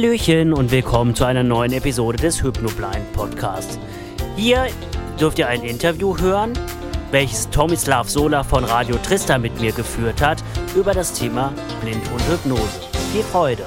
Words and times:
Hallöchen 0.00 0.54
und 0.54 0.70
willkommen 0.70 1.14
zu 1.14 1.26
einer 1.26 1.42
neuen 1.42 1.74
Episode 1.74 2.16
des 2.16 2.42
Hypnoblind 2.42 3.12
Podcasts. 3.12 3.78
Hier 4.34 4.68
dürft 5.20 5.38
ihr 5.38 5.46
ein 5.46 5.62
Interview 5.62 6.16
hören, 6.16 6.54
welches 7.10 7.50
Tomislav 7.50 8.08
Sola 8.08 8.42
von 8.42 8.64
Radio 8.64 8.96
Trista 8.96 9.36
mit 9.36 9.60
mir 9.60 9.72
geführt 9.72 10.22
hat 10.22 10.42
über 10.74 10.94
das 10.94 11.12
Thema 11.12 11.52
Blind 11.82 12.00
und 12.14 12.26
Hypnose. 12.30 12.80
Viel 13.12 13.22
Freude! 13.24 13.64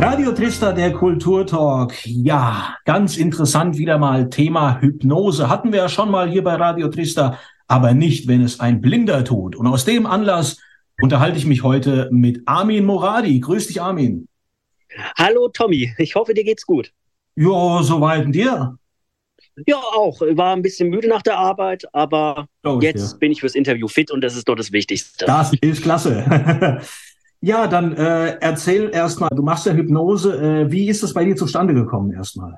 Radio 0.00 0.32
Trista, 0.32 0.72
der 0.72 0.92
Kulturtalk. 0.94 1.94
Ja, 2.06 2.74
ganz 2.84 3.16
interessant 3.16 3.78
wieder 3.78 3.98
mal 3.98 4.30
Thema 4.30 4.80
Hypnose. 4.80 5.48
Hatten 5.48 5.70
wir 5.70 5.82
ja 5.82 5.88
schon 5.88 6.10
mal 6.10 6.28
hier 6.28 6.42
bei 6.42 6.56
Radio 6.56 6.88
Trista, 6.88 7.38
aber 7.68 7.94
nicht, 7.94 8.26
wenn 8.26 8.42
es 8.42 8.58
ein 8.58 8.80
Blinder 8.80 9.22
tut. 9.22 9.54
Und 9.54 9.68
aus 9.68 9.84
dem 9.84 10.06
Anlass 10.06 10.58
unterhalte 11.00 11.38
ich 11.38 11.46
mich 11.46 11.62
heute 11.62 12.08
mit 12.10 12.42
Armin 12.46 12.84
Moradi. 12.84 13.38
Grüß 13.38 13.68
dich, 13.68 13.80
Armin. 13.80 14.26
Hallo, 15.16 15.48
Tommy. 15.48 15.94
Ich 15.98 16.14
hoffe, 16.14 16.34
dir 16.34 16.44
geht's 16.44 16.66
gut. 16.66 16.92
Ja, 17.36 17.82
soweit 17.82 18.34
dir? 18.34 18.76
Ja, 19.66 19.76
auch. 19.76 20.22
Ich 20.22 20.36
war 20.36 20.54
ein 20.54 20.62
bisschen 20.62 20.88
müde 20.90 21.08
nach 21.08 21.22
der 21.22 21.38
Arbeit, 21.38 21.84
aber 21.92 22.46
jetzt 22.80 23.14
dir. 23.14 23.18
bin 23.18 23.32
ich 23.32 23.40
fürs 23.40 23.54
Interview 23.54 23.88
fit 23.88 24.10
und 24.10 24.20
das 24.20 24.36
ist 24.36 24.48
doch 24.48 24.54
das 24.54 24.72
Wichtigste. 24.72 25.26
Das 25.26 25.52
ist 25.60 25.82
klasse. 25.82 26.80
ja, 27.40 27.66
dann 27.66 27.96
äh, 27.96 28.36
erzähl 28.40 28.90
erstmal, 28.92 29.30
du 29.30 29.42
machst 29.42 29.66
ja 29.66 29.72
Hypnose. 29.72 30.64
Äh, 30.66 30.72
wie 30.72 30.88
ist 30.88 31.02
das 31.02 31.14
bei 31.14 31.24
dir 31.24 31.36
zustande 31.36 31.74
gekommen 31.74 32.12
erstmal? 32.12 32.56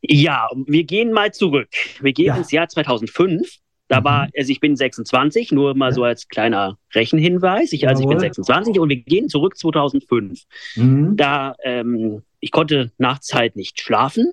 Ja, 0.00 0.48
wir 0.66 0.84
gehen 0.84 1.12
mal 1.12 1.32
zurück. 1.32 1.70
Wir 2.00 2.12
gehen 2.12 2.26
ja. 2.26 2.36
ins 2.36 2.50
Jahr 2.50 2.68
2005. 2.68 3.58
Da 3.88 4.00
mhm. 4.00 4.04
war, 4.04 4.28
also 4.36 4.50
ich 4.50 4.60
bin 4.60 4.76
26, 4.76 5.52
nur 5.52 5.74
mal 5.74 5.92
so 5.92 6.04
als 6.04 6.28
kleiner 6.28 6.78
Rechenhinweis. 6.94 7.72
Ich, 7.72 7.86
also 7.86 8.02
ich 8.02 8.08
bin 8.08 8.18
26 8.18 8.78
und 8.78 8.88
wir 8.88 8.96
gehen 8.96 9.28
zurück 9.28 9.56
2005. 9.58 10.42
Mhm. 10.76 11.16
Da, 11.16 11.54
ähm, 11.62 12.22
ich 12.40 12.50
konnte 12.50 12.92
nachts 12.98 13.34
halt 13.34 13.56
nicht 13.56 13.80
schlafen 13.80 14.32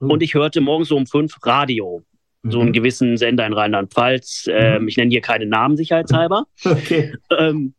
mhm. 0.00 0.10
und 0.10 0.22
ich 0.22 0.34
hörte 0.34 0.60
morgens 0.60 0.90
um 0.90 1.06
fünf 1.06 1.36
Radio. 1.42 2.02
So 2.42 2.60
einen 2.60 2.70
mhm. 2.70 2.72
gewissen 2.72 3.18
Sender 3.18 3.46
in 3.46 3.52
Rheinland-Pfalz. 3.52 4.48
Ähm, 4.50 4.82
mhm. 4.82 4.88
ich 4.88 4.96
nenne 4.96 5.10
hier 5.10 5.20
keine 5.20 5.46
Namen 5.46 5.76
sicherheitshalber. 5.76 6.46
Okay. 6.64 7.12
Ähm, 7.38 7.74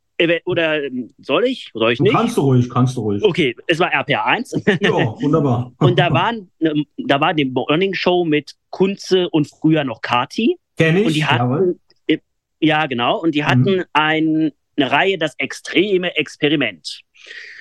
oder 0.46 0.84
ähm, 0.84 1.10
soll 1.18 1.46
ich? 1.46 1.72
Soll 1.74 1.94
ich 1.94 2.00
nicht? 2.00 2.14
Kannst 2.14 2.38
du 2.38 2.42
ruhig, 2.42 2.70
kannst 2.70 2.96
du 2.96 3.02
ruhig. 3.02 3.24
Okay, 3.24 3.56
es 3.66 3.80
war 3.80 3.92
RPA1. 3.92 4.80
Ja, 4.80 4.92
wunderbar. 5.20 5.72
und 5.80 5.98
da, 5.98 6.12
waren, 6.14 6.52
ähm, 6.60 6.86
da 6.98 7.20
war 7.20 7.34
die 7.34 7.46
Morning 7.46 7.96
Show 7.96 8.24
mit 8.24 8.54
Kunze 8.70 9.30
und 9.30 9.48
früher 9.48 9.84
noch 9.84 10.02
Kati. 10.02 10.58
Kenn 10.82 10.98
ich. 10.98 11.06
Und 11.06 11.16
die 11.16 11.26
hatten, 11.26 11.80
äh, 12.08 12.18
ja, 12.60 12.86
genau. 12.88 13.20
Und 13.20 13.36
die 13.36 13.46
hatten 13.46 13.78
mhm. 13.78 13.86
ein, 13.94 14.52
eine 14.78 14.92
Reihe, 14.92 15.18
das 15.18 15.36
extreme 15.38 16.16
Experiment. 16.16 17.02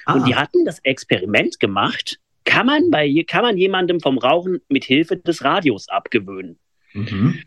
Ah. 0.06 0.14
Und 0.14 0.26
die 0.26 0.34
hatten 0.34 0.64
das 0.64 0.78
Experiment 0.80 1.60
gemacht, 1.60 2.18
kann 2.44 2.66
man, 2.66 2.90
bei, 2.90 3.24
kann 3.26 3.42
man 3.42 3.56
jemandem 3.56 4.00
vom 4.00 4.18
Rauchen 4.18 4.60
mit 4.68 4.84
Hilfe 4.84 5.16
des 5.16 5.44
Radios 5.44 5.88
abgewöhnen. 5.88 6.58
Mhm. 6.94 7.38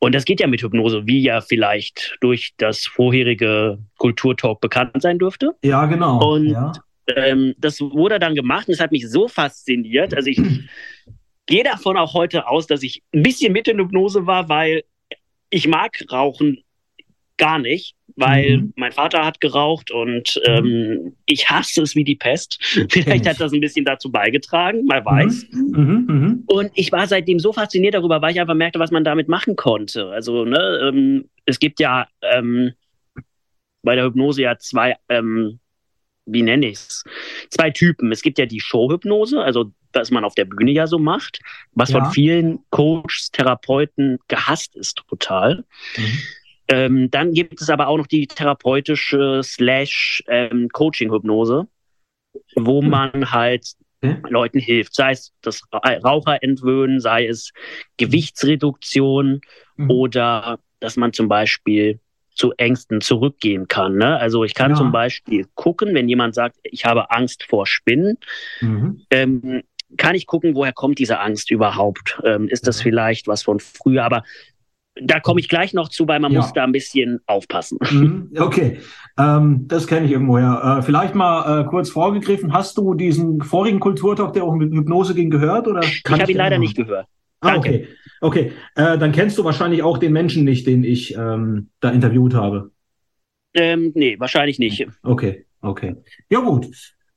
Und 0.00 0.14
das 0.14 0.24
geht 0.24 0.40
ja 0.40 0.46
mit 0.46 0.62
Hypnose, 0.62 1.06
wie 1.06 1.22
ja 1.22 1.40
vielleicht 1.40 2.16
durch 2.20 2.54
das 2.56 2.86
vorherige 2.86 3.78
Kulturtalk 3.96 4.60
bekannt 4.60 5.02
sein 5.02 5.18
dürfte. 5.18 5.56
Ja, 5.64 5.86
genau. 5.86 6.34
Und 6.34 6.48
ja. 6.48 6.72
Ähm, 7.16 7.54
das 7.58 7.80
wurde 7.80 8.18
dann 8.18 8.34
gemacht 8.34 8.68
und 8.68 8.74
es 8.74 8.80
hat 8.80 8.92
mich 8.92 9.08
so 9.08 9.28
fasziniert. 9.28 10.14
Also 10.14 10.28
ich 10.28 10.38
gehe 11.46 11.64
davon 11.64 11.96
auch 11.96 12.14
heute 12.14 12.46
aus, 12.46 12.66
dass 12.66 12.82
ich 12.82 13.02
ein 13.14 13.22
bisschen 13.22 13.52
mit 13.52 13.66
in 13.66 13.78
Hypnose 13.78 14.26
war, 14.26 14.48
weil 14.48 14.84
ich 15.50 15.68
mag 15.68 16.04
Rauchen 16.10 16.62
gar 17.38 17.58
nicht, 17.58 17.94
weil 18.16 18.58
mhm. 18.58 18.72
mein 18.76 18.92
Vater 18.92 19.24
hat 19.24 19.40
geraucht 19.40 19.90
und 19.90 20.40
ähm, 20.44 21.14
ich 21.24 21.48
hasse 21.48 21.82
es 21.82 21.94
wie 21.94 22.04
die 22.04 22.16
Pest. 22.16 22.58
Vielleicht 22.90 23.26
hat 23.26 23.40
das 23.40 23.52
ein 23.52 23.60
bisschen 23.60 23.84
dazu 23.84 24.10
beigetragen, 24.10 24.84
mal 24.84 25.04
weiß. 25.04 25.46
Mhm. 25.52 25.70
mhm. 25.70 26.06
Mhm. 26.08 26.42
Und 26.46 26.70
ich 26.74 26.92
war 26.92 27.06
seitdem 27.06 27.38
so 27.38 27.52
fasziniert 27.52 27.94
darüber, 27.94 28.20
weil 28.20 28.32
ich 28.32 28.40
einfach 28.40 28.54
merkte, 28.54 28.80
was 28.80 28.90
man 28.90 29.04
damit 29.04 29.28
machen 29.28 29.56
konnte. 29.56 30.08
Also 30.08 30.44
ne, 30.44 30.88
ähm, 30.88 31.28
es 31.46 31.58
gibt 31.60 31.80
ja 31.80 32.08
ähm, 32.22 32.72
bei 33.82 33.94
der 33.94 34.04
Hypnose 34.04 34.42
ja 34.42 34.58
zwei, 34.58 34.96
ähm, 35.08 35.60
wie 36.28 36.42
nenne 36.42 36.66
ich 36.66 36.74
es, 36.74 37.04
zwei 37.50 37.70
Typen. 37.70 38.12
Es 38.12 38.22
gibt 38.22 38.38
ja 38.38 38.46
die 38.46 38.60
Showhypnose, 38.60 39.42
also 39.42 39.72
was 39.92 40.10
man 40.10 40.24
auf 40.24 40.34
der 40.34 40.44
Bühne 40.44 40.70
ja 40.72 40.86
so 40.86 40.98
macht, 40.98 41.40
was 41.72 41.90
ja. 41.90 42.00
von 42.00 42.12
vielen 42.12 42.58
Coaches, 42.70 43.30
Therapeuten 43.32 44.18
gehasst 44.28 44.76
ist 44.76 45.02
total. 45.08 45.64
Mhm. 45.96 46.18
Ähm, 46.68 47.10
dann 47.10 47.32
gibt 47.32 47.60
es 47.60 47.70
aber 47.70 47.88
auch 47.88 47.96
noch 47.96 48.06
die 48.06 48.26
therapeutische 48.26 49.40
slash 49.42 50.22
ähm, 50.28 50.68
Coaching-Hypnose, 50.70 51.66
wo 52.56 52.82
mhm. 52.82 52.90
man 52.90 53.30
halt 53.32 53.72
mhm. 54.02 54.22
Leuten 54.28 54.58
hilft, 54.58 54.94
sei 54.94 55.12
es 55.12 55.32
das 55.40 55.62
Raucher 55.72 56.42
entwöhnen, 56.42 57.00
sei 57.00 57.26
es 57.26 57.52
Gewichtsreduktion 57.96 59.40
mhm. 59.76 59.90
oder 59.90 60.58
dass 60.80 60.96
man 60.96 61.12
zum 61.12 61.28
Beispiel 61.28 62.00
zu 62.38 62.52
Ängsten 62.56 63.00
zurückgehen 63.00 63.68
kann. 63.68 63.96
Ne? 63.96 64.18
Also 64.18 64.44
ich 64.44 64.54
kann 64.54 64.70
ja. 64.70 64.76
zum 64.76 64.92
Beispiel 64.92 65.46
gucken, 65.54 65.94
wenn 65.94 66.08
jemand 66.08 66.34
sagt, 66.34 66.56
ich 66.62 66.84
habe 66.84 67.10
Angst 67.10 67.44
vor 67.44 67.66
Spinnen, 67.66 68.16
mhm. 68.60 69.02
ähm, 69.10 69.62
kann 69.96 70.14
ich 70.14 70.26
gucken, 70.26 70.54
woher 70.54 70.72
kommt 70.72 70.98
diese 70.98 71.18
Angst 71.18 71.50
überhaupt? 71.50 72.20
Ähm, 72.24 72.48
ist 72.48 72.66
das 72.66 72.80
vielleicht 72.80 73.26
was 73.26 73.42
von 73.42 73.58
früher? 73.58 74.04
Aber 74.04 74.22
da 75.00 75.20
komme 75.20 75.40
ich 75.40 75.48
gleich 75.48 75.74
noch 75.74 75.88
zu, 75.88 76.06
weil 76.08 76.20
man 76.20 76.32
ja. 76.32 76.40
muss 76.40 76.52
da 76.52 76.64
ein 76.64 76.72
bisschen 76.72 77.20
aufpassen. 77.26 77.78
Mhm, 77.90 78.32
okay, 78.38 78.78
ähm, 79.18 79.66
das 79.68 79.86
kenne 79.86 80.06
ich 80.06 80.12
irgendwoher. 80.12 80.78
Äh, 80.78 80.82
vielleicht 80.82 81.14
mal 81.14 81.60
äh, 81.60 81.64
kurz 81.64 81.90
vorgegriffen, 81.90 82.52
hast 82.52 82.78
du 82.78 82.94
diesen 82.94 83.40
vorigen 83.42 83.80
Kulturtalk, 83.80 84.32
der 84.32 84.44
auch 84.44 84.54
mit 84.54 84.72
Hypnose 84.72 85.14
ging, 85.14 85.30
gehört? 85.30 85.68
Oder 85.68 85.82
ich 85.82 86.02
habe 86.08 86.30
ihn 86.30 86.36
leider 86.36 86.58
nicht 86.58 86.76
gehört. 86.76 87.06
Ah, 87.40 87.56
okay. 87.56 87.88
Okay. 88.20 88.52
Äh, 88.74 88.98
dann 88.98 89.12
kennst 89.12 89.38
du 89.38 89.44
wahrscheinlich 89.44 89.82
auch 89.82 89.98
den 89.98 90.12
Menschen 90.12 90.44
nicht, 90.44 90.66
den 90.66 90.84
ich 90.84 91.14
ähm, 91.14 91.70
da 91.80 91.90
interviewt 91.90 92.34
habe. 92.34 92.72
Ähm, 93.54 93.92
nee, 93.94 94.18
wahrscheinlich 94.18 94.58
nicht. 94.58 94.86
Okay, 95.02 95.46
okay. 95.60 95.96
Ja, 96.28 96.40
gut. 96.40 96.68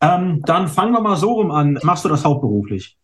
Ähm, 0.02 0.42
dann 0.46 0.68
fangen 0.68 0.94
wir 0.94 1.02
mal 1.02 1.16
so 1.16 1.34
rum 1.34 1.52
an. 1.52 1.80
Machst 1.84 2.06
du 2.06 2.09
das 2.09 2.24
hauptberuflich? 2.24 2.98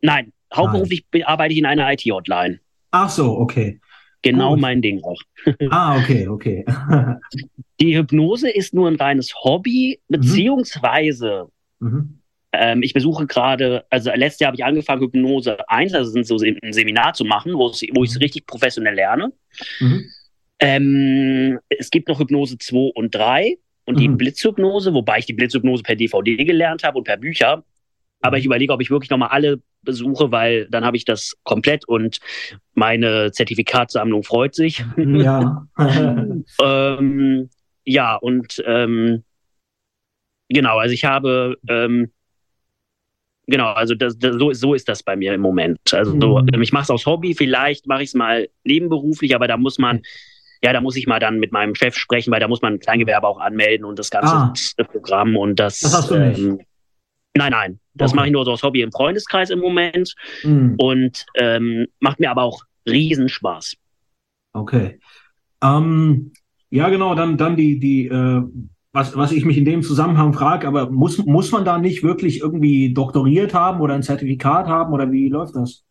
Nein, 0.00 0.32
hauptberuflich 0.54 1.04
Nein. 1.12 1.24
arbeite 1.24 1.52
ich 1.52 1.58
in 1.58 1.66
einer 1.66 1.92
IT-Hotline. 1.92 2.60
Ach 2.90 3.08
so, 3.08 3.38
okay. 3.38 3.80
Genau 4.22 4.50
Gut. 4.50 4.60
mein 4.60 4.82
Ding 4.82 5.02
auch. 5.02 5.20
ah, 5.70 5.96
okay, 5.96 6.28
okay. 6.28 6.64
Die 7.80 7.96
Hypnose 7.96 8.50
ist 8.50 8.74
nur 8.74 8.88
ein 8.88 8.96
reines 8.96 9.34
Hobby, 9.34 10.00
mhm. 10.08 10.16
beziehungsweise 10.16 11.48
mhm. 11.78 12.19
Ähm, 12.52 12.82
ich 12.82 12.92
besuche 12.92 13.26
gerade, 13.26 13.84
also 13.90 14.10
letztes 14.14 14.40
Jahr 14.40 14.48
habe 14.48 14.56
ich 14.56 14.64
angefangen, 14.64 15.02
Hypnose 15.02 15.68
1, 15.68 15.94
also 15.94 16.22
so 16.22 16.36
ein 16.44 16.72
Seminar 16.72 17.14
zu 17.14 17.24
machen, 17.24 17.54
wo, 17.54 17.70
ich 17.70 17.90
es 17.92 18.14
mhm. 18.14 18.20
richtig 18.20 18.46
professionell 18.46 18.94
lerne. 18.94 19.32
Mhm. 19.78 20.04
Ähm, 20.58 21.58
es 21.68 21.90
gibt 21.90 22.08
noch 22.08 22.18
Hypnose 22.18 22.58
2 22.58 22.92
und 22.94 23.14
3 23.14 23.56
und 23.84 23.98
die 23.98 24.08
mhm. 24.08 24.16
Blitzhypnose, 24.16 24.92
wobei 24.92 25.18
ich 25.18 25.26
die 25.26 25.32
Blitzhypnose 25.32 25.82
per 25.82 25.96
DVD 25.96 26.44
gelernt 26.44 26.82
habe 26.82 26.98
und 26.98 27.04
per 27.04 27.16
Bücher. 27.16 27.64
Aber 28.20 28.36
ich 28.36 28.44
mhm. 28.44 28.48
überlege, 28.48 28.72
ob 28.72 28.82
ich 28.82 28.90
wirklich 28.90 29.10
nochmal 29.10 29.30
alle 29.30 29.62
besuche, 29.82 30.30
weil 30.30 30.68
dann 30.70 30.84
habe 30.84 30.96
ich 30.96 31.04
das 31.04 31.36
komplett 31.44 31.86
und 31.88 32.18
meine 32.74 33.32
Zertifikatssammlung 33.32 34.24
freut 34.24 34.54
sich. 34.54 34.84
Ja. 34.96 35.66
ähm, 36.62 37.48
ja, 37.84 38.16
und 38.16 38.62
ähm, 38.66 39.24
genau, 40.48 40.78
also 40.78 40.92
ich 40.92 41.04
habe 41.04 41.56
ähm, 41.68 42.10
genau, 43.50 43.72
also 43.72 43.94
das, 43.94 44.18
das, 44.18 44.36
so, 44.36 44.52
so 44.52 44.74
ist 44.74 44.88
das 44.88 45.02
bei 45.02 45.16
mir 45.16 45.34
im 45.34 45.40
Moment. 45.40 45.78
Also 45.92 46.18
so, 46.18 46.38
mhm. 46.38 46.62
ich 46.62 46.72
mache 46.72 46.84
es 46.84 46.90
aus 46.90 47.06
Hobby, 47.06 47.34
vielleicht 47.34 47.86
mache 47.86 48.02
ich 48.02 48.08
es 48.08 48.14
mal 48.14 48.48
nebenberuflich, 48.64 49.34
aber 49.34 49.48
da 49.48 49.56
muss 49.56 49.78
man 49.78 50.02
ja, 50.62 50.72
da 50.72 50.80
muss 50.80 50.96
ich 50.96 51.06
mal 51.06 51.20
dann 51.20 51.38
mit 51.38 51.52
meinem 51.52 51.74
Chef 51.74 51.96
sprechen, 51.96 52.30
weil 52.30 52.40
da 52.40 52.48
muss 52.48 52.60
man 52.60 52.74
ein 52.74 52.80
Kleingewerbe 52.80 53.26
auch 53.26 53.40
anmelden 53.40 53.86
und 53.86 53.98
das 53.98 54.10
ganze 54.10 54.34
ah. 54.34 54.52
Programm 54.84 55.36
und 55.36 55.58
das. 55.58 55.80
Das 55.80 55.94
hast 55.94 56.10
du 56.10 56.18
nicht. 56.18 56.38
Ähm, 56.38 56.60
nein, 57.34 57.52
nein. 57.52 57.80
Das 57.94 58.10
okay. 58.10 58.16
mache 58.16 58.26
ich 58.26 58.32
nur 58.32 58.44
so 58.44 58.52
aus 58.52 58.62
Hobby 58.62 58.82
im 58.82 58.92
Freundeskreis 58.92 59.50
im 59.50 59.60
Moment 59.60 60.14
mhm. 60.42 60.74
und 60.76 61.24
ähm, 61.36 61.86
macht 61.98 62.20
mir 62.20 62.30
aber 62.30 62.42
auch 62.42 62.62
Riesenspaß. 62.86 63.76
Okay. 64.52 65.00
Ähm, 65.62 66.32
ja, 66.70 66.88
genau, 66.88 67.14
dann, 67.14 67.36
dann 67.36 67.56
die, 67.56 67.80
die, 67.80 68.06
äh, 68.06 68.42
was, 68.92 69.16
was 69.16 69.32
ich 69.32 69.44
mich 69.44 69.56
in 69.56 69.64
dem 69.64 69.82
Zusammenhang 69.82 70.32
frage, 70.32 70.66
aber 70.66 70.90
muss, 70.90 71.18
muss 71.18 71.52
man 71.52 71.64
da 71.64 71.78
nicht 71.78 72.02
wirklich 72.02 72.40
irgendwie 72.40 72.92
doktoriert 72.92 73.54
haben 73.54 73.80
oder 73.80 73.94
ein 73.94 74.02
Zertifikat 74.02 74.66
haben 74.66 74.92
oder 74.92 75.12
wie 75.12 75.28
läuft 75.28 75.54
das? 75.54 75.84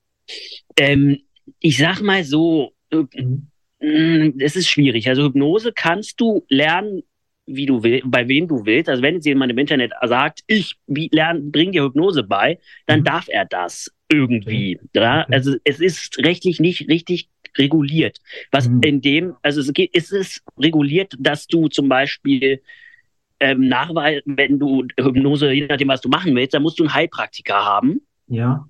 Ähm, 0.78 1.20
ich 1.60 1.78
sag 1.78 2.02
mal 2.02 2.24
so, 2.24 2.74
äh, 2.90 4.32
es 4.40 4.56
ist 4.56 4.70
schwierig. 4.70 5.08
Also 5.08 5.24
Hypnose 5.24 5.72
kannst 5.74 6.20
du 6.20 6.46
lernen, 6.50 7.04
wie 7.46 7.66
du 7.66 7.84
willst, 7.84 8.04
bei 8.12 8.28
wem 8.28 8.48
du 8.48 8.66
willst. 8.66 8.90
Also 8.90 9.02
wenn 9.02 9.16
jetzt 9.16 9.26
jemand 9.26 9.52
im 9.52 9.58
Internet 9.58 9.94
sagt, 10.04 10.42
ich 10.48 10.76
bringe 10.88 11.72
dir 11.72 11.84
Hypnose 11.84 12.24
bei, 12.24 12.60
dann 12.86 13.00
mhm. 13.00 13.06
darf 13.06 13.28
er 13.30 13.46
das 13.46 13.92
irgendwie. 14.12 14.80
Ja? 14.94 15.26
Also 15.32 15.56
es 15.64 15.80
ist 15.80 16.18
rechtlich 16.20 16.60
nicht 16.60 16.90
richtig 16.90 17.30
reguliert. 17.58 18.20
Was 18.52 18.68
mhm. 18.68 18.82
in 18.84 19.02
dem, 19.02 19.36
also 19.42 19.62
es, 19.62 19.72
geht, 19.74 19.92
es 19.94 20.12
ist 20.12 20.44
reguliert, 20.58 21.16
dass 21.18 21.48
du 21.48 21.70
zum 21.70 21.88
Beispiel 21.88 22.62
ähm, 23.40 23.68
Nachweis, 23.68 24.22
wenn 24.26 24.60
du 24.60 24.86
Hypnose, 25.00 25.52
je 25.52 25.68
nachdem, 25.68 25.88
was 25.88 26.02
du 26.02 26.10
machen 26.10 26.36
willst, 26.36 26.54
dann 26.54 26.62
musst 26.64 26.80
du 26.80 26.84
einen 26.84 26.94
Heilpraktiker 26.94 27.56
haben. 27.56 28.02
Ja. 28.28 28.66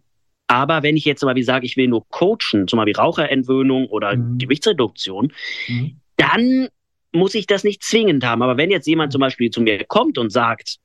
Aber 0.48 0.83
wenn 0.83 0.98
ich 0.98 1.06
jetzt 1.06 1.19
zum 1.19 1.27
Beispiel 1.27 1.44
sage, 1.44 1.66
ich 1.66 1.77
will 1.77 1.88
nur 1.88 2.07
coachen, 2.10 2.68
zum 2.68 2.77
Beispiel 2.77 2.95
Raucherentwöhnung 2.95 3.88
oder 3.88 4.16
Mhm. 4.16 4.38
Gewichtsreduktion, 4.39 5.31
Mhm. 5.68 6.00
dann 6.18 6.68
muss 7.12 7.36
ich 7.36 7.48
das 7.48 7.63
nicht 7.63 7.83
zwingend 7.83 8.24
haben. 8.25 8.42
Aber 8.42 8.57
wenn 8.57 8.71
jetzt 8.71 8.88
jemand 8.88 9.12
zum 9.12 9.21
Beispiel 9.21 9.50
zu 9.50 9.62
mir 9.62 9.83
kommt 9.86 10.18
und 10.18 10.31
sagt, 10.31 10.77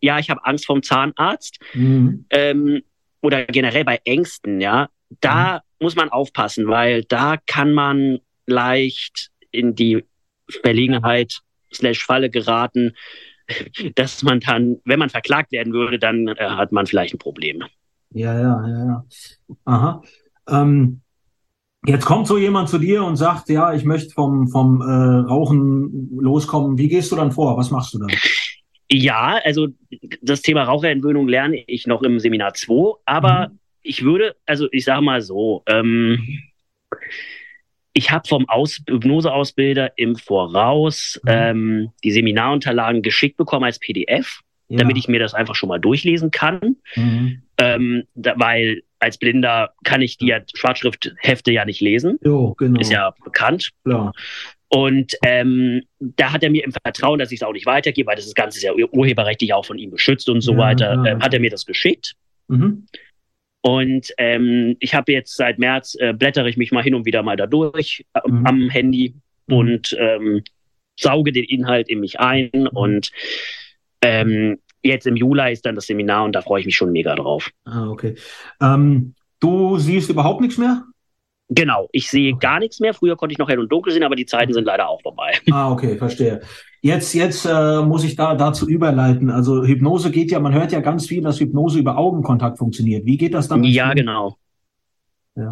ja, 0.00 0.18
ich 0.18 0.30
habe 0.30 0.44
Angst 0.44 0.66
vom 0.66 0.82
Zahnarzt 0.82 1.58
Mhm. 1.74 2.26
ähm, 2.30 2.82
oder 3.22 3.44
generell 3.46 3.84
bei 3.84 4.00
Ängsten, 4.04 4.60
ja, 4.60 4.88
da 5.20 5.62
muss 5.80 5.96
man 5.96 6.08
aufpassen, 6.10 6.68
weil 6.68 7.02
da 7.04 7.36
kann 7.46 7.72
man 7.72 8.18
leicht 8.46 9.30
in 9.50 9.74
die 9.74 10.04
Verlegenheit 10.62 11.40
slash 11.72 12.04
Falle 12.04 12.30
geraten, 12.30 12.94
dass 13.94 14.22
man 14.22 14.40
dann, 14.40 14.76
wenn 14.84 14.98
man 14.98 15.10
verklagt 15.10 15.52
werden 15.52 15.72
würde, 15.72 15.98
dann 15.98 16.28
äh, 16.28 16.34
hat 16.38 16.72
man 16.72 16.86
vielleicht 16.86 17.14
ein 17.14 17.18
Problem. 17.18 17.62
Ja, 18.12 18.34
ja, 18.34 18.68
ja, 18.68 18.84
ja. 18.86 19.04
Aha. 19.64 20.02
Ähm, 20.48 21.00
jetzt 21.86 22.06
kommt 22.06 22.26
so 22.26 22.38
jemand 22.38 22.68
zu 22.68 22.78
dir 22.78 23.04
und 23.04 23.16
sagt, 23.16 23.48
ja, 23.48 23.72
ich 23.74 23.84
möchte 23.84 24.10
vom, 24.14 24.48
vom 24.48 24.80
äh, 24.80 24.84
Rauchen 25.28 26.10
loskommen. 26.18 26.78
Wie 26.78 26.88
gehst 26.88 27.12
du 27.12 27.16
dann 27.16 27.32
vor? 27.32 27.56
Was 27.56 27.70
machst 27.70 27.94
du 27.94 27.98
dann? 27.98 28.10
Ja, 28.90 29.38
also 29.44 29.68
das 30.22 30.40
Thema 30.40 30.62
Raucherentwöhnung 30.62 31.28
lerne 31.28 31.62
ich 31.66 31.86
noch 31.86 32.02
im 32.02 32.18
Seminar 32.18 32.54
2, 32.54 32.94
aber 33.04 33.48
Mhm. 33.48 33.58
ich 33.82 34.02
würde, 34.02 34.34
also 34.46 34.66
ich 34.72 34.86
sage 34.86 35.02
mal 35.02 35.20
so, 35.20 35.62
ähm, 35.66 36.40
ich 37.98 38.10
habe 38.12 38.28
vom 38.28 38.48
Aus 38.48 38.80
Hypnoseausbilder 38.88 39.92
im 39.96 40.14
Voraus 40.16 41.20
Mhm. 41.24 41.30
ähm, 41.30 41.90
die 42.04 42.12
Seminarunterlagen 42.12 43.02
geschickt 43.02 43.36
bekommen 43.36 43.64
als 43.64 43.78
PDF, 43.80 44.40
Ja. 44.68 44.78
damit 44.78 44.96
ich 44.96 45.08
mir 45.08 45.18
das 45.18 45.34
einfach 45.34 45.54
schon 45.56 45.68
mal 45.68 45.78
durchlesen 45.80 46.30
kann, 46.30 46.76
Mhm. 46.94 47.42
ähm, 47.58 48.04
da, 48.14 48.34
weil 48.36 48.82
als 49.00 49.18
Blinder 49.18 49.72
kann 49.84 50.00
ich 50.02 50.16
die 50.18 50.26
ja, 50.28 50.40
Schwarzschrifthefte 50.54 51.50
ja 51.52 51.64
nicht 51.64 51.80
lesen, 51.80 52.18
Jo, 52.24 52.54
genau. 52.54 52.80
ist 52.80 52.92
ja 52.92 53.14
bekannt. 53.24 53.70
klar. 53.84 54.12
Und 54.68 55.14
ähm, 55.24 55.82
da 55.98 56.32
hat 56.32 56.42
er 56.44 56.50
mir 56.50 56.62
im 56.64 56.72
Vertrauen, 56.72 57.18
dass 57.18 57.32
ich 57.32 57.40
es 57.40 57.46
auch 57.46 57.52
nicht 57.52 57.64
weitergebe, 57.66 58.06
weil 58.08 58.16
das 58.16 58.34
Ganze 58.34 58.58
ist 58.58 58.64
ja 58.64 58.72
ur- 58.74 58.92
urheberrechtlich 58.92 59.54
auch 59.54 59.64
von 59.64 59.78
ihm 59.78 59.90
geschützt 59.90 60.28
und 60.28 60.42
so 60.42 60.52
Ja, 60.52 60.58
weiter, 60.58 60.94
ja. 60.94 61.04
ähm, 61.12 61.20
hat 61.22 61.32
er 61.34 61.40
mir 61.40 61.50
das 61.50 61.64
geschickt. 61.66 62.14
Mhm. 62.48 62.86
Und 63.68 64.14
ähm, 64.16 64.76
ich 64.80 64.94
habe 64.94 65.12
jetzt 65.12 65.36
seit 65.36 65.58
März 65.58 65.94
äh, 66.00 66.14
blättere 66.14 66.48
ich 66.48 66.56
mich 66.56 66.72
mal 66.72 66.82
hin 66.82 66.94
und 66.94 67.04
wieder 67.04 67.22
mal 67.22 67.36
da 67.36 67.46
durch 67.46 68.06
äh, 68.14 68.20
Mhm. 68.26 68.46
am 68.46 68.70
Handy 68.70 69.14
Mhm. 69.46 69.54
und 69.54 69.96
ähm, 69.98 70.42
sauge 70.98 71.32
den 71.32 71.44
Inhalt 71.44 71.90
in 71.90 72.00
mich 72.00 72.18
ein. 72.18 72.50
Und 72.68 73.12
ähm, 74.00 74.58
jetzt 74.82 75.06
im 75.06 75.16
Juli 75.16 75.52
ist 75.52 75.66
dann 75.66 75.74
das 75.74 75.86
Seminar 75.86 76.24
und 76.24 76.32
da 76.32 76.40
freue 76.40 76.60
ich 76.60 76.66
mich 76.66 76.76
schon 76.76 76.92
mega 76.92 77.14
drauf. 77.14 77.50
Ah, 77.66 77.90
okay. 77.90 78.14
Ähm, 78.62 79.14
du 79.38 79.76
siehst 79.76 80.08
überhaupt 80.08 80.40
nichts 80.40 80.56
mehr? 80.56 80.84
Genau, 81.50 81.88
ich 81.92 82.10
sehe 82.10 82.32
Okay. 82.34 82.38
gar 82.40 82.58
nichts 82.60 82.78
mehr. 82.80 82.92
Früher 82.92 83.16
konnte 83.16 83.32
ich 83.32 83.38
noch 83.38 83.48
hell 83.48 83.58
und 83.58 83.72
dunkel 83.72 83.92
sehen, 83.92 84.02
aber 84.02 84.16
die 84.16 84.26
Zeiten 84.26 84.52
sind 84.52 84.64
leider 84.64 84.88
auch 84.88 85.00
vorbei. 85.02 85.32
Ah, 85.50 85.72
okay, 85.72 85.96
verstehe. 85.96 86.40
Jetzt, 86.82 87.14
jetzt 87.14 87.44
äh, 87.46 87.80
muss 87.82 88.04
ich 88.04 88.14
da 88.16 88.34
dazu 88.34 88.68
überleiten. 88.68 89.30
Also 89.30 89.64
Hypnose 89.64 90.10
geht 90.10 90.30
ja, 90.30 90.38
man 90.40 90.52
hört 90.54 90.72
ja 90.72 90.80
ganz 90.80 91.06
viel, 91.06 91.22
dass 91.22 91.40
Hypnose 91.40 91.78
über 91.78 91.96
Augenkontakt 91.98 92.58
funktioniert. 92.58 93.04
Wie 93.06 93.16
geht 93.16 93.34
das 93.34 93.48
dann? 93.48 93.64
Ja, 93.64 93.94
genau. 93.94 94.36
Ja. 95.34 95.48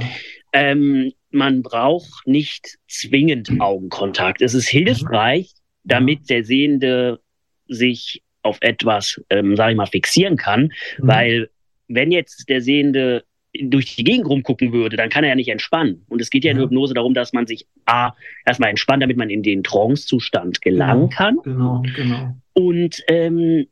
Ähm, 0.52 1.12
man 1.30 1.62
braucht 1.62 2.26
nicht 2.26 2.78
zwingend 2.88 3.50
Augenkontakt. 3.60 4.42
Es 4.42 4.54
ist 4.54 4.68
hilfreich, 4.68 5.50
damit 5.84 6.28
der 6.30 6.44
Sehende 6.44 7.20
sich 7.68 8.22
auf 8.42 8.58
etwas, 8.60 9.20
ähm, 9.30 9.56
sage 9.56 9.72
ich 9.72 9.76
mal, 9.76 9.86
fixieren 9.86 10.36
kann, 10.36 10.64
Mhm. 10.98 11.06
weil 11.08 11.50
wenn 11.88 12.12
jetzt 12.12 12.48
der 12.48 12.60
Sehende 12.60 13.24
durch 13.64 13.96
die 13.96 14.04
Gegend 14.04 14.26
rumgucken 14.28 14.72
würde, 14.72 14.96
dann 14.96 15.08
kann 15.08 15.24
er 15.24 15.30
ja 15.30 15.34
nicht 15.36 15.48
entspannen. 15.48 16.04
Und 16.08 16.20
es 16.20 16.30
geht 16.30 16.44
ja 16.44 16.50
in 16.52 16.58
Ja. 16.58 16.64
Hypnose 16.64 16.94
darum, 16.94 17.14
dass 17.14 17.32
man 17.32 17.46
sich 17.46 17.66
A, 17.86 18.12
erstmal 18.44 18.70
entspannt, 18.70 19.02
damit 19.02 19.16
man 19.16 19.30
in 19.30 19.42
den 19.42 19.62
Trance-Zustand 19.62 20.60
gelangen 20.62 21.10
kann 21.10 21.38
Genau, 21.44 21.82
genau. 21.94 22.34
und 22.54 23.02
ähm, 23.08 23.66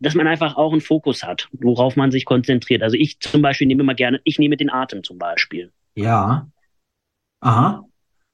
dass 0.00 0.14
man 0.14 0.26
einfach 0.26 0.56
auch 0.56 0.72
einen 0.72 0.80
Fokus 0.80 1.22
hat, 1.22 1.48
worauf 1.52 1.96
man 1.96 2.10
sich 2.10 2.24
konzentriert. 2.24 2.82
Also 2.82 2.96
ich 2.96 3.18
zum 3.20 3.40
Beispiel 3.42 3.66
nehme 3.66 3.82
immer 3.82 3.94
gerne, 3.94 4.20
ich 4.24 4.38
nehme 4.38 4.56
den 4.56 4.70
Atem 4.70 5.02
zum 5.02 5.18
Beispiel. 5.18 5.72
Ja. 5.94 6.48
Aha. 7.40 7.84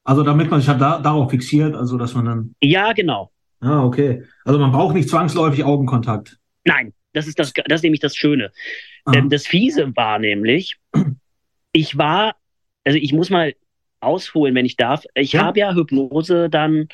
Also 0.03 0.23
damit 0.23 0.49
man 0.51 0.59
sich 0.59 0.67
halt 0.69 0.81
da, 0.81 0.99
darauf 0.99 1.31
fixiert, 1.31 1.75
also 1.75 1.97
dass 1.97 2.13
man 2.15 2.25
dann. 2.25 2.55
Ja, 2.61 2.91
genau. 2.93 3.31
Ah, 3.61 3.83
okay. 3.85 4.23
Also 4.43 4.59
man 4.59 4.71
braucht 4.73 4.93
nicht 4.95 5.07
zwangsläufig 5.07 5.63
Augenkontakt. 5.63 6.37
Nein, 6.65 6.93
das 7.13 7.27
ist 7.27 7.39
das, 7.39 7.53
das 7.53 7.79
ist 7.79 7.83
nämlich 7.83 8.01
das 8.01 8.15
Schöne. 8.15 8.51
Aha. 9.05 9.17
Ähm, 9.17 9.29
das 9.29 9.47
Fiese 9.47 9.95
war 9.95 10.19
nämlich, 10.19 10.77
ich 11.71 11.97
war, 11.97 12.35
also 12.83 12.97
ich 12.97 13.13
muss 13.13 13.29
mal 13.29 13.53
ausholen, 13.99 14.53
wenn 14.55 14.65
ich 14.65 14.75
darf. 14.75 15.05
Ich 15.15 15.33
Ja. 15.33 15.45
habe 15.45 15.59
ja 15.59 15.73
Hypnose 15.73 16.49
dann 16.49 16.89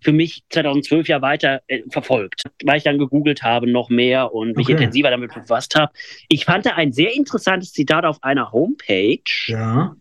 für 0.00 0.12
mich 0.12 0.42
2012 0.50 1.06
ja 1.06 1.22
weiter 1.22 1.62
äh, 1.68 1.82
verfolgt, 1.88 2.42
weil 2.64 2.78
ich 2.78 2.82
dann 2.82 2.98
gegoogelt 2.98 3.44
habe 3.44 3.70
noch 3.70 3.88
mehr 3.88 4.34
und 4.34 4.56
mich 4.56 4.66
Okay. 4.66 4.72
intensiver 4.72 5.10
damit 5.10 5.32
befasst 5.32 5.76
habe. 5.76 5.92
Ich 6.28 6.44
fand 6.44 6.66
da 6.66 6.70
ein 6.74 6.92
sehr 6.92 7.14
interessantes 7.14 7.72
Zitat 7.72 8.04
auf 8.04 8.20
einer 8.24 8.50
Homepage. 8.50 9.22
Ja. 9.46 9.94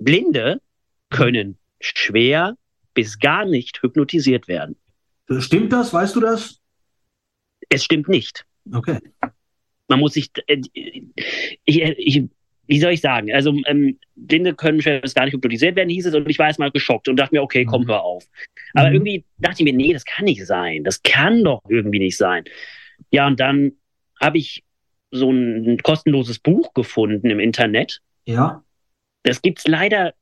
Blinde 0.00 0.60
können 1.10 1.56
schwer 1.80 2.56
bis 2.94 3.18
gar 3.20 3.44
nicht 3.44 3.80
hypnotisiert 3.82 4.48
werden. 4.48 4.76
Stimmt 5.38 5.72
das? 5.72 5.92
Weißt 5.92 6.16
du 6.16 6.20
das? 6.20 6.57
Es 7.68 7.84
stimmt 7.84 8.08
nicht. 8.08 8.44
Okay. 8.72 8.98
man 9.88 10.00
muss 10.00 10.12
sich, 10.14 10.30
äh, 10.46 10.60
ich, 11.64 11.82
ich, 11.82 12.22
wie 12.66 12.80
soll 12.80 12.92
ich 12.92 13.00
sagen, 13.00 13.32
also 13.32 13.54
ähm, 13.66 13.98
Blinde 14.14 14.54
können 14.54 14.78
bis 15.00 15.14
gar 15.14 15.24
nicht 15.24 15.34
hypnotisiert 15.34 15.76
werden, 15.76 15.88
hieß 15.88 16.06
es, 16.06 16.14
und 16.14 16.28
ich 16.28 16.38
war 16.38 16.48
erst 16.48 16.58
mal 16.58 16.70
geschockt 16.70 17.08
und 17.08 17.16
dachte 17.16 17.34
mir, 17.34 17.42
okay, 17.42 17.64
komm, 17.64 17.86
hör 17.86 18.02
auf. 18.02 18.26
Aber 18.74 18.88
Mhm. 18.88 18.94
irgendwie 18.96 19.24
dachte 19.38 19.62
ich 19.62 19.64
mir, 19.64 19.72
nee, 19.76 19.92
das 19.92 20.04
kann 20.04 20.26
nicht 20.26 20.44
sein, 20.44 20.84
das 20.84 21.02
kann 21.02 21.42
doch 21.44 21.62
irgendwie 21.68 21.98
nicht 21.98 22.16
sein. 22.18 22.44
Ja, 23.10 23.26
und 23.26 23.40
dann 23.40 23.72
habe 24.20 24.36
ich 24.38 24.64
so 25.10 25.30
ein 25.30 25.78
kostenloses 25.82 26.38
Buch 26.38 26.74
gefunden 26.74 27.30
im 27.30 27.40
Internet. 27.40 28.00
Ja. 28.26 28.62
Das 29.22 29.40
gibt's 29.40 29.66
leider, 29.66 30.12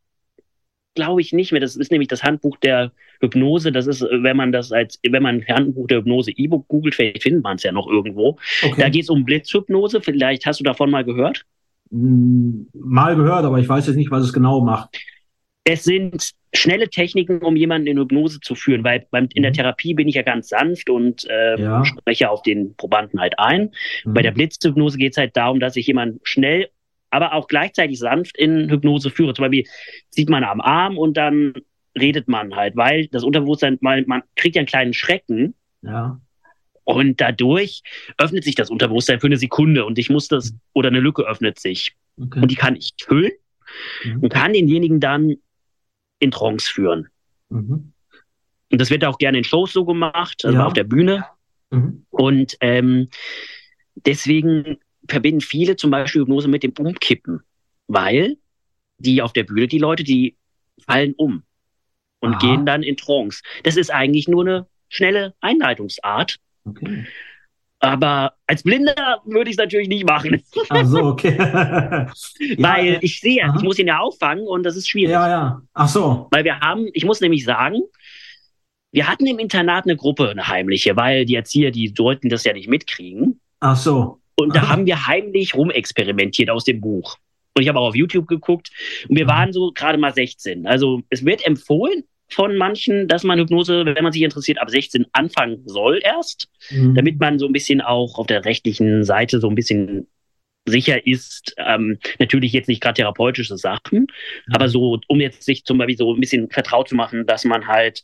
glaube 0.96 1.20
ich, 1.22 1.32
nicht 1.32 1.52
mehr. 1.52 1.60
Das 1.62 1.76
ist 1.76 1.92
nämlich 1.92 2.08
das 2.08 2.24
Handbuch 2.24 2.56
der 2.58 2.92
Hypnose. 3.20 3.72
Das 3.72 3.86
ist, 3.86 4.02
äh, 4.02 4.22
wenn 4.24 4.36
man 4.36 4.52
das 4.52 4.72
als, 4.72 5.00
wenn 5.08 5.22
man 5.22 5.46
Handbuch 5.46 5.86
der 5.88 5.98
Hypnose 6.00 6.32
E-Book 6.32 6.68
googelt, 6.68 6.96
vielleicht 6.96 7.22
findet 7.22 7.44
man 7.44 7.56
es 7.56 7.62
ja 7.64 7.72
noch 7.72 7.86
irgendwo. 7.88 8.38
Da 8.78 8.88
Okay. 8.88 8.90
geht 8.90 9.04
es 9.04 9.10
um 9.10 9.24
Blitzhypnose. 9.24 10.00
Vielleicht 10.02 10.46
hast 10.46 10.60
du 10.60 10.64
davon 10.64 10.90
mal 10.90 11.04
gehört. 11.04 11.46
Hm, 11.90 12.68
Mal 12.74 13.16
gehört, 13.16 13.44
aber 13.44 13.58
ich 13.58 13.68
weiß 13.68 13.86
jetzt 13.86 13.96
nicht, 13.96 14.10
was 14.10 14.24
es 14.24 14.32
genau 14.32 14.60
macht. 14.60 14.90
Es 15.64 15.84
sind 15.84 16.30
schnelle 16.54 16.88
Techniken, 16.88 17.38
um 17.42 17.56
jemanden 17.56 17.88
in 17.88 17.98
Hypnose 17.98 18.40
zu 18.40 18.54
führen, 18.54 18.84
weil 18.84 19.06
beim, 19.10 19.28
in 19.34 19.42
der 19.42 19.50
Mhm. 19.50 19.56
Therapie 19.56 19.94
bin 19.94 20.06
ich 20.08 20.14
ja 20.14 20.22
ganz 20.22 20.48
sanft 20.48 20.88
und 20.88 21.24
äh, 21.28 21.58
Ja. 21.58 21.82
spreche 21.82 22.30
auf 22.30 22.42
den 22.42 22.76
Probanden 22.76 23.20
halt 23.20 23.38
ein. 23.38 23.72
Bei 24.12 24.22
der 24.22 24.30
Blitzhypnose 24.30 24.96
geht 24.96 25.12
es 25.12 25.18
halt 25.18 25.36
darum, 25.36 25.58
dass 25.58 25.76
ich 25.76 25.86
jemanden 25.88 26.20
schnell, 26.22 26.68
aber 27.16 27.32
auch 27.34 27.48
gleichzeitig 27.48 27.98
sanft 27.98 28.36
in 28.36 28.70
Hypnose 28.70 29.10
führe. 29.10 29.34
Zum 29.34 29.44
Beispiel 29.44 29.64
zieht 30.10 30.28
man 30.28 30.44
am 30.44 30.60
Arm 30.60 30.98
und 30.98 31.16
dann 31.16 31.54
redet 31.98 32.28
man 32.28 32.54
halt, 32.54 32.76
weil 32.76 33.06
das 33.08 33.24
Unterbewusstsein, 33.24 33.78
weil 33.80 34.04
man 34.06 34.22
kriegt 34.36 34.54
ja 34.56 34.60
einen 34.60 34.66
kleinen 34.68 34.92
Schrecken 34.92 35.54
Ja. 35.82 36.20
und 36.84 37.20
dadurch 37.20 37.82
öffnet 38.18 38.44
sich 38.44 38.54
das 38.54 38.70
Unterbewusstsein 38.70 39.18
für 39.20 39.26
eine 39.28 39.38
Sekunde 39.38 39.84
und 39.86 39.98
ich 39.98 40.10
muss 40.10 40.28
das, 40.28 40.54
oder 40.74 40.88
eine 40.88 41.00
Lücke 41.00 41.22
öffnet 41.22 41.58
sich 41.58 41.94
Okay. 42.20 42.40
und 42.40 42.50
die 42.50 42.54
kann 42.54 42.76
ich 42.76 42.92
füllen 43.02 43.32
Mhm. 44.04 44.20
und 44.20 44.32
kann 44.32 44.52
denjenigen 44.52 45.00
dann 45.00 45.34
in 46.20 46.30
Trance 46.30 46.70
führen. 46.70 47.08
Mhm. 47.50 47.92
Und 48.72 48.80
das 48.80 48.90
wird 48.90 49.04
auch 49.04 49.18
gerne 49.18 49.38
in 49.38 49.44
Shows 49.44 49.72
so 49.72 49.84
gemacht, 49.84 50.44
also 50.44 50.56
Ja. 50.58 50.66
auf 50.66 50.72
der 50.72 50.84
Bühne. 50.84 51.24
Mhm. 51.70 52.06
Und 52.10 52.56
ähm, 52.60 53.08
deswegen 53.94 54.78
verbinden 55.08 55.40
viele 55.40 55.76
zum 55.76 55.90
Beispiel 55.90 56.22
Hypnose 56.22 56.48
mit 56.48 56.62
dem 56.62 56.72
Umkippen, 56.78 57.42
weil 57.86 58.36
die 58.98 59.22
auf 59.22 59.32
der 59.32 59.44
Bühne, 59.44 59.68
die 59.68 59.78
Leute, 59.78 60.04
die 60.04 60.36
fallen 60.86 61.14
um 61.16 61.42
und 62.20 62.34
Aha. 62.34 62.38
gehen 62.38 62.66
dann 62.66 62.82
in 62.82 62.96
Trance. 62.96 63.42
Das 63.62 63.76
ist 63.76 63.90
eigentlich 63.90 64.28
nur 64.28 64.42
eine 64.42 64.66
schnelle 64.88 65.34
Einleitungsart. 65.40 66.38
Okay. 66.64 67.06
Aber 67.78 68.32
als 68.46 68.62
Blinder 68.62 69.20
würde 69.26 69.50
ich 69.50 69.54
es 69.54 69.58
natürlich 69.58 69.88
nicht 69.88 70.06
machen, 70.06 70.42
Ach 70.70 70.86
so, 70.86 71.04
okay. 71.04 71.36
ja, 71.38 72.10
weil 72.58 72.94
äh, 72.94 72.98
ich 73.02 73.20
sehe, 73.20 73.44
aha. 73.44 73.54
ich 73.56 73.62
muss 73.62 73.78
ihn 73.78 73.86
ja 73.86 73.98
auffangen 73.98 74.46
und 74.46 74.62
das 74.62 74.76
ist 74.76 74.88
schwierig. 74.88 75.12
ja, 75.12 75.28
ja. 75.28 75.62
Ach 75.74 75.88
so. 75.88 76.28
Weil 76.30 76.44
wir 76.44 76.58
haben, 76.60 76.88
ich 76.94 77.04
muss 77.04 77.20
nämlich 77.20 77.44
sagen, 77.44 77.82
wir 78.92 79.06
hatten 79.06 79.26
im 79.26 79.38
Internat 79.38 79.84
eine 79.84 79.96
Gruppe, 79.96 80.30
eine 80.30 80.48
heimliche, 80.48 80.96
weil 80.96 81.26
die 81.26 81.34
Erzieher, 81.34 81.70
die 81.70 81.92
sollten 81.94 82.30
das 82.30 82.44
ja 82.44 82.54
nicht 82.54 82.68
mitkriegen. 82.68 83.40
Ach 83.60 83.76
so. 83.76 84.20
Und 84.36 84.54
da 84.54 84.60
Aha. 84.60 84.68
haben 84.68 84.86
wir 84.86 85.06
heimlich 85.06 85.54
rumexperimentiert 85.54 86.50
aus 86.50 86.64
dem 86.64 86.80
Buch. 86.80 87.16
Und 87.54 87.62
ich 87.62 87.68
habe 87.68 87.78
auch 87.78 87.88
auf 87.88 87.96
YouTube 87.96 88.28
geguckt 88.28 88.70
und 89.08 89.16
wir 89.16 89.24
Mhm. 89.24 89.30
waren 89.30 89.52
so 89.52 89.72
gerade 89.72 89.98
mal 89.98 90.12
16. 90.12 90.66
Also 90.66 91.02
es 91.08 91.24
wird 91.24 91.46
empfohlen, 91.46 92.04
von 92.28 92.56
manchen, 92.56 93.06
dass 93.08 93.22
man 93.22 93.38
Hypnose, 93.38 93.86
wenn 93.86 94.02
man 94.02 94.12
sich 94.12 94.22
interessiert, 94.22 94.58
ab 94.58 94.68
16 94.68 95.06
anfangen 95.12 95.62
soll 95.66 96.00
erst, 96.02 96.48
mhm. 96.70 96.94
damit 96.94 97.20
man 97.20 97.38
so 97.38 97.46
ein 97.46 97.52
bisschen 97.52 97.80
auch 97.80 98.18
auf 98.18 98.26
der 98.26 98.44
rechtlichen 98.44 99.04
Seite 99.04 99.40
so 99.40 99.48
ein 99.48 99.54
bisschen 99.54 100.08
sicher 100.68 101.06
ist, 101.06 101.54
ähm, 101.58 101.98
natürlich 102.18 102.52
jetzt 102.52 102.66
nicht 102.66 102.82
gerade 102.82 102.96
therapeutische 102.96 103.56
Sachen, 103.56 104.00
mhm. 104.00 104.06
aber 104.52 104.68
so, 104.68 104.98
um 105.06 105.20
jetzt 105.20 105.44
sich 105.44 105.64
zum 105.64 105.78
Beispiel 105.78 105.96
so 105.96 106.12
ein 106.12 106.20
bisschen 106.20 106.50
vertraut 106.50 106.88
zu 106.88 106.96
machen, 106.96 107.26
dass 107.26 107.44
man 107.44 107.68
halt, 107.68 108.02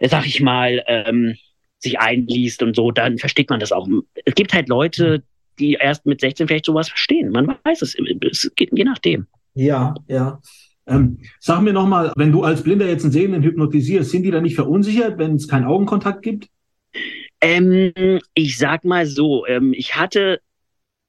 sag 0.00 0.26
ich 0.26 0.40
mal, 0.40 0.84
ähm, 0.86 1.36
sich 1.78 1.98
einliest 1.98 2.62
und 2.62 2.74
so, 2.74 2.90
dann 2.90 3.18
versteht 3.18 3.50
man 3.50 3.60
das 3.60 3.72
auch. 3.72 3.88
Es 4.24 4.34
gibt 4.34 4.52
halt 4.52 4.68
Leute, 4.68 5.22
die 5.58 5.74
erst 5.74 6.06
mit 6.06 6.20
16 6.20 6.46
vielleicht 6.46 6.66
sowas 6.66 6.88
verstehen. 6.88 7.30
Man 7.30 7.56
weiß 7.64 7.82
es, 7.82 7.96
es 8.30 8.52
geht 8.56 8.70
je 8.72 8.84
nachdem. 8.84 9.26
Ja, 9.54 9.94
ja. 10.08 10.40
Ähm, 10.86 11.18
sag 11.38 11.60
mir 11.60 11.72
nochmal, 11.72 12.12
wenn 12.16 12.32
du 12.32 12.42
als 12.42 12.62
Blinder 12.62 12.86
jetzt 12.86 13.02
einen 13.02 13.12
Sehenden 13.12 13.42
hypnotisierst, 13.42 14.10
sind 14.10 14.22
die 14.22 14.30
da 14.30 14.40
nicht 14.40 14.54
verunsichert, 14.54 15.18
wenn 15.18 15.34
es 15.34 15.46
keinen 15.46 15.66
Augenkontakt 15.66 16.22
gibt? 16.22 16.48
Ähm, 17.40 17.92
ich 18.34 18.56
sag 18.56 18.84
mal 18.84 19.06
so, 19.06 19.46
ähm, 19.46 19.74
ich 19.74 19.96
hatte, 19.96 20.40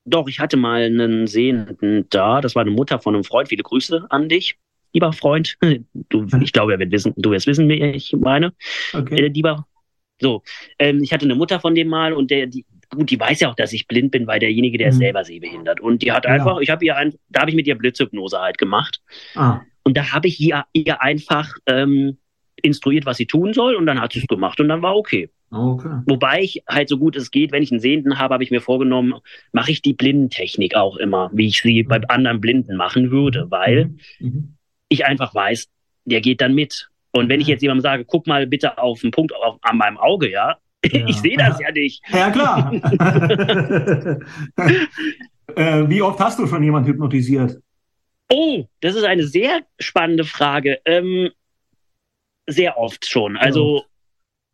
doch, 0.05 0.27
ich 0.27 0.39
hatte 0.39 0.57
mal 0.57 0.81
einen 0.81 1.27
Sehenden 1.27 2.07
da, 2.09 2.41
das 2.41 2.55
war 2.55 2.61
eine 2.61 2.71
Mutter 2.71 2.99
von 2.99 3.15
einem 3.15 3.23
Freund, 3.23 3.49
viele 3.49 3.63
Grüße 3.63 4.07
an 4.09 4.27
dich, 4.27 4.57
lieber 4.93 5.13
Freund. 5.13 5.57
Du, 6.09 6.25
ich 6.41 6.53
glaube, 6.53 6.73
er 6.73 6.79
wird 6.79 6.91
wissen, 6.91 7.13
du 7.17 7.29
wirst 7.29 7.45
wissen, 7.45 7.69
wie 7.69 7.83
ich 7.83 8.13
meine. 8.13 8.53
Okay. 8.93 9.25
Äh, 9.25 9.27
lieber, 9.27 9.67
so, 10.19 10.43
ähm, 10.77 11.01
ich 11.03 11.13
hatte 11.13 11.25
eine 11.25 11.35
Mutter 11.35 11.59
von 11.59 11.75
dem 11.75 11.88
mal 11.88 12.13
und 12.13 12.31
der, 12.31 12.47
die, 12.47 12.65
gut, 12.89 13.09
die 13.09 13.19
weiß 13.19 13.39
ja 13.39 13.49
auch, 13.49 13.55
dass 13.55 13.73
ich 13.73 13.88
blind 13.88 14.11
bin, 14.11 14.27
weil 14.27 14.39
derjenige, 14.39 14.77
der 14.77 14.89
ist 14.89 14.95
mhm. 14.95 15.03
selber 15.03 15.23
sehbehindert. 15.23 15.79
Und 15.79 16.01
die 16.01 16.11
hat 16.11 16.25
ja. 16.25 16.31
einfach, 16.31 16.59
ich 16.59 16.69
habe 16.69 16.85
ihr 16.85 16.97
ein, 16.97 17.13
da 17.29 17.41
habe 17.41 17.51
ich 17.51 17.55
mit 17.55 17.67
ihr 17.67 17.77
Blitzhypnose 17.77 18.39
halt 18.39 18.57
gemacht. 18.57 19.01
Ah. 19.35 19.61
Und 19.83 19.97
da 19.97 20.11
habe 20.11 20.27
ich 20.27 20.39
ihr, 20.39 20.65
ihr 20.73 21.01
einfach 21.01 21.53
ähm, 21.65 22.17
instruiert, 22.61 23.05
was 23.05 23.17
sie 23.17 23.25
tun 23.25 23.53
soll, 23.53 23.75
und 23.75 23.85
dann 23.85 24.01
hat 24.01 24.13
sie 24.13 24.19
es 24.19 24.27
gemacht 24.27 24.59
und 24.59 24.69
dann 24.69 24.81
war 24.81 24.95
okay. 24.95 25.29
okay. 25.51 26.01
Wobei 26.05 26.41
ich 26.41 26.63
halt 26.67 26.89
so 26.89 26.97
gut 26.97 27.15
es 27.15 27.31
geht, 27.31 27.51
wenn 27.51 27.63
ich 27.63 27.71
einen 27.71 27.79
Sehenden 27.79 28.19
habe, 28.19 28.33
habe 28.33 28.43
ich 28.43 28.51
mir 28.51 28.61
vorgenommen, 28.61 29.15
mache 29.51 29.71
ich 29.71 29.81
die 29.81 29.93
Blindentechnik 29.93 30.75
auch 30.75 30.97
immer, 30.97 31.29
wie 31.33 31.47
ich 31.47 31.61
sie 31.61 31.83
mhm. 31.83 31.88
bei 31.88 32.01
anderen 32.09 32.41
Blinden 32.41 32.75
machen 32.75 33.11
würde, 33.11 33.49
weil 33.49 33.85
mhm. 34.19 34.27
mhm. 34.27 34.53
ich 34.89 35.05
einfach 35.05 35.33
weiß, 35.33 35.69
der 36.05 36.21
geht 36.21 36.41
dann 36.41 36.55
mit. 36.55 36.88
Und 37.12 37.30
wenn 37.30 37.42
ich 37.42 37.48
jetzt 37.48 37.62
jemandem 37.62 37.82
sage, 37.82 38.06
guck 38.06 38.28
mal 38.28 38.46
bitte 38.48 38.78
auf 38.78 39.01
den 39.01 39.12
Punkt 39.12 39.34
auf, 39.36 39.58
an 39.62 39.78
meinem 39.78 39.98
Auge, 39.98 40.30
ja, 40.30 40.58
ja. 40.86 41.08
Ich 41.08 41.18
sehe 41.18 41.38
das 41.38 41.60
ja 41.60 41.72
nicht. 41.72 42.01
Ja, 42.10 42.32
klar. 42.32 42.72
äh, 45.56 45.89
wie 45.89 46.01
oft 46.01 46.20
hast 46.20 46.39
du 46.39 46.48
schon 46.48 46.63
jemanden 46.63 46.89
hypnotisiert? 46.89 47.58
Oh, 48.32 48.66
das 48.82 48.96
ist 48.96 49.04
eine 49.04 49.25
sehr 49.25 49.62
spannende 49.80 50.24
Frage. 50.24 50.80
Ähm, 50.86 51.32
sehr 52.48 52.78
oft 52.78 53.06
schon. 53.08 53.38
Also, 53.38 53.84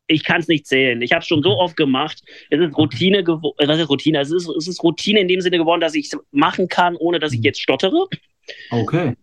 ich 0.07 0.23
kann 0.23 0.39
es 0.39 0.47
nicht 0.47 0.65
zählen. 0.65 1.01
Ich 1.01 1.11
habe 1.11 1.21
es 1.21 1.27
schon 1.27 1.43
so 1.43 1.57
oft 1.57 1.75
gemacht. 1.75 2.23
Es 2.49 2.59
ist 2.59 2.77
Routine 2.77 3.23
geworden. 3.23 3.55
Was 3.67 3.79
ist 3.79 3.89
Routine? 3.89 4.19
Es 4.19 4.31
ist, 4.31 4.47
es 4.47 4.67
ist 4.67 4.81
Routine 4.83 5.19
in 5.19 5.27
dem 5.27 5.41
Sinne 5.41 5.57
geworden, 5.57 5.81
dass 5.81 5.95
ich 5.95 6.05
es 6.05 6.19
machen 6.31 6.67
kann, 6.67 6.95
ohne 6.95 7.19
dass 7.19 7.33
ich 7.33 7.41
jetzt 7.41 7.59
stottere. 7.61 8.07
Okay. 8.69 9.15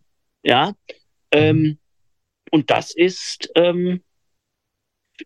Ja. 0.43 0.75
Ähm, 1.31 1.79
und 2.53 2.71
das 2.71 2.95
ist, 2.95 3.51
ähm, 3.57 4.03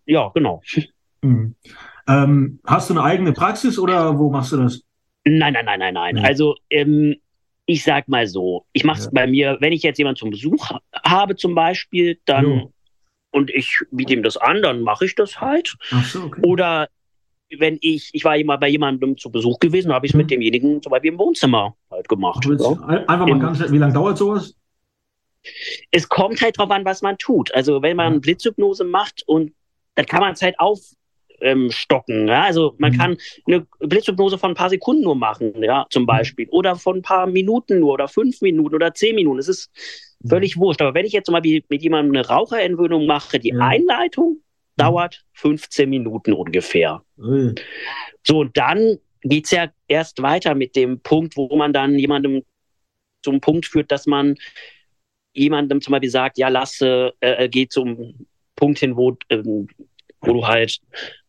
ja, 0.06 0.30
genau. 0.32 0.62
Mhm. 1.22 1.56
Ähm, 2.08 2.60
hast 2.64 2.88
du 2.88 2.94
eine 2.94 3.02
eigene 3.02 3.32
Praxis 3.32 3.78
oder 3.78 4.16
wo 4.18 4.30
machst 4.30 4.52
du 4.52 4.58
das? 4.58 4.82
Nein, 5.24 5.52
nein, 5.52 5.64
nein, 5.64 5.80
nein, 5.80 5.94
nein. 5.94 6.16
Ja. 6.18 6.22
Also 6.22 6.54
ähm, 6.70 7.16
ich 7.66 7.82
sag 7.82 8.06
mal 8.06 8.28
so, 8.28 8.64
ich 8.72 8.84
mache 8.84 9.00
es 9.00 9.04
ja. 9.06 9.10
bei 9.12 9.26
mir, 9.26 9.56
wenn 9.60 9.72
ich 9.72 9.82
jetzt 9.82 9.98
jemanden 9.98 10.20
zum 10.20 10.30
Besuch 10.30 10.70
habe 11.04 11.34
zum 11.34 11.56
Beispiel, 11.56 12.20
dann 12.26 12.44
jo. 12.44 12.72
und 13.32 13.50
ich 13.50 13.80
biete 13.90 14.14
ihm 14.14 14.22
das 14.22 14.36
an, 14.36 14.62
dann 14.62 14.82
mache 14.82 15.04
ich 15.04 15.16
das 15.16 15.40
halt. 15.40 15.74
Ach 15.90 16.04
so, 16.04 16.24
okay. 16.26 16.40
Oder 16.46 16.88
wenn 17.58 17.78
ich, 17.80 18.10
ich 18.12 18.24
war 18.24 18.36
immer 18.36 18.56
bei 18.56 18.68
jemandem 18.68 19.16
zu 19.16 19.30
Besuch 19.30 19.58
gewesen, 19.58 19.92
habe 19.92 20.06
ich 20.06 20.10
es 20.10 20.14
hm. 20.14 20.18
mit 20.18 20.30
demjenigen 20.30 20.80
zum 20.80 20.90
Beispiel 20.90 21.12
im 21.12 21.18
Wohnzimmer 21.18 21.74
halt 21.90 22.08
gemacht. 22.08 22.44
Ja. 22.44 23.04
Einfach 23.08 23.26
mal 23.26 23.38
ganz, 23.40 23.72
wie 23.72 23.78
lange 23.78 23.94
dauert 23.94 24.16
sowas? 24.16 24.54
Es 25.90 26.08
kommt 26.08 26.40
halt 26.40 26.58
drauf 26.58 26.70
an, 26.70 26.84
was 26.84 27.02
man 27.02 27.18
tut. 27.18 27.54
Also 27.54 27.82
wenn 27.82 27.96
man. 27.96 28.20
Blitzhypnose 28.20 28.84
macht 28.84 29.22
und 29.26 29.52
dann 29.94 30.06
kann 30.06 30.20
man 30.20 30.32
es 30.32 30.42
halt 30.42 30.58
auf, 30.58 30.80
ähm, 31.40 31.70
stocken. 31.70 32.28
Ja? 32.28 32.44
Also 32.44 32.74
man 32.78 32.92
mhm. 32.92 32.96
kann 32.96 33.16
eine 33.46 33.66
Blitzhypnose 33.80 34.38
von 34.38 34.52
ein 34.52 34.56
paar 34.56 34.70
Sekunden 34.70 35.02
nur 35.02 35.16
machen, 35.16 35.62
ja, 35.62 35.86
zum 35.90 36.02
mhm. 36.02 36.06
Beispiel. 36.06 36.48
Oder 36.50 36.76
von 36.76 36.98
ein 36.98 37.02
paar 37.02 37.26
Minuten 37.26 37.80
nur 37.80 37.92
oder 37.92 38.08
fünf 38.08 38.40
Minuten 38.40 38.74
oder 38.74 38.94
zehn 38.94 39.14
Minuten. 39.14 39.38
Es 39.38 39.48
ist 39.48 39.70
mhm. 40.20 40.28
völlig 40.28 40.56
wurscht. 40.56 40.82
Aber 40.82 40.94
wenn 40.94 41.06
ich 41.06 41.12
jetzt 41.12 41.26
zum 41.26 41.34
Beispiel 41.34 41.62
mit 41.68 41.82
jemandem 41.82 42.16
eine 42.16 42.26
Raucherentwöhnung 42.26 43.06
mache, 43.06 43.38
die 43.38 43.50
ja. 43.50 43.58
Einleitung 43.58 44.30
mhm. 44.30 44.40
dauert 44.76 45.24
15 45.34 45.88
Minuten 45.88 46.32
ungefähr. 46.32 47.02
Mhm. 47.16 47.54
So, 48.22 48.40
und 48.40 48.56
dann 48.56 48.98
geht 49.22 49.46
es 49.46 49.50
ja 49.50 49.68
erst 49.88 50.22
weiter 50.22 50.54
mit 50.54 50.76
dem 50.76 51.00
Punkt, 51.00 51.36
wo 51.36 51.54
man 51.56 51.72
dann 51.72 51.98
jemandem 51.98 52.42
zum 53.22 53.40
Punkt 53.40 53.66
führt, 53.66 53.90
dass 53.90 54.06
man 54.06 54.36
jemandem 55.36 55.80
zum 55.80 55.92
Beispiel 55.92 56.10
sagt, 56.10 56.38
ja, 56.38 56.48
lasse, 56.48 57.12
äh, 57.20 57.44
äh 57.44 57.48
geht 57.48 57.72
zum 57.72 58.26
Punkt 58.56 58.78
hin, 58.78 58.96
wo 58.96 59.16
ähm, 59.30 59.68
wo 60.20 60.32
du 60.32 60.46
halt 60.46 60.80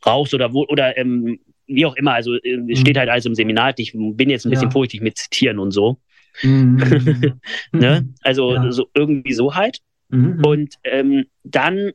rauchst 0.06 0.34
oder 0.34 0.54
wo, 0.54 0.66
oder 0.68 0.98
ähm, 0.98 1.40
wie 1.68 1.86
auch 1.86 1.96
immer. 1.96 2.14
Also 2.14 2.36
äh, 2.36 2.58
mhm. 2.58 2.76
steht 2.76 2.98
halt 2.98 3.10
alles 3.10 3.26
im 3.26 3.36
Seminar. 3.36 3.74
Ich 3.78 3.94
bin 3.94 4.30
jetzt 4.30 4.46
ein 4.46 4.50
bisschen 4.50 4.68
ja. 4.68 4.72
vorsichtig 4.72 5.02
mit 5.02 5.18
Zitieren 5.18 5.60
und 5.60 5.72
so. 5.72 5.98
Mhm. 6.42 7.40
ne? 7.72 8.08
Also 8.22 8.54
ja. 8.54 8.72
so 8.72 8.88
irgendwie 8.94 9.34
so 9.34 9.56
halt. 9.56 9.80
Mhm. 10.10 10.44
Und 10.44 10.76
ähm, 10.84 11.26
dann 11.44 11.92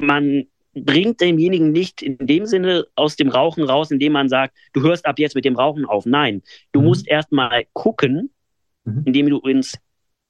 man 0.00 0.44
bringt 0.74 1.20
demjenigen 1.20 1.72
nicht 1.72 2.02
in 2.02 2.18
dem 2.18 2.46
Sinne 2.46 2.86
aus 2.94 3.16
dem 3.16 3.28
Rauchen 3.28 3.64
raus, 3.64 3.90
indem 3.90 4.12
man 4.12 4.28
sagt, 4.28 4.56
du 4.72 4.82
hörst 4.82 5.06
ab 5.06 5.18
jetzt 5.18 5.34
mit 5.34 5.44
dem 5.44 5.56
Rauchen 5.56 5.84
auf. 5.84 6.06
Nein, 6.06 6.42
du 6.72 6.80
mhm. 6.80 6.86
musst 6.86 7.08
erstmal 7.08 7.64
gucken, 7.72 8.30
mhm. 8.84 9.02
indem 9.06 9.28
du 9.28 9.38
ins, 9.40 9.76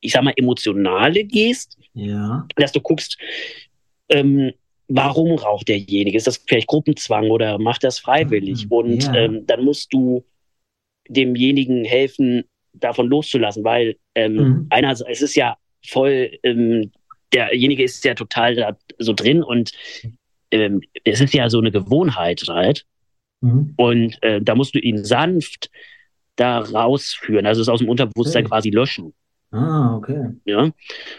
ich 0.00 0.12
sag 0.12 0.22
mal, 0.22 0.34
Emotionale 0.36 1.24
gehst, 1.24 1.78
ja. 1.94 2.46
dass 2.56 2.72
du 2.72 2.80
guckst, 2.80 3.18
ähm, 4.08 4.52
warum 4.88 5.32
raucht 5.32 5.68
derjenige? 5.68 6.16
Ist 6.16 6.26
das 6.26 6.42
vielleicht 6.46 6.68
Gruppenzwang 6.68 7.30
oder 7.30 7.58
macht 7.58 7.84
das 7.84 7.98
freiwillig? 7.98 8.66
Mhm. 8.66 8.72
Und 8.72 9.04
ja. 9.04 9.14
ähm, 9.14 9.46
dann 9.46 9.64
musst 9.64 9.92
du 9.92 10.24
demjenigen 11.08 11.84
helfen, 11.84 12.44
davon 12.72 13.08
loszulassen, 13.08 13.64
weil 13.64 13.96
ähm, 14.14 14.34
mhm. 14.34 14.66
einerseits 14.70 15.10
es 15.10 15.22
ist 15.22 15.36
ja 15.36 15.56
voll, 15.84 16.30
ähm, 16.42 16.92
derjenige 17.32 17.82
ist 17.82 18.04
ja 18.04 18.14
total 18.14 18.54
da 18.54 18.76
so 18.98 19.12
drin 19.12 19.42
und 19.42 19.72
ähm, 20.50 20.80
es 21.04 21.20
ist 21.20 21.34
ja 21.34 21.50
so 21.50 21.58
eine 21.58 21.70
Gewohnheit 21.70 22.42
halt. 22.48 22.84
Mhm. 23.40 23.74
Und 23.76 24.22
äh, 24.22 24.40
da 24.40 24.54
musst 24.54 24.74
du 24.74 24.78
ihn 24.78 25.04
sanft 25.04 25.70
da 26.36 26.60
rausführen, 26.60 27.46
also 27.46 27.60
es 27.60 27.68
aus 27.68 27.80
dem 27.80 27.88
Unterbewusstsein 27.88 28.44
okay. 28.44 28.50
quasi 28.50 28.70
löschen. 28.70 29.12
Ah, 29.50 29.96
okay. 29.96 30.28
Ja. 30.44 30.70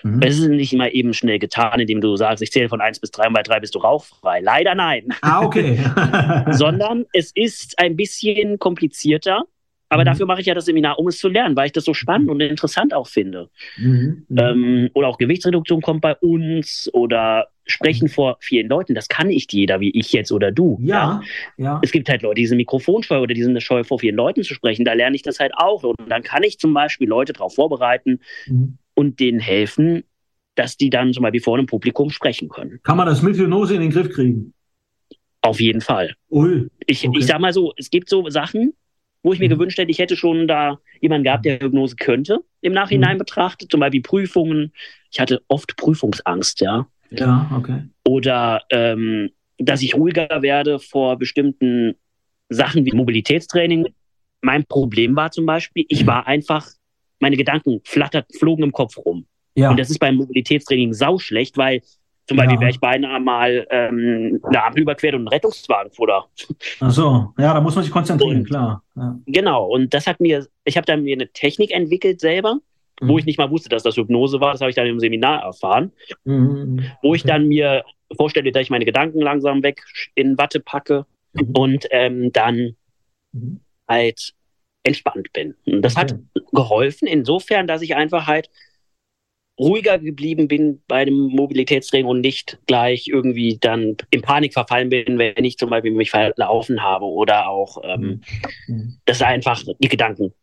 Mhm. 0.04 0.22
Es 0.22 0.38
ist 0.38 0.50
nicht 0.50 0.72
immer 0.72 0.92
eben 0.92 1.14
schnell 1.14 1.40
getan, 1.40 1.80
indem 1.80 2.00
du 2.00 2.16
sagst, 2.16 2.44
ich 2.44 2.52
zähle 2.52 2.70
von 2.70 2.82
1 2.82 3.00
bis 3.00 3.12
3 3.12 3.28
und 3.28 3.34
bei 3.34 3.42
3 3.42 3.60
bist 3.60 3.74
du 3.74 3.80
rauchfrei. 3.80 4.40
Leider 4.40 4.76
nein. 4.76 5.08
Ah, 5.22 5.42
okay. 5.44 5.80
Sondern 6.52 7.06
es 7.14 7.32
ist 7.34 7.80
ein 7.80 7.96
bisschen 7.96 8.60
komplizierter. 8.60 9.46
Aber 9.92 10.04
mhm. 10.04 10.06
dafür 10.06 10.28
mache 10.28 10.42
ich 10.42 10.46
ja 10.46 10.54
das 10.54 10.66
Seminar, 10.66 11.00
um 11.00 11.08
es 11.08 11.18
zu 11.18 11.30
lernen, 11.30 11.56
weil 11.56 11.66
ich 11.66 11.72
das 11.72 11.84
so 11.86 11.96
spannend 11.96 12.30
und 12.30 12.40
interessant 12.42 12.94
auch 12.94 13.08
finde. 13.08 13.50
Mhm. 13.78 14.26
mhm. 14.30 14.38
Ähm, 14.38 14.90
oder 14.94 15.08
auch 15.08 15.18
Gewichtsreduktion 15.18 15.82
kommt 15.82 16.02
bei 16.02 16.16
uns 16.16 16.90
oder 16.94 17.48
sprechen 17.72 18.06
mhm. 18.06 18.10
vor 18.10 18.38
vielen 18.40 18.68
Leuten, 18.68 18.96
das 18.96 19.08
kann 19.08 19.28
nicht 19.28 19.54
jeder, 19.54 19.80
wie 19.80 19.92
ich 19.92 20.12
jetzt 20.14 20.32
oder 20.32 20.52
du. 20.52 20.78
Ja, 20.82 21.22
ja. 21.58 21.66
ja. 21.66 21.80
Es 21.84 21.92
gibt 21.92 22.10
halt 22.10 22.22
Leute, 22.22 22.36
die 22.36 22.48
sind 22.48 22.58
mikrofonscheu 22.58 23.20
oder 23.20 23.34
die 23.34 23.44
sind 23.44 23.62
scheu, 23.62 23.84
vor 23.84 24.00
vielen 24.00 24.16
Leuten 24.16 24.44
zu 24.44 24.54
sprechen. 24.54 24.86
Da 24.86 24.94
lerne 24.94 25.16
ich 25.16 25.22
das 25.22 25.40
halt 25.40 25.54
auch. 25.56 25.84
Und 25.84 25.98
dann 26.08 26.24
kann 26.24 26.44
ich 26.44 26.60
zum 26.60 26.74
Beispiel 26.74 27.08
Leute 27.08 27.34
darauf 27.34 27.56
vorbereiten 27.56 28.20
mhm. 28.48 28.78
und 28.94 29.20
denen 29.20 29.40
helfen, 29.40 30.04
dass 30.56 30.78
die 30.78 30.90
dann 30.90 31.14
zum 31.14 31.24
Beispiel 31.24 31.42
vor 31.42 31.58
einem 31.58 31.68
Publikum 31.68 32.10
sprechen 32.10 32.50
können. 32.50 32.80
Kann 32.84 32.98
man 32.98 33.08
das 33.08 33.22
mit 33.22 33.38
Hypnose 33.38 33.76
in 33.76 33.82
den 33.82 33.92
Griff 33.92 34.10
kriegen? 34.10 34.54
Auf 35.42 35.62
jeden 35.62 35.82
Fall. 35.82 36.16
Ui, 36.30 36.68
ich, 36.86 37.08
okay. 37.08 37.18
ich 37.18 37.26
sag 37.26 37.40
mal 37.40 37.54
so, 37.54 37.74
es 37.78 37.90
gibt 37.90 38.10
so 38.10 38.30
Sachen, 38.30 38.74
wo 39.24 39.34
ich 39.34 39.40
mir 39.40 39.48
mhm. 39.48 39.54
gewünscht 39.54 39.78
hätte, 39.78 39.92
ich 39.92 40.00
hätte 40.00 40.16
schon 40.16 40.48
da 40.48 40.80
jemanden 41.02 41.24
gehabt, 41.26 41.46
der 41.46 41.60
Hypnose 41.60 41.96
könnte, 41.96 42.40
im 42.62 42.74
Nachhinein 42.74 43.16
mhm. 43.16 43.20
betrachtet, 43.20 43.72
zum 43.72 43.80
Beispiel 43.80 44.02
Prüfungen. 44.02 44.74
Ich 45.12 45.20
hatte 45.20 45.42
oft 45.48 45.76
Prüfungsangst, 45.78 46.62
ja. 46.62 46.88
Ja, 47.12 47.52
okay. 47.56 47.84
Oder 48.06 48.62
ähm, 48.72 49.32
dass 49.58 49.82
ich 49.82 49.96
ruhiger 49.96 50.42
werde 50.42 50.80
vor 50.80 51.18
bestimmten 51.18 51.96
Sachen 52.50 52.86
wie 52.86 52.92
Mobilitätstraining. 52.92 53.88
Mein 54.42 54.66
Problem 54.66 55.16
war 55.16 55.32
zum 55.32 55.46
Beispiel, 55.46 55.86
ich 55.90 56.08
war 56.08 56.28
einfach, 56.28 56.68
meine 57.20 57.36
Gedanken 57.36 57.82
flattert, 57.84 58.28
flogen 58.38 58.64
im 58.64 58.72
Kopf 58.72 58.98
rum. 58.98 59.26
Ja. 59.56 59.70
Und 59.70 59.80
das 59.80 59.90
ist 59.90 60.00
beim 60.00 60.16
Mobilitätstraining 60.16 60.94
sauschlecht, 60.94 61.58
weil 61.58 61.82
zum 62.28 62.38
Beispiel 62.38 62.56
ja. 62.56 62.62
wäre 62.62 62.70
ich 62.70 62.80
beinahe 62.80 63.20
mal 63.20 63.68
ähm, 63.72 64.40
eine 64.44 64.64
Ampel 64.64 64.84
überquert 64.84 65.16
und 65.16 65.24
ein 65.24 65.28
Rettungswagen 65.28 65.92
fuhr 65.92 66.08
da. 66.08 66.26
Ach 66.80 66.92
so, 66.92 67.34
ja, 67.38 67.54
da 67.54 67.60
muss 67.60 67.76
man 67.76 67.84
sich 67.84 67.92
konzentrieren, 67.92 68.38
und, 68.38 68.46
klar. 68.46 68.84
Ja. 68.96 69.20
Genau, 69.26 69.66
und 69.66 69.94
das 69.94 70.08
hat 70.08 70.20
mir, 70.20 70.48
ich 70.64 70.78
habe 70.78 70.86
dann 70.86 71.04
mir 71.04 71.16
eine 71.16 71.28
Technik 71.30 71.72
entwickelt 71.72 72.22
selber. 72.22 72.60
Wo 73.02 73.18
ich 73.18 73.26
nicht 73.26 73.38
mal 73.38 73.50
wusste, 73.52 73.70
dass 73.70 73.84
das 73.84 73.96
Hypnose 73.96 74.40
war. 74.40 74.52
Das 74.52 74.62
habe 74.62 74.70
ich 74.70 74.76
dann 74.76 74.88
im 74.88 75.00
Seminar 75.00 75.44
erfahren, 75.44 75.92
mhm. 76.26 76.84
wo 77.02 77.16
ich 77.16 77.24
dann 77.24 77.48
mir 77.48 77.84
vorstelle, 78.16 78.52
dass 78.52 78.64
ich 78.64 78.70
meine 78.70 78.86
Gedanken 78.86 79.22
langsam 79.22 79.64
weg 79.64 79.84
in 80.16 80.38
Watte 80.38 80.60
packe 80.60 81.06
mhm. 81.34 81.52
und 81.54 81.88
ähm, 81.92 82.32
dann 82.32 82.76
mhm. 83.32 83.62
halt 83.88 84.34
entspannt 84.84 85.32
bin. 85.34 85.56
Und 85.66 85.82
das 85.82 85.96
hat 85.96 86.16
geholfen 86.52 87.08
insofern, 87.08 87.68
dass 87.68 87.82
ich 87.82 87.96
einfach 87.96 88.28
halt 88.28 88.50
ruhiger 89.60 90.00
geblieben 90.00 90.48
bin 90.48 90.82
bei 90.88 91.04
dem 91.04 91.16
Mobilitätstraining 91.16 92.08
und 92.08 92.22
nicht 92.22 92.58
gleich 92.66 93.10
irgendwie 93.10 93.58
dann 93.60 93.98
in 94.10 94.22
Panik 94.22 94.54
verfallen 94.54 94.90
bin, 94.90 95.18
wenn 95.18 95.44
ich 95.44 95.58
zum 95.58 95.70
Beispiel 95.70 95.92
mich 95.92 96.12
verlaufen 96.12 96.82
habe 96.82 97.06
oder 97.06 97.50
auch, 97.50 97.78
ähm, 97.84 98.22
mhm. 98.68 99.00
dass 99.04 99.22
einfach 99.22 99.62
die 99.80 99.90
Gedanken, 99.90 100.34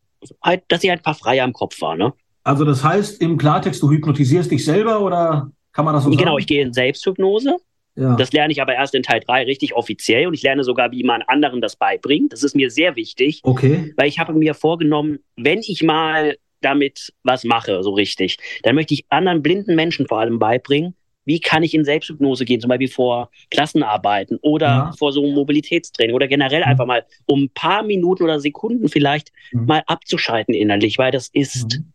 halt, 0.43 0.63
dass 0.67 0.83
ich 0.83 0.91
einfach 0.91 1.17
freier 1.17 1.45
im 1.45 1.53
Kopf 1.53 1.81
war. 1.81 1.95
Ne? 1.95 2.13
Also 2.47 2.63
das 2.63 2.81
heißt 2.81 3.21
im 3.21 3.37
Klartext, 3.37 3.83
du 3.83 3.91
hypnotisierst 3.91 4.49
dich 4.49 4.63
selber 4.63 5.01
oder 5.01 5.51
kann 5.73 5.83
man 5.83 5.93
das 5.93 6.05
so 6.05 6.09
genau, 6.09 6.17
sagen? 6.17 6.25
Genau, 6.25 6.37
ich 6.37 6.47
gehe 6.47 6.61
in 6.61 6.71
Selbsthypnose. 6.71 7.57
Ja. 7.95 8.15
Das 8.15 8.31
lerne 8.31 8.53
ich 8.53 8.61
aber 8.61 8.73
erst 8.73 8.95
in 8.95 9.03
Teil 9.03 9.19
3 9.19 9.43
richtig 9.43 9.75
offiziell 9.75 10.27
und 10.27 10.33
ich 10.33 10.43
lerne 10.43 10.63
sogar, 10.63 10.91
wie 10.91 11.03
man 11.03 11.23
anderen 11.23 11.59
das 11.59 11.75
beibringt. 11.75 12.31
Das 12.31 12.43
ist 12.43 12.55
mir 12.55 12.69
sehr 12.69 12.95
wichtig, 12.95 13.41
okay. 13.43 13.93
weil 13.97 14.07
ich 14.07 14.17
habe 14.17 14.31
mir 14.31 14.53
vorgenommen, 14.53 15.19
wenn 15.35 15.59
ich 15.59 15.83
mal 15.83 16.37
damit 16.61 17.11
was 17.23 17.43
mache, 17.43 17.83
so 17.83 17.91
richtig, 17.91 18.37
dann 18.63 18.75
möchte 18.75 18.93
ich 18.93 19.05
anderen 19.09 19.41
blinden 19.43 19.75
Menschen 19.75 20.07
vor 20.07 20.19
allem 20.19 20.39
beibringen, 20.39 20.95
wie 21.25 21.41
kann 21.41 21.63
ich 21.63 21.73
in 21.73 21.83
Selbsthypnose 21.83 22.45
gehen, 22.45 22.61
zum 22.61 22.69
Beispiel 22.69 22.87
vor 22.87 23.29
Klassenarbeiten 23.51 24.39
oder 24.41 24.67
ja. 24.67 24.91
vor 24.97 25.11
so 25.11 25.21
einem 25.21 25.33
Mobilitätstraining 25.33 26.15
oder 26.15 26.29
generell 26.29 26.61
mhm. 26.61 26.67
einfach 26.67 26.85
mal 26.85 27.03
um 27.25 27.43
ein 27.43 27.49
paar 27.49 27.83
Minuten 27.83 28.23
oder 28.23 28.39
Sekunden 28.39 28.87
vielleicht 28.87 29.33
mhm. 29.51 29.65
mal 29.65 29.83
abzuschalten 29.85 30.53
innerlich, 30.53 30.97
weil 30.97 31.11
das 31.11 31.27
ist 31.27 31.79
mhm. 31.79 31.91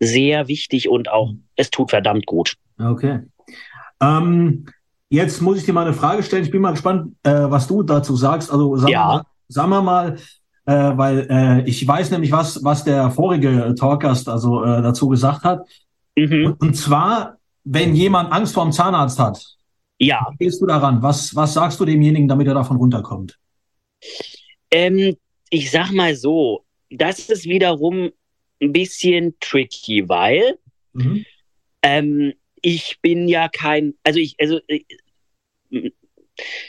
Sehr 0.00 0.48
wichtig 0.48 0.88
und 0.88 1.10
auch 1.10 1.34
es 1.56 1.70
tut 1.70 1.90
verdammt 1.90 2.26
gut. 2.26 2.56
Okay. 2.78 3.20
Ähm, 4.00 4.66
jetzt 5.10 5.42
muss 5.42 5.58
ich 5.58 5.64
dir 5.64 5.74
mal 5.74 5.86
eine 5.86 5.94
Frage 5.94 6.22
stellen. 6.22 6.44
Ich 6.44 6.50
bin 6.50 6.62
mal 6.62 6.72
gespannt, 6.72 7.14
äh, 7.22 7.30
was 7.30 7.68
du 7.68 7.82
dazu 7.82 8.16
sagst. 8.16 8.50
Also 8.50 8.76
sag 8.76 8.88
ja. 8.88 9.06
mal, 9.06 9.22
sagen 9.48 9.70
wir 9.70 9.82
mal, 9.82 10.16
äh, 10.64 10.72
weil 10.72 11.26
äh, 11.30 11.68
ich 11.68 11.86
weiß 11.86 12.10
nämlich, 12.10 12.32
was, 12.32 12.64
was 12.64 12.84
der 12.84 13.10
vorige 13.10 13.74
Talkast 13.78 14.28
also 14.28 14.64
äh, 14.64 14.82
dazu 14.82 15.08
gesagt 15.08 15.44
hat. 15.44 15.66
Mhm. 16.16 16.46
Und, 16.46 16.62
und, 16.62 16.74
zwar, 16.74 17.36
wenn 17.64 17.94
jemand 17.94 18.32
Angst 18.32 18.54
vor 18.54 18.64
dem 18.64 18.72
Zahnarzt 18.72 19.18
hat, 19.18 19.44
ja. 19.98 20.26
gehst 20.38 20.62
du 20.62 20.66
daran? 20.66 21.02
Was, 21.02 21.34
was 21.36 21.52
sagst 21.54 21.78
du 21.78 21.84
demjenigen, 21.84 22.26
damit 22.26 22.46
er 22.46 22.54
davon 22.54 22.78
runterkommt? 22.78 23.38
Ähm, 24.70 25.16
ich 25.50 25.70
sag 25.70 25.92
mal 25.92 26.14
so, 26.14 26.64
das 26.90 27.28
ist 27.28 27.44
wiederum 27.44 28.10
ein 28.60 28.72
bisschen 28.72 29.34
tricky, 29.40 30.08
weil 30.08 30.58
mhm. 30.92 31.24
ähm, 31.82 32.34
ich 32.62 32.98
bin 33.00 33.28
ja 33.28 33.48
kein, 33.48 33.94
also 34.04 34.18
ich, 34.18 34.36
also 34.38 34.60
äh, 34.68 34.84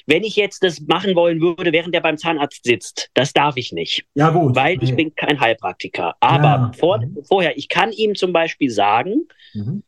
wenn 0.06 0.24
ich 0.24 0.36
jetzt 0.36 0.64
das 0.64 0.82
machen 0.82 1.16
wollen 1.16 1.42
würde, 1.42 1.72
während 1.72 1.96
er 1.96 2.02
beim 2.02 2.18
Zahnarzt 2.18 2.64
sitzt, 2.64 3.10
das 3.14 3.34
darf 3.34 3.58
ich 3.58 3.72
nicht. 3.72 4.06
Ja, 4.16 4.30
gut. 4.30 4.56
Weil 4.56 4.82
ich 4.84 4.96
bin 4.96 5.16
kein 5.16 5.40
Heilpraktiker. 5.40 6.16
Aber 6.20 6.44
ja. 6.44 6.72
vor, 6.78 7.00
mhm. 7.00 7.24
vorher, 7.24 7.58
ich 7.58 7.70
kann 7.70 7.92
ihm 7.92 8.16
zum 8.16 8.34
Beispiel 8.34 8.70
sagen, 8.70 9.28
mhm. 9.54 9.84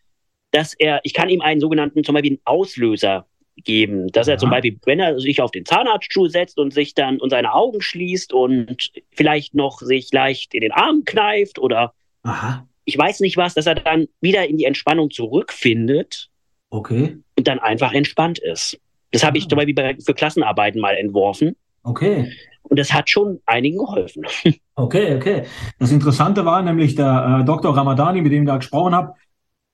dass 0.51 0.73
er, 0.73 1.01
ich 1.03 1.13
kann 1.13 1.29
ihm 1.29 1.41
einen 1.41 1.59
sogenannten, 1.59 2.03
zum 2.03 2.13
Beispiel 2.13 2.31
einen 2.31 2.41
Auslöser 2.45 3.27
geben, 3.57 4.07
dass 4.07 4.27
ja. 4.27 4.33
er 4.33 4.37
zum 4.37 4.49
Beispiel, 4.49 4.77
wenn 4.85 4.99
er 4.99 5.19
sich 5.19 5.41
auf 5.41 5.51
den 5.51 5.65
Zahnarztstuhl 5.65 6.29
setzt 6.29 6.57
und 6.57 6.73
sich 6.73 6.93
dann 6.93 7.19
und 7.19 7.29
seine 7.29 7.53
Augen 7.53 7.81
schließt 7.81 8.33
und 8.33 8.91
vielleicht 9.11 9.53
noch 9.53 9.79
sich 9.79 10.11
leicht 10.11 10.53
in 10.53 10.61
den 10.61 10.71
Arm 10.71 11.03
kneift 11.05 11.59
oder 11.59 11.93
Aha. 12.23 12.67
ich 12.85 12.97
weiß 12.97 13.19
nicht 13.19 13.37
was, 13.37 13.53
dass 13.53 13.65
er 13.65 13.75
dann 13.75 14.07
wieder 14.21 14.47
in 14.47 14.57
die 14.57 14.65
Entspannung 14.65 15.11
zurückfindet. 15.11 16.29
Okay. 16.69 17.17
Und 17.37 17.47
dann 17.47 17.59
einfach 17.59 17.93
entspannt 17.93 18.39
ist. 18.39 18.79
Das 19.11 19.23
habe 19.23 19.37
ich 19.37 19.45
ah. 19.45 19.49
zum 19.49 19.57
Beispiel 19.57 19.97
für 20.03 20.13
Klassenarbeiten 20.13 20.81
mal 20.81 20.95
entworfen. 20.95 21.55
Okay. 21.83 22.31
Und 22.63 22.79
das 22.79 22.91
hat 22.91 23.09
schon 23.09 23.39
einigen 23.45 23.77
geholfen. 23.77 24.23
Okay, 24.75 25.15
okay. 25.15 25.43
Das 25.77 25.91
Interessante 25.91 26.45
war 26.45 26.63
nämlich 26.63 26.95
der 26.95 27.41
äh, 27.41 27.45
Dr. 27.45 27.77
Ramadani, 27.77 28.21
mit 28.21 28.31
dem 28.31 28.41
ich 28.41 28.47
da 28.47 28.57
gesprochen 28.57 28.95
habe, 28.95 29.13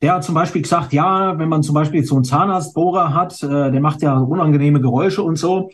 der 0.02 0.16
hat 0.16 0.24
zum 0.24 0.36
Beispiel 0.36 0.62
gesagt, 0.62 0.94
ja, 0.94 1.38
wenn 1.38 1.50
man 1.50 1.64
zum 1.64 1.76
Beispiel 1.76 2.04
so 2.04 2.16
einen 2.16 2.24
Zahnarztbohrer 2.24 3.14
hat, 3.14 3.42
äh, 3.44 3.72
der 3.72 3.82
macht 3.82 4.02
ja 4.02 4.18
unangenehme 4.18 4.80
Geräusche 4.80 5.24
und 5.24 5.36
so, 5.36 5.70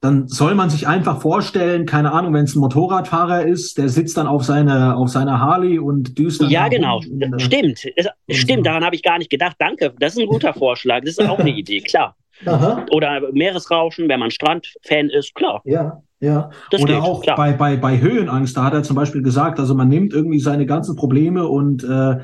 dann 0.00 0.28
soll 0.28 0.54
man 0.54 0.68
sich 0.68 0.86
einfach 0.86 1.22
vorstellen, 1.22 1.86
keine 1.86 2.12
Ahnung, 2.12 2.34
wenn 2.34 2.44
es 2.44 2.54
ein 2.54 2.60
Motorradfahrer 2.60 3.46
ist, 3.46 3.78
der 3.78 3.88
sitzt 3.88 4.18
dann 4.18 4.26
auf 4.26 4.44
seiner 4.44 4.98
auf 4.98 5.08
seiner 5.08 5.40
Harley 5.40 5.78
und 5.78 6.18
düst 6.18 6.42
dann. 6.42 6.50
Ja, 6.50 6.68
genau. 6.68 6.98
Und, 6.98 7.22
äh, 7.22 7.40
stimmt. 7.40 7.80
Es, 7.96 8.08
stimmt, 8.28 8.66
daran 8.66 8.84
habe 8.84 8.94
ich 8.94 9.02
gar 9.02 9.16
nicht 9.16 9.30
gedacht. 9.30 9.56
Danke. 9.58 9.94
Das 9.98 10.12
ist 10.12 10.20
ein 10.20 10.26
guter 10.26 10.52
Vorschlag. 10.52 11.00
Das 11.00 11.16
ist 11.16 11.26
auch 11.26 11.38
eine 11.38 11.50
Idee, 11.56 11.80
klar. 11.80 12.16
Aha. 12.44 12.84
Oder 12.90 13.32
Meeresrauschen, 13.32 14.08
wenn 14.10 14.20
man 14.20 14.30
Strandfan 14.30 15.08
ist, 15.08 15.34
klar. 15.34 15.62
Ja, 15.64 16.02
ja. 16.20 16.50
Das 16.70 16.82
Oder 16.82 16.94
geht, 16.94 17.02
auch 17.02 17.22
klar. 17.22 17.36
Bei, 17.36 17.52
bei, 17.52 17.76
bei 17.76 17.98
Höhenangst, 17.98 18.56
da 18.56 18.64
hat 18.64 18.74
er 18.74 18.82
zum 18.82 18.96
Beispiel 18.96 19.22
gesagt, 19.22 19.58
also 19.58 19.74
man 19.74 19.88
nimmt 19.88 20.12
irgendwie 20.12 20.40
seine 20.40 20.66
ganzen 20.66 20.96
Probleme 20.96 21.48
und 21.48 21.82
äh, 21.82 22.18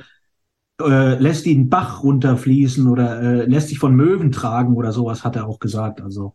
äh, 0.80 1.14
lässt 1.18 1.46
ihn 1.46 1.68
Bach 1.68 2.02
runterfließen 2.02 2.86
oder 2.86 3.22
äh, 3.22 3.44
lässt 3.46 3.68
sich 3.68 3.78
von 3.78 3.94
Möwen 3.94 4.32
tragen 4.32 4.76
oder 4.76 4.92
sowas, 4.92 5.24
hat 5.24 5.36
er 5.36 5.46
auch 5.46 5.58
gesagt. 5.58 6.00
Also. 6.00 6.34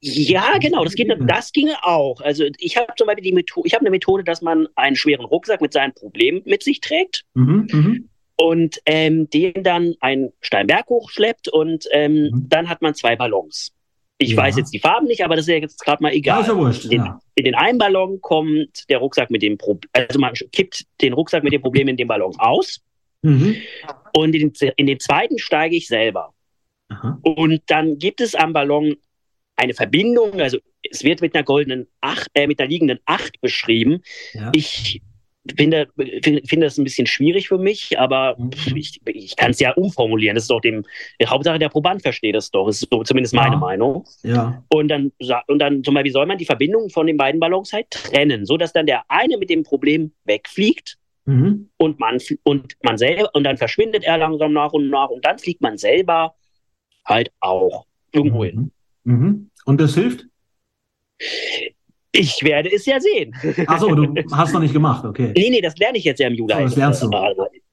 Ja, 0.00 0.58
genau, 0.60 0.84
das, 0.84 0.94
geht, 0.94 1.10
das 1.26 1.52
ginge 1.52 1.76
auch. 1.82 2.20
Also 2.20 2.44
ich 2.58 2.76
habe 2.76 2.92
zum 2.96 3.06
Beispiel 3.06 3.24
die 3.24 3.32
Methode, 3.32 3.66
ich 3.66 3.74
habe 3.74 3.82
eine 3.82 3.90
Methode, 3.90 4.24
dass 4.24 4.42
man 4.42 4.68
einen 4.76 4.96
schweren 4.96 5.24
Rucksack 5.24 5.60
mit 5.60 5.72
seinen 5.72 5.94
Problemen 5.94 6.42
mit 6.44 6.62
sich 6.62 6.80
trägt. 6.80 7.24
Mhm, 7.34 7.66
mh 7.72 7.96
und 8.36 8.80
ähm, 8.84 9.28
den 9.30 9.62
dann 9.62 9.94
einen 10.00 10.32
Steinberg 10.40 10.86
hochschleppt 10.88 11.48
und 11.48 11.86
ähm, 11.90 12.24
mhm. 12.24 12.46
dann 12.48 12.68
hat 12.68 12.82
man 12.82 12.94
zwei 12.94 13.16
Ballons. 13.16 13.72
Ich 14.18 14.30
ja. 14.30 14.36
weiß 14.38 14.56
jetzt 14.56 14.72
die 14.72 14.78
Farben 14.78 15.06
nicht, 15.06 15.24
aber 15.24 15.36
das 15.36 15.46
ist 15.46 15.52
ja 15.52 15.60
jetzt 15.60 15.80
gerade 15.80 16.02
mal 16.02 16.12
egal. 16.12 16.44
Ja, 16.46 16.56
wurscht, 16.56 16.86
in, 16.86 17.04
in 17.34 17.44
den 17.44 17.54
einen 17.54 17.78
Ballon 17.78 18.20
kommt 18.20 18.88
der 18.88 18.98
Rucksack 18.98 19.30
mit 19.30 19.42
dem 19.42 19.58
Problem, 19.58 19.90
also 19.92 20.18
man 20.18 20.32
kippt 20.52 20.86
den 21.02 21.12
Rucksack 21.12 21.44
mit 21.44 21.52
dem 21.52 21.62
Problem 21.62 21.88
in 21.88 21.96
den 21.96 22.08
Ballon 22.08 22.34
aus. 22.38 22.80
Mhm. 23.22 23.56
Und 24.12 24.34
in 24.34 24.52
den, 24.52 24.72
in 24.76 24.86
den, 24.86 25.00
zweiten 25.00 25.38
steige 25.38 25.76
ich 25.76 25.88
selber. 25.88 26.34
Aha. 26.88 27.18
Und 27.22 27.62
dann 27.66 27.98
gibt 27.98 28.20
es 28.20 28.34
am 28.34 28.52
Ballon 28.52 28.96
eine 29.56 29.74
Verbindung, 29.74 30.40
also 30.40 30.58
es 30.88 31.02
wird 31.02 31.20
mit 31.20 31.34
einer 31.34 31.44
goldenen 31.44 31.88
Acht, 32.00 32.28
äh, 32.34 32.46
mit 32.46 32.60
einer 32.60 32.68
liegenden 32.68 33.00
Acht 33.06 33.40
beschrieben. 33.40 34.02
Ja. 34.34 34.52
Ich 34.54 35.02
finde, 35.56 35.88
finde 36.22 36.66
das 36.66 36.78
ein 36.78 36.84
bisschen 36.84 37.06
schwierig 37.06 37.48
für 37.48 37.58
mich, 37.58 37.98
aber 37.98 38.36
mhm. 38.38 38.50
ich, 38.74 39.00
ich 39.06 39.36
kann 39.36 39.52
es 39.52 39.60
ja 39.60 39.72
umformulieren. 39.72 40.34
Das 40.34 40.44
ist 40.44 40.50
doch 40.50 40.60
dem, 40.60 40.84
Hauptsache 41.24 41.58
der 41.58 41.68
Proband 41.68 42.02
versteht 42.02 42.34
es 42.36 42.50
doch. 42.50 42.66
Das 42.66 42.82
ist 42.82 42.88
so 42.90 43.02
zumindest 43.02 43.34
meine 43.34 43.54
ja. 43.54 43.58
Meinung. 43.58 44.04
Ja. 44.22 44.62
Und 44.68 44.88
dann, 44.88 45.12
und 45.46 45.58
dann 45.58 45.84
zum 45.84 45.94
Beispiel 45.94 46.12
soll 46.12 46.26
man 46.26 46.38
die 46.38 46.44
Verbindung 46.44 46.90
von 46.90 47.06
den 47.06 47.16
beiden 47.16 47.40
Ballons 47.40 47.72
halt 47.72 47.90
trennen, 47.90 48.44
sodass 48.44 48.72
dann 48.72 48.86
der 48.86 49.02
eine 49.08 49.38
mit 49.38 49.50
dem 49.50 49.62
Problem 49.62 50.12
wegfliegt 50.24 50.98
mhm. 51.26 51.68
und 51.76 52.00
man, 52.00 52.18
und 52.42 52.76
man 52.82 52.98
selber, 52.98 53.30
und 53.34 53.44
dann 53.44 53.56
verschwindet 53.56 54.04
er 54.04 54.18
langsam 54.18 54.52
nach 54.52 54.72
und 54.72 54.88
nach 54.88 55.10
und 55.10 55.24
dann 55.24 55.38
fliegt 55.38 55.60
man 55.60 55.76
selber 55.76 56.34
halt 57.04 57.30
auch 57.40 57.86
irgendwo 58.12 58.44
hin. 58.44 58.72
Mhm. 59.04 59.14
mhm. 59.14 59.50
Und 59.64 59.80
das 59.80 59.94
hilft? 59.94 60.26
Ich 62.12 62.42
werde 62.42 62.72
es 62.72 62.86
ja 62.86 63.00
sehen. 63.00 63.34
Achso, 63.66 63.94
du 63.94 64.14
hast 64.32 64.52
noch 64.52 64.60
nicht 64.60 64.72
gemacht, 64.72 65.04
okay. 65.04 65.32
Nee, 65.36 65.50
nee, 65.50 65.60
das 65.60 65.76
lerne 65.76 65.98
ich 65.98 66.04
jetzt 66.04 66.20
ja 66.20 66.28
im 66.28 66.34
Juli. 66.34 66.54
Oh, 66.56 66.60
das 66.60 66.76
lernst 66.76 67.02
du. 67.02 67.10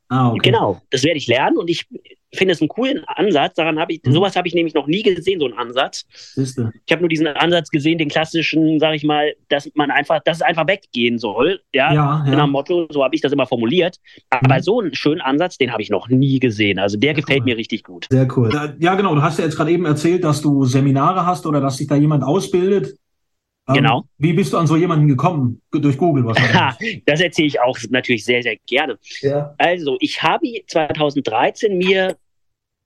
Ah, 0.10 0.30
okay. 0.30 0.52
Genau, 0.52 0.82
das 0.90 1.04
werde 1.04 1.18
ich 1.18 1.28
lernen 1.28 1.58
und 1.58 1.70
ich 1.70 1.88
finde 2.34 2.54
es 2.54 2.62
einen 2.62 2.68
coolen 2.68 3.04
Ansatz. 3.08 3.56
Daran 3.56 3.80
habe 3.80 3.94
ich, 3.94 4.04
mhm. 4.04 4.12
sowas 4.12 4.36
habe 4.36 4.48
ich 4.48 4.54
nämlich 4.54 4.74
noch 4.74 4.88
nie 4.88 5.04
gesehen, 5.04 5.40
so 5.40 5.46
einen 5.46 5.58
Ansatz. 5.58 6.06
Siehste. 6.14 6.72
Ich 6.86 6.92
habe 6.92 7.02
nur 7.02 7.10
diesen 7.10 7.28
Ansatz 7.28 7.70
gesehen, 7.70 7.98
den 7.98 8.10
klassischen, 8.10 8.80
sage 8.80 8.96
ich 8.96 9.04
mal, 9.04 9.34
dass 9.50 9.70
man 9.76 9.92
einfach, 9.92 10.20
dass 10.24 10.38
es 10.38 10.42
einfach 10.42 10.68
weggehen 10.68 11.20
soll. 11.20 11.62
Ja, 11.74 11.94
ja, 11.94 12.26
ja. 12.28 12.48
Motto, 12.48 12.88
so 12.90 13.04
habe 13.04 13.16
ich 13.16 13.22
das 13.22 13.32
immer 13.32 13.46
formuliert. 13.46 13.98
Aber 14.30 14.56
mhm. 14.56 14.62
so 14.62 14.80
einen 14.82 14.96
schönen 14.96 15.22
Ansatz, 15.22 15.58
den 15.58 15.72
habe 15.72 15.82
ich 15.82 15.90
noch 15.90 16.10
nie 16.10 16.40
gesehen. 16.40 16.80
Also 16.80 16.98
der 16.98 17.14
gefällt 17.14 17.42
cool. 17.42 17.46
mir 17.46 17.58
richtig 17.58 17.84
gut. 17.84 18.08
Sehr 18.10 18.28
cool. 18.36 18.50
Ja, 18.80 18.96
genau. 18.96 19.16
Du 19.16 19.22
hast 19.22 19.40
ja 19.40 19.46
jetzt 19.46 19.56
gerade 19.56 19.72
eben 19.72 19.86
erzählt, 19.86 20.24
dass 20.24 20.42
du 20.42 20.66
Seminare 20.66 21.26
hast 21.26 21.46
oder 21.46 21.62
dass 21.62 21.78
sich 21.78 21.88
da 21.88 21.96
jemand 21.96 22.24
ausbildet. 22.24 22.98
Ähm, 23.68 23.76
genau. 23.76 24.04
Wie 24.18 24.34
bist 24.34 24.52
du 24.52 24.58
an 24.58 24.68
so 24.68 24.76
jemanden 24.76 25.08
gekommen? 25.08 25.62
Durch 25.72 25.98
Google 25.98 26.26
wahrscheinlich. 26.26 27.04
das 27.06 27.22
erzähle 27.22 27.48
ich 27.48 27.60
auch 27.62 27.78
natürlich 27.90 28.26
sehr, 28.26 28.44
sehr 28.44 28.58
gerne. 28.68 28.98
Ja. 29.22 29.56
Also, 29.58 29.98
ich 30.00 30.22
habe 30.22 30.48
2013 30.68 31.78
mir, 31.78 32.18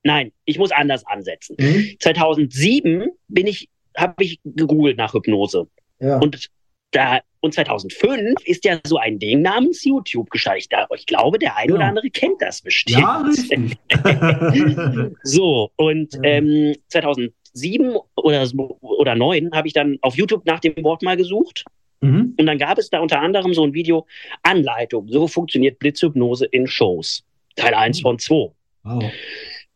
nein, 0.03 0.31
ich 0.45 0.59
muss 0.59 0.71
anders 0.71 1.05
ansetzen. 1.07 1.55
Mhm. 1.59 1.95
2007 1.99 3.07
bin 3.27 3.47
ich, 3.47 3.69
habe 3.95 4.23
ich 4.23 4.39
gegoogelt 4.43 4.97
nach 4.97 5.13
Hypnose. 5.13 5.67
Ja. 5.99 6.19
Und 6.19 6.49
da, 6.91 7.21
und 7.41 7.53
2005 7.53 8.35
ist 8.45 8.63
ja 8.65 8.79
so 8.85 8.97
ein 8.97 9.19
Ding 9.19 9.41
namens 9.41 9.83
YouTube 9.83 10.29
gestartet. 10.29 10.67
Ich, 10.95 11.05
glaube, 11.05 11.39
der 11.39 11.57
eine 11.57 11.71
ja. 11.71 11.75
oder 11.75 11.85
andere 11.85 12.09
kennt 12.09 12.41
das 12.41 12.61
bestimmt. 12.61 12.99
Ja, 12.99 13.17
richtig. 13.21 13.77
so, 15.23 15.71
und 15.75 16.17
ähm, 16.23 16.75
2000 16.89 17.33
sieben 17.57 17.95
oder, 18.15 18.47
oder 18.81 19.15
neun 19.15 19.51
habe 19.53 19.67
ich 19.67 19.73
dann 19.73 19.97
auf 20.01 20.15
YouTube 20.15 20.45
nach 20.45 20.59
dem 20.59 20.83
Wort 20.83 21.01
mal 21.01 21.17
gesucht. 21.17 21.65
Mhm. 22.01 22.35
Und 22.37 22.45
dann 22.45 22.57
gab 22.57 22.77
es 22.77 22.89
da 22.89 22.99
unter 22.99 23.21
anderem 23.21 23.53
so 23.53 23.63
ein 23.63 23.73
Video 23.73 24.05
Anleitung. 24.43 25.07
So 25.09 25.27
funktioniert 25.27 25.79
Blitzhypnose 25.79 26.45
in 26.45 26.67
Shows. 26.67 27.23
Teil 27.55 27.73
1 27.73 28.01
von 28.01 28.19
2. 28.19 28.51
Wow. 28.83 29.03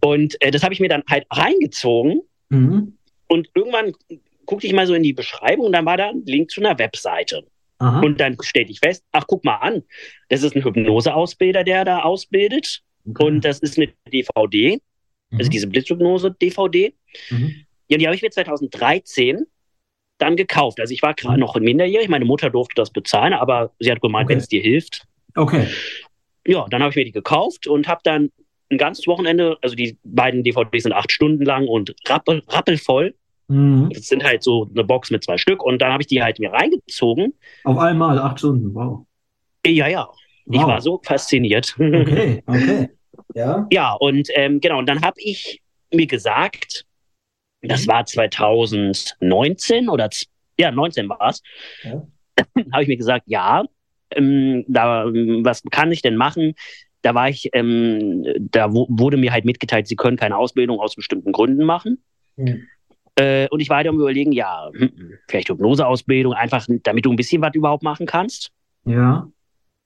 Und 0.03 0.41
äh, 0.41 0.51
das 0.51 0.63
habe 0.63 0.73
ich 0.73 0.79
mir 0.79 0.89
dann 0.89 1.03
halt 1.09 1.25
reingezogen. 1.31 2.21
Mhm. 2.49 2.97
Und 3.27 3.49
irgendwann 3.55 3.93
guckte 4.45 4.67
ich 4.67 4.73
mal 4.73 4.87
so 4.87 4.93
in 4.93 5.03
die 5.03 5.13
Beschreibung 5.13 5.67
und 5.67 5.71
dann 5.71 5.85
war 5.85 5.97
da 5.97 6.09
ein 6.09 6.23
Link 6.25 6.51
zu 6.51 6.61
einer 6.61 6.77
Webseite. 6.77 7.43
Aha. 7.79 8.01
Und 8.01 8.19
dann 8.19 8.37
stellte 8.41 8.71
ich 8.71 8.79
fest, 8.79 9.03
ach, 9.11 9.25
guck 9.27 9.43
mal 9.43 9.55
an, 9.55 9.83
das 10.29 10.43
ist 10.43 10.55
ein 10.55 10.63
Hypnoseausbilder, 10.63 11.63
der 11.63 11.85
da 11.85 12.01
ausbildet. 12.01 12.83
Okay. 13.09 13.23
Und 13.23 13.41
das 13.41 13.59
ist 13.59 13.77
eine 13.77 13.89
DVD, 14.11 14.79
also 15.31 15.47
mhm. 15.47 15.49
diese 15.49 15.67
Blitzhypnose-DVD. 15.67 16.93
Mhm. 17.31 17.65
Ja, 17.91 17.97
die 17.97 18.07
habe 18.07 18.15
ich 18.15 18.21
mir 18.21 18.31
2013 18.31 19.45
dann 20.17 20.35
gekauft. 20.37 20.79
Also 20.79 20.93
ich 20.93 21.01
war 21.01 21.13
gerade 21.13 21.39
noch 21.39 21.59
minderjährig, 21.59 22.07
meine 22.07 22.25
Mutter 22.25 22.49
durfte 22.49 22.75
das 22.75 22.91
bezahlen, 22.91 23.33
aber 23.33 23.71
sie 23.79 23.91
hat 23.91 24.01
gemeint, 24.01 24.25
okay. 24.25 24.33
wenn 24.33 24.39
es 24.39 24.47
dir 24.47 24.61
hilft. 24.61 25.03
Okay. 25.35 25.67
Ja, 26.47 26.65
dann 26.69 26.81
habe 26.81 26.91
ich 26.91 26.95
mir 26.95 27.05
die 27.05 27.11
gekauft 27.11 27.67
und 27.67 27.87
habe 27.87 27.99
dann 28.03 28.31
ein 28.69 28.77
ganzes 28.77 29.07
Wochenende, 29.07 29.57
also 29.61 29.75
die 29.75 29.97
beiden 30.03 30.43
DVDs 30.43 30.83
sind 30.83 30.93
acht 30.93 31.11
Stunden 31.11 31.43
lang 31.43 31.67
und 31.67 31.93
rappel, 32.07 32.41
rappelvoll. 32.47 33.13
Mhm. 33.49 33.89
Das 33.93 34.05
sind 34.05 34.23
halt 34.23 34.41
so 34.43 34.69
eine 34.73 34.85
Box 34.85 35.11
mit 35.11 35.23
zwei 35.25 35.37
Stück 35.37 35.61
und 35.61 35.81
dann 35.81 35.91
habe 35.91 36.01
ich 36.01 36.07
die 36.07 36.23
halt 36.23 36.39
mir 36.39 36.53
reingezogen. 36.53 37.33
Auf 37.65 37.77
einmal 37.77 38.17
acht 38.17 38.39
Stunden, 38.39 38.73
wow. 38.73 39.05
Ja, 39.67 39.87
ja. 39.87 40.07
Wow. 40.45 40.55
Ich 40.55 40.61
war 40.61 40.81
so 40.81 41.01
fasziniert. 41.03 41.75
Okay, 41.77 42.41
okay. 42.47 42.89
Ja. 43.33 43.65
Ja, 43.71 43.93
und 43.93 44.27
ähm, 44.35 44.59
genau, 44.59 44.79
und 44.79 44.89
dann 44.89 45.01
habe 45.03 45.15
ich 45.17 45.61
mir 45.93 46.07
gesagt, 46.07 46.85
das 47.61 47.87
war 47.87 48.05
2019 48.05 49.89
oder 49.89 50.09
ja, 50.57 50.71
19 50.71 51.09
war 51.09 51.29
es. 51.29 51.41
Ja. 51.83 52.05
habe 52.71 52.83
ich 52.83 52.87
mir 52.87 52.97
gesagt, 52.97 53.23
ja, 53.27 53.63
ähm, 54.11 54.65
da, 54.67 55.05
was 55.05 55.63
kann 55.71 55.91
ich 55.91 56.01
denn 56.01 56.15
machen? 56.15 56.55
Da 57.01 57.15
war 57.15 57.29
ich, 57.29 57.49
ähm, 57.53 58.25
da 58.39 58.71
wurde 58.71 59.17
mir 59.17 59.31
halt 59.31 59.45
mitgeteilt, 59.45 59.87
sie 59.87 59.95
können 59.95 60.17
keine 60.17 60.37
Ausbildung 60.37 60.79
aus 60.79 60.95
bestimmten 60.95 61.31
Gründen 61.31 61.63
machen. 61.63 62.03
Mhm. 62.35 62.67
Äh, 63.15 63.47
und 63.49 63.59
ich 63.59 63.69
war 63.69 63.77
halt 63.77 63.87
am 63.87 63.99
überlegen, 63.99 64.31
ja, 64.31 64.69
hm, 64.73 64.91
hm, 64.95 65.13
vielleicht 65.27 65.49
Hypnoseausbildung, 65.49 66.33
einfach 66.33 66.65
damit 66.83 67.05
du 67.05 67.11
ein 67.11 67.15
bisschen 67.15 67.41
was 67.41 67.53
überhaupt 67.55 67.83
machen 67.83 68.05
kannst. 68.05 68.51
Ja. 68.85 69.27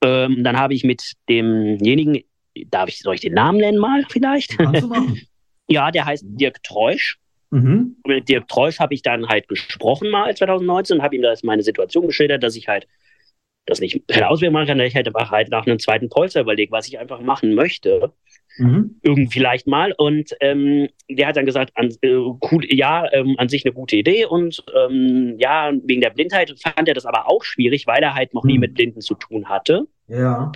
Ähm, 0.02 0.44
dann 0.44 0.58
habe 0.58 0.74
ich 0.74 0.84
mit 0.84 1.14
demjenigen, 1.28 2.22
darf 2.66 2.88
ich, 2.88 3.00
soll 3.00 3.14
ich 3.14 3.22
den 3.22 3.34
Namen 3.34 3.58
nennen 3.58 3.78
mal 3.78 4.04
vielleicht? 4.08 4.56
Ja, 5.68 5.90
der 5.90 6.04
heißt 6.04 6.24
Dirk 6.28 6.62
Treusch. 6.62 7.18
Mhm. 7.56 7.96
Mit 8.06 8.28
Dirk 8.28 8.48
Treusch 8.48 8.80
habe 8.80 8.92
ich 8.92 9.00
dann 9.00 9.28
halt 9.28 9.48
gesprochen 9.48 10.10
mal 10.10 10.36
2019 10.36 10.98
und 10.98 11.02
habe 11.02 11.16
ihm 11.16 11.22
das 11.22 11.42
meine 11.42 11.62
Situation 11.62 12.06
geschildert, 12.06 12.42
dass 12.42 12.54
ich 12.54 12.68
halt 12.68 12.86
das 13.64 13.80
nicht 13.80 14.06
keine 14.08 14.50
machen 14.50 14.66
kann, 14.66 14.78
dass 14.78 14.88
ich 14.88 14.94
halt 14.94 15.06
einfach 15.06 15.30
halt 15.30 15.48
nach 15.50 15.66
einem 15.66 15.78
zweiten 15.78 16.10
Polster 16.10 16.42
überlege, 16.42 16.70
was 16.70 16.86
ich 16.86 16.98
einfach 16.98 17.20
machen 17.20 17.54
möchte. 17.54 18.12
Mhm. 18.58 19.00
Irgendwie 19.02 19.30
vielleicht 19.30 19.66
mal. 19.66 19.92
Und 19.96 20.32
ähm, 20.40 20.88
der 21.08 21.28
hat 21.28 21.36
dann 21.36 21.46
gesagt, 21.46 21.72
an, 21.76 21.88
äh, 22.02 22.14
cool, 22.50 22.62
ja, 22.68 23.10
ähm, 23.12 23.36
an 23.38 23.48
sich 23.48 23.64
eine 23.64 23.72
gute 23.72 23.96
Idee. 23.96 24.26
Und 24.26 24.62
ähm, 24.74 25.36
ja, 25.38 25.72
wegen 25.82 26.02
der 26.02 26.10
Blindheit 26.10 26.54
fand 26.60 26.88
er 26.88 26.94
das 26.94 27.06
aber 27.06 27.26
auch 27.28 27.42
schwierig, 27.42 27.86
weil 27.86 28.02
er 28.02 28.14
halt 28.14 28.34
noch 28.34 28.44
mhm. 28.44 28.50
nie 28.50 28.58
mit 28.58 28.74
Blinden 28.74 29.00
zu 29.00 29.14
tun 29.14 29.48
hatte. 29.48 29.86
Ja. 30.08 30.52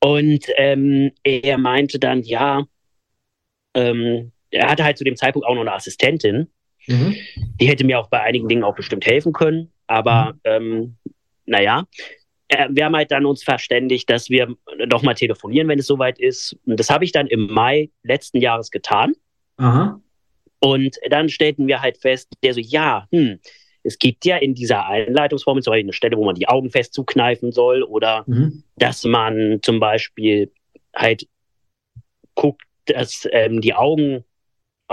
Und 0.00 0.46
ähm, 0.56 1.12
er 1.22 1.58
meinte 1.58 1.98
dann, 1.98 2.22
ja, 2.22 2.64
ähm, 3.74 4.31
er 4.52 4.70
hatte 4.70 4.84
halt 4.84 4.98
zu 4.98 5.04
dem 5.04 5.16
Zeitpunkt 5.16 5.46
auch 5.46 5.54
noch 5.54 5.62
eine 5.62 5.72
Assistentin. 5.72 6.48
Mhm. 6.86 7.16
Die 7.60 7.66
hätte 7.66 7.84
mir 7.84 7.98
auch 7.98 8.08
bei 8.08 8.20
einigen 8.20 8.48
Dingen 8.48 8.64
auch 8.64 8.74
bestimmt 8.74 9.06
helfen 9.06 9.32
können. 9.32 9.72
Aber 9.86 10.34
mhm. 10.34 10.40
ähm, 10.44 10.96
naja, 11.46 11.86
äh, 12.48 12.68
wir 12.70 12.84
haben 12.84 12.96
halt 12.96 13.10
dann 13.10 13.26
uns 13.26 13.42
verständigt, 13.42 14.08
dass 14.10 14.30
wir 14.30 14.54
doch 14.88 15.02
mal 15.02 15.14
telefonieren, 15.14 15.68
wenn 15.68 15.78
es 15.78 15.86
soweit 15.86 16.18
ist. 16.18 16.56
Und 16.66 16.78
das 16.78 16.90
habe 16.90 17.04
ich 17.04 17.12
dann 17.12 17.26
im 17.26 17.46
Mai 17.46 17.90
letzten 18.02 18.38
Jahres 18.38 18.70
getan. 18.70 19.14
Aha. 19.56 20.00
Und 20.60 20.96
dann 21.10 21.28
stellten 21.28 21.66
wir 21.66 21.80
halt 21.80 21.98
fest, 21.98 22.32
der 22.42 22.54
so, 22.54 22.60
ja, 22.60 23.08
hm, 23.10 23.40
es 23.82 23.98
gibt 23.98 24.24
ja 24.24 24.36
in 24.36 24.54
dieser 24.54 24.86
Einleitungsform 24.86 25.60
zum 25.60 25.72
Beispiel 25.72 25.86
eine 25.86 25.92
Stelle, 25.92 26.16
wo 26.16 26.24
man 26.24 26.36
die 26.36 26.48
Augen 26.48 26.70
fest 26.70 26.94
zukneifen 26.94 27.50
soll 27.50 27.82
oder 27.82 28.24
mhm. 28.26 28.62
dass 28.76 29.04
man 29.04 29.58
zum 29.62 29.80
Beispiel 29.80 30.52
halt 30.94 31.26
guckt, 32.34 32.62
dass 32.86 33.28
ähm, 33.32 33.60
die 33.60 33.74
Augen 33.74 34.24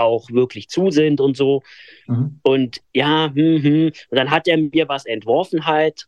auch 0.00 0.30
wirklich 0.30 0.68
zu 0.68 0.90
sind 0.90 1.20
und 1.20 1.36
so. 1.36 1.62
Mhm. 2.06 2.40
Und 2.42 2.80
ja, 2.92 3.30
hm, 3.34 3.62
hm. 3.62 3.84
und 3.86 4.18
dann 4.18 4.30
hat 4.30 4.48
er 4.48 4.56
mir 4.56 4.88
was 4.88 5.06
entworfen 5.06 5.66
halt, 5.66 6.06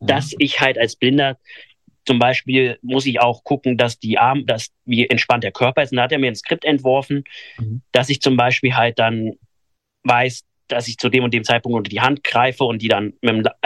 mhm. 0.00 0.06
dass 0.06 0.34
ich 0.38 0.60
halt 0.60 0.78
als 0.78 0.96
Blinder 0.96 1.38
zum 2.06 2.18
Beispiel 2.18 2.78
muss 2.82 3.06
ich 3.06 3.20
auch 3.20 3.44
gucken, 3.44 3.76
dass 3.76 3.98
die 3.98 4.18
Arme, 4.18 4.44
dass 4.44 4.68
wie 4.84 5.08
entspannt 5.08 5.44
der 5.44 5.52
Körper 5.52 5.82
ist. 5.82 5.92
Und 5.92 5.96
da 5.96 6.02
hat 6.02 6.12
er 6.12 6.18
mir 6.18 6.28
ein 6.28 6.34
Skript 6.34 6.64
entworfen, 6.64 7.24
mhm. 7.58 7.82
dass 7.92 8.10
ich 8.10 8.20
zum 8.20 8.36
Beispiel 8.36 8.74
halt 8.74 8.98
dann 8.98 9.32
weiß, 10.04 10.44
dass 10.68 10.88
ich 10.88 10.98
zu 10.98 11.08
dem 11.08 11.24
und 11.24 11.34
dem 11.34 11.44
Zeitpunkt 11.44 11.76
unter 11.76 11.88
die 11.88 12.00
Hand 12.00 12.24
greife 12.24 12.64
und 12.64 12.82
die 12.82 12.88
dann 12.88 13.14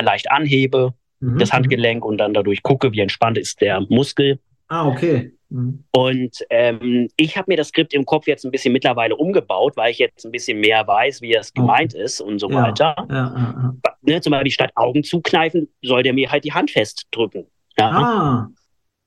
leicht 0.00 0.30
anhebe, 0.30 0.94
mhm. 1.20 1.38
das 1.38 1.52
Handgelenk 1.52 2.04
und 2.04 2.18
dann 2.18 2.34
dadurch 2.34 2.62
gucke, 2.62 2.92
wie 2.92 3.00
entspannt 3.00 3.38
ist 3.38 3.60
der 3.60 3.80
Muskel. 3.80 4.38
Ah, 4.68 4.86
okay. 4.86 5.32
Mhm. 5.50 5.84
Und 5.92 6.44
ähm, 6.50 7.08
ich 7.16 7.36
habe 7.36 7.46
mir 7.48 7.56
das 7.56 7.68
Skript 7.68 7.94
im 7.94 8.04
Kopf 8.04 8.26
jetzt 8.26 8.44
ein 8.44 8.50
bisschen 8.50 8.72
mittlerweile 8.72 9.16
umgebaut, 9.16 9.76
weil 9.76 9.90
ich 9.90 9.98
jetzt 9.98 10.24
ein 10.24 10.32
bisschen 10.32 10.60
mehr 10.60 10.86
weiß, 10.86 11.22
wie 11.22 11.34
es 11.34 11.52
gemeint 11.52 11.94
okay. 11.94 12.04
ist 12.04 12.20
und 12.20 12.38
so 12.38 12.50
ja. 12.50 12.62
weiter. 12.62 12.94
Ja, 13.08 13.16
ja, 13.16 13.74
ne, 14.02 14.20
zum 14.20 14.32
Beispiel 14.32 14.52
statt 14.52 14.72
Augen 14.74 15.04
zukneifen, 15.04 15.68
soll 15.82 16.02
der 16.02 16.12
mir 16.12 16.30
halt 16.30 16.44
die 16.44 16.52
Hand 16.52 16.70
festdrücken. 16.70 17.46
Ja. 17.78 17.90
Ah. 17.90 18.48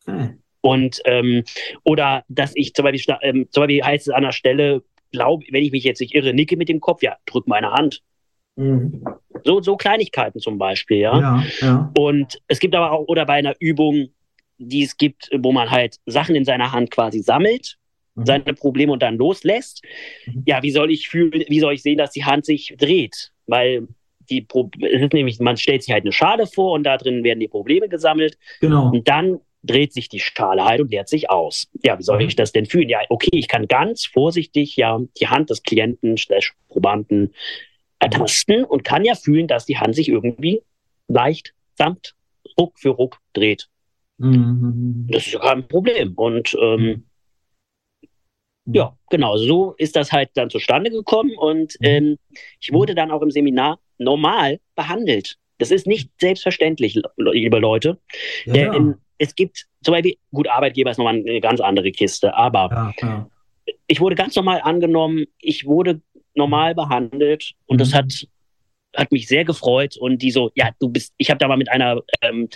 Okay. 0.08 0.36
Und 0.62 1.02
ähm, 1.06 1.44
oder 1.84 2.24
dass 2.28 2.52
ich 2.56 2.74
zum 2.74 2.84
Beispiel, 2.84 3.16
ähm, 3.22 3.48
zum 3.52 3.62
Beispiel 3.62 3.84
heißt 3.84 4.08
es 4.08 4.14
an 4.14 4.24
der 4.24 4.32
Stelle, 4.32 4.84
glaube, 5.12 5.46
wenn 5.52 5.64
ich 5.64 5.72
mich 5.72 5.84
jetzt 5.84 6.00
nicht 6.00 6.16
irre, 6.16 6.34
nicke 6.34 6.58
mit 6.58 6.70
dem 6.70 6.80
Kopf, 6.80 7.02
ja, 7.04 7.18
drück 7.26 7.48
meine 7.48 7.72
Hand. 7.72 8.02
Mhm. 8.56 9.04
So, 9.44 9.62
so 9.62 9.76
Kleinigkeiten 9.76 10.40
zum 10.40 10.58
Beispiel, 10.58 10.98
ja? 10.98 11.20
ja. 11.20 11.44
Ja, 11.60 11.92
Und 11.98 12.40
es 12.48 12.60
gibt 12.60 12.76
aber 12.76 12.92
auch, 12.92 13.08
oder 13.08 13.26
bei 13.26 13.34
einer 13.34 13.56
Übung, 13.60 14.10
die 14.62 14.84
es 14.84 14.98
gibt, 14.98 15.30
wo 15.40 15.52
man 15.52 15.72
halt 15.72 15.98
Sachen 16.06 16.36
in 16.36 16.46
seiner 16.46 16.72
Hand 16.72 16.92
quasi 16.92 17.20
sammelt, 17.20 17.78
mhm. 18.16 18.26
seine 18.26 18.54
Probleme 18.54 18.92
und 18.92 19.02
dann 19.02 19.18
loslässt. 19.18 19.84
Mhm. 20.26 20.44
Ja, 20.46 20.64
wie 20.64 20.72
soll 20.72 20.92
ich 20.92 21.10
fühlen, 21.10 21.44
wie 21.48 21.60
soll 21.60 21.74
ich 21.74 21.82
sehen, 21.82 21.98
dass 21.98 22.12
die 22.12 22.26
Hand 22.26 22.46
sich 22.46 22.76
dreht? 22.78 23.32
Weil 23.48 23.88
die 24.30 24.42
Pro 24.42 24.70
es 24.80 25.02
ist 25.02 25.14
nämlich, 25.14 25.40
man 25.40 25.58
stellt 25.58 25.84
sich 25.84 25.94
halt 25.94 26.04
eine 26.04 26.12
Schale 26.12 26.48
vor 26.48 26.74
und 26.74 26.84
da 26.84 26.98
drin 26.98 27.24
werden 27.24 27.40
die 27.40 27.48
Probleme 27.48 27.90
gesammelt. 27.90 28.38
Genau. 28.60 28.92
Und 28.92 29.08
dann 29.08 29.40
dreht 29.64 29.94
sich 29.94 30.10
die 30.10 30.20
Schale 30.20 30.64
halt 30.66 30.82
und 30.82 30.92
leert 30.92 31.10
sich 31.10 31.30
aus. 31.30 31.68
Ja, 31.84 31.98
wie 32.00 32.04
soll 32.04 32.22
mhm. 32.22 32.28
ich 32.28 32.36
das 32.36 32.52
denn 32.52 32.66
fühlen? 32.66 32.90
Ja, 32.90 33.00
okay, 33.10 33.32
ich 33.34 33.48
kann 33.48 33.68
ganz 33.68 34.06
vorsichtig 34.06 34.76
ja 34.76 35.00
die 35.20 35.28
Hand 35.28 35.50
des 35.50 35.64
Klienten, 35.64 36.18
slash 36.18 36.54
Probanden 36.70 37.34
ertasten 38.00 38.64
und 38.64 38.84
kann 38.84 39.06
ja 39.06 39.16
fühlen, 39.16 39.48
dass 39.48 39.66
die 39.66 39.78
Hand 39.78 39.96
sich 39.96 40.10
irgendwie 40.10 40.62
leicht, 41.08 41.54
samt, 41.76 42.16
Ruck 42.58 42.80
für 42.80 42.90
Ruck 42.90 43.20
dreht. 43.34 43.70
Mhm. 44.22 45.08
Das 45.10 45.26
ist 45.26 45.34
ja 45.34 45.40
kein 45.40 45.68
Problem. 45.68 46.14
Und 46.16 46.56
ähm, 46.60 47.04
mhm. 48.66 48.74
ja, 48.74 48.96
genau, 49.10 49.38
so 49.38 49.74
ist 49.78 49.96
das 49.96 50.12
halt 50.12 50.30
dann 50.36 50.50
zustande 50.50 50.90
gekommen 50.90 51.32
und 51.38 51.76
mhm. 51.80 51.88
ähm, 51.88 52.18
ich 52.60 52.72
wurde 52.72 52.96
dann 52.96 53.12
auch 53.12 53.22
im 53.22 53.32
Seminar 53.32 53.80
normal 53.98 54.60
behandelt. 54.76 55.38
Das 55.58 55.72
ist 55.72 55.86
nicht 55.86 56.10
selbstverständlich, 56.20 57.00
liebe 57.18 57.60
Leute. 57.60 58.00
Ja, 58.46 58.56
ja. 58.56 58.74
In, 58.74 58.96
es 59.20 59.36
gibt 59.36 59.68
zum 59.84 59.94
Beispiel, 59.94 60.16
gut, 60.32 60.48
Arbeitgeber 60.48 60.90
ist 60.90 60.98
nochmal 60.98 61.16
eine 61.16 61.40
ganz 61.40 61.62
andere 61.62 61.92
Kiste, 61.92 62.36
aber 62.36 62.94
ja, 63.00 63.30
ich 63.88 64.00
wurde 64.00 64.16
ganz 64.16 64.36
normal 64.36 64.62
angenommen, 64.64 65.26
ich 65.40 65.66
wurde 65.66 66.02
normal 66.34 66.76
behandelt 66.76 67.54
und 67.68 67.76
mhm. 67.76 67.80
das 67.80 67.94
hat, 67.94 68.28
hat 68.96 69.12
mich 69.12 69.28
sehr 69.28 69.46
gefreut 69.46 69.98
und 69.98 70.22
die 70.22 70.32
so, 70.32 70.52
ja, 70.56 70.72
du 70.80 70.90
bist, 70.90 71.14
ich 71.18 71.30
habe 71.30 71.38
da 71.38 71.48
mal 71.48 71.58
mit 71.58 71.70
einer 71.70 72.02
ähm, 72.22 72.50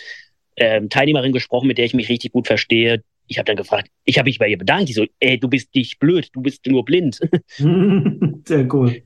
ähm, 0.57 0.89
Teilnehmerin 0.89 1.33
gesprochen, 1.33 1.67
mit 1.67 1.77
der 1.77 1.85
ich 1.85 1.93
mich 1.93 2.09
richtig 2.09 2.31
gut 2.31 2.47
verstehe. 2.47 3.03
Ich 3.27 3.37
habe 3.37 3.45
dann 3.45 3.55
gefragt, 3.55 3.89
ich 4.03 4.17
habe 4.17 4.27
mich 4.27 4.37
bei 4.37 4.47
ihr 4.47 4.57
bedankt. 4.57 4.89
Die 4.89 4.93
so, 4.93 5.05
ey, 5.19 5.39
du 5.39 5.47
bist 5.47 5.73
nicht 5.73 5.99
blöd, 5.99 6.29
du 6.33 6.41
bist 6.41 6.65
nur 6.67 6.85
blind. 6.85 7.19
Sehr 7.57 8.73
cool. 8.73 9.01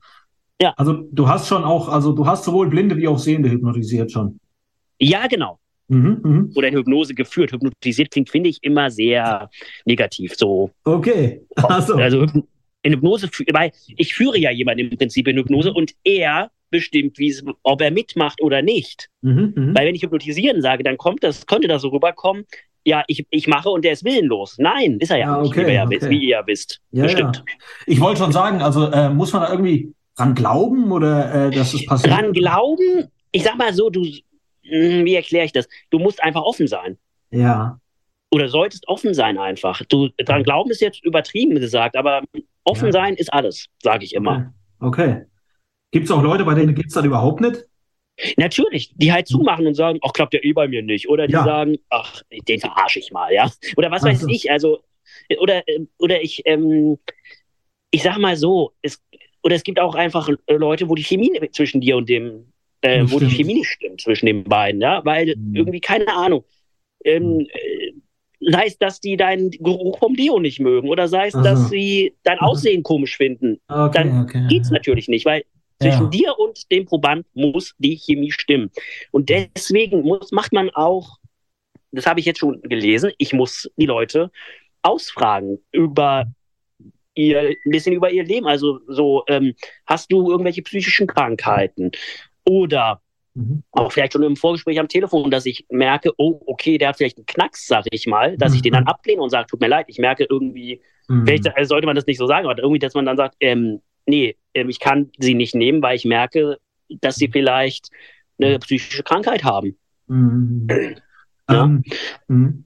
Ja. 0.61 0.73
Also 0.75 1.07
du 1.11 1.27
hast 1.27 1.47
schon 1.47 1.63
auch, 1.63 1.87
also 1.87 2.11
du 2.11 2.25
hast 2.25 2.43
sowohl 2.43 2.69
Blinde 2.69 2.97
wie 2.97 3.07
auch 3.07 3.17
Sehende 3.17 3.49
hypnotisiert 3.49 4.11
schon. 4.11 4.39
Ja, 4.99 5.27
genau. 5.27 5.57
Mhm, 5.87 6.19
mh. 6.21 6.45
Oder 6.55 6.67
in 6.67 6.75
Hypnose 6.75 7.13
geführt. 7.15 7.51
Hypnotisiert 7.51 8.11
klingt, 8.11 8.29
finde 8.29 8.49
ich, 8.49 8.59
immer 8.61 8.91
sehr 8.91 9.49
negativ. 9.85 10.35
So. 10.35 10.71
Okay. 10.83 11.41
Also, 11.55 11.95
also 11.95 12.25
in 12.81 12.93
Hypnose, 12.93 13.29
weil 13.51 13.71
ich 13.97 14.13
führe 14.13 14.37
ja 14.37 14.51
jemanden 14.51 14.89
im 14.89 14.97
Prinzip 14.97 15.27
in 15.27 15.37
Hypnose 15.37 15.73
und 15.73 15.93
er 16.03 16.51
bestimmt, 16.69 17.17
ob 17.63 17.81
er 17.81 17.91
mitmacht 17.91 18.41
oder 18.41 18.61
nicht. 18.61 19.09
Mhm, 19.21 19.53
mh. 19.55 19.75
Weil 19.75 19.87
wenn 19.87 19.95
ich 19.95 20.03
hypnotisieren 20.03 20.61
sage, 20.61 20.83
dann 20.83 20.97
kommt 20.97 21.23
das, 21.23 21.45
könnte 21.45 21.67
das 21.67 21.81
so 21.81 21.89
rüberkommen, 21.89 22.45
ja, 22.85 23.03
ich, 23.07 23.25
ich 23.29 23.47
mache 23.47 23.69
und 23.69 23.83
der 23.83 23.91
ist 23.91 24.03
willenlos. 24.03 24.55
Nein, 24.57 24.97
ist 24.99 25.11
er 25.11 25.17
ja, 25.17 25.25
ja 25.25 25.39
okay, 25.41 25.63
nicht, 25.63 25.67
wie, 25.67 25.73
ihr 25.73 25.83
okay. 25.83 26.09
wie 26.09 26.23
ihr 26.23 26.29
ja 26.29 26.47
wisst. 26.47 26.81
Ja, 26.91 27.03
Bestimmt. 27.03 27.43
Ja. 27.45 27.53
Ich 27.85 27.99
wollte 27.99 28.19
schon 28.21 28.31
sagen, 28.31 28.61
also 28.61 28.89
äh, 28.91 29.09
muss 29.09 29.33
man 29.33 29.43
da 29.43 29.51
irgendwie 29.51 29.93
dran 30.15 30.33
glauben 30.33 30.91
oder 30.91 31.47
äh, 31.47 31.51
dass 31.51 31.73
es 31.73 31.85
passiert? 31.85 32.13
Dran 32.13 32.33
glauben? 32.33 33.09
Ich 33.31 33.43
sag 33.43 33.57
mal 33.57 33.73
so, 33.73 33.89
du, 33.89 34.03
hm, 34.63 35.05
wie 35.05 35.15
erkläre 35.15 35.45
ich 35.45 35.51
das? 35.51 35.67
Du 35.89 35.99
musst 35.99 36.23
einfach 36.23 36.41
offen 36.41 36.67
sein. 36.67 36.97
Ja. 37.31 37.79
oder 38.31 38.47
solltest 38.49 38.87
offen 38.87 39.13
sein 39.13 39.37
einfach. 39.37 39.83
Du 39.87 40.09
dran 40.17 40.43
glauben 40.43 40.71
ist 40.71 40.81
jetzt 40.81 41.03
übertrieben 41.03 41.59
gesagt, 41.59 41.95
aber 41.95 42.23
offen 42.63 42.87
Ja. 42.87 42.91
sein 42.91 43.15
ist 43.15 43.31
alles, 43.31 43.67
sage 43.83 44.03
ich 44.03 44.13
immer. 44.15 44.53
Okay. 44.79 45.03
okay. 45.03 45.25
Gibt 45.91 46.05
es 46.05 46.11
auch 46.11 46.21
Leute, 46.21 46.45
bei 46.45 46.53
denen 46.53 46.75
geht's 46.75 46.93
dann 46.93 47.05
überhaupt 47.05 47.41
nicht? 47.41 47.65
Natürlich, 48.37 48.93
die 48.95 49.11
halt 49.11 49.27
zumachen 49.27 49.65
und 49.65 49.75
sagen, 49.75 49.99
ach, 50.03 50.11
klappt 50.13 50.33
ja 50.33 50.41
eh 50.43 50.53
bei 50.53 50.67
mir 50.67 50.81
nicht. 50.81 51.07
Oder 51.09 51.25
die 51.27 51.33
Ja. 51.33 51.43
sagen, 51.45 51.77
ach, 51.89 52.21
den 52.47 52.59
verarsche 52.59 52.99
ich 52.99 53.11
mal, 53.11 53.33
ja. 53.33 53.49
Oder 53.77 53.91
was 53.91 54.03
weiß 54.03 54.25
ich, 54.27 54.51
also, 54.51 54.79
oder, 55.39 55.67
äh, 55.67 55.79
oder 55.97 56.21
ich, 56.21 56.41
ähm, 56.45 56.97
ich 57.91 58.03
sag 58.03 58.17
mal 58.17 58.35
so, 58.35 58.73
es, 58.81 59.01
oder 59.41 59.55
es 59.55 59.63
gibt 59.63 59.79
auch 59.79 59.95
einfach 59.95 60.29
Leute, 60.49 60.89
wo 60.89 60.95
die 60.95 61.03
Chemie 61.03 61.31
zwischen 61.51 61.81
dir 61.81 61.95
und 61.97 62.09
dem, 62.09 62.51
äh, 62.81 63.03
wo 63.07 63.19
die. 63.19 63.29
Chemie 63.29 63.53
nicht 63.55 63.69
stimmt 63.69 64.01
zwischen 64.01 64.25
den 64.25 64.43
beiden, 64.43 64.81
ja, 64.81 65.03
weil 65.05 65.35
Mhm. 65.37 65.55
irgendwie, 65.55 65.79
keine 65.81 66.13
Ahnung, 66.13 66.43
ähm, 67.05 67.47
äh, 67.51 67.93
sei 68.51 68.65
es, 68.67 68.77
dass 68.77 68.99
die 68.99 69.15
deinen 69.17 69.49
Geruch 69.51 69.97
vom 69.99 70.15
Deo 70.15 70.39
nicht 70.39 70.59
mögen, 70.59 70.89
oder 70.89 71.07
sei 71.07 71.27
es, 71.27 71.35
Ach 71.35 71.43
so. 71.43 71.49
dass 71.49 71.69
sie 71.69 72.15
dein 72.23 72.37
Mhm. 72.37 72.43
Aussehen 72.43 72.83
komisch 72.83 73.15
finden 73.17 73.59
Okay, 73.69 73.91
Dann 73.93 74.21
okay. 74.23 74.45
geht's 74.49 74.71
natürlich 74.71 75.07
nicht, 75.07 75.25
weil 75.25 75.43
zwischen 75.81 76.05
Ja. 76.05 76.09
dir 76.09 76.39
und 76.39 76.71
dem 76.71 76.85
Proband 76.85 77.25
muss 77.33 77.75
die 77.77 77.95
Chemie 77.97 78.31
stimmen. 78.31 78.71
Und 79.11 79.29
deswegen 79.29 80.01
muss, 80.01 80.31
macht 80.31 80.53
man 80.53 80.69
auch, 80.71 81.17
das 81.91 82.05
habe 82.05 82.19
ich 82.19 82.25
jetzt 82.25 82.39
schon 82.39 82.61
gelesen, 82.63 83.11
ich 83.17 83.33
muss 83.33 83.69
die 83.77 83.85
Leute 83.85 84.31
ausfragen 84.81 85.59
über 85.71 86.25
ihr, 87.15 87.39
ein 87.65 87.71
bisschen 87.71 87.93
über 87.93 88.11
ihr 88.11 88.23
Leben. 88.23 88.47
Also 88.47 88.79
so, 88.87 89.23
ähm, 89.27 89.53
hast 89.85 90.11
du 90.11 90.29
irgendwelche 90.31 90.61
psychischen 90.61 91.07
Krankheiten? 91.07 91.91
Oder 92.47 93.01
Mhm. 93.35 93.63
auch 93.71 93.91
vielleicht 93.91 94.13
schon 94.13 94.23
im 94.23 94.35
Vorgespräch 94.35 94.79
am 94.79 94.87
Telefon, 94.87 95.29
dass 95.31 95.45
ich 95.45 95.65
merke, 95.69 96.11
oh, 96.17 96.41
okay, 96.47 96.77
der 96.77 96.89
hat 96.89 96.97
vielleicht 96.97 97.17
einen 97.17 97.27
Knacks, 97.27 97.67
sag 97.67 97.85
ich 97.91 98.07
mal, 98.07 98.37
dass 98.37 98.53
ich 98.55 98.61
den 98.63 98.73
dann 98.73 98.83
Mhm. 98.83 98.87
ablehne 98.89 99.21
und 99.21 99.29
sage, 99.29 99.47
tut 99.47 99.61
mir 99.61 99.67
leid, 99.67 99.85
ich 99.89 99.99
merke 99.99 100.25
irgendwie, 100.29 100.81
Mhm. 101.07 101.25
Vielleicht 101.25 101.45
sollte 101.69 101.87
man 101.87 101.95
das 101.95 102.05
nicht 102.05 102.19
so 102.19 102.27
sagen, 102.27 102.47
aber 102.47 102.59
irgendwie, 102.59 102.79
dass 102.79 102.93
man 102.93 103.05
dann 103.05 103.17
sagt, 103.17 103.35
ähm, 103.39 103.81
nee, 104.09 104.35
ähm, 104.53 104.69
ich 104.69 104.79
kann 104.79 105.11
sie 105.19 105.35
nicht 105.35 105.55
nehmen, 105.55 105.81
weil 105.81 105.95
ich 105.95 106.05
merke, 106.05 106.57
dass 107.01 107.15
sie 107.15 107.29
vielleicht 107.29 107.89
eine 108.41 108.59
psychische 108.59 109.03
Krankheit 109.03 109.43
haben. 109.43 109.77
Mhm. 110.07 110.67
Ja. 111.49 111.63
Ähm, 111.63 111.83
mhm. 112.27 112.63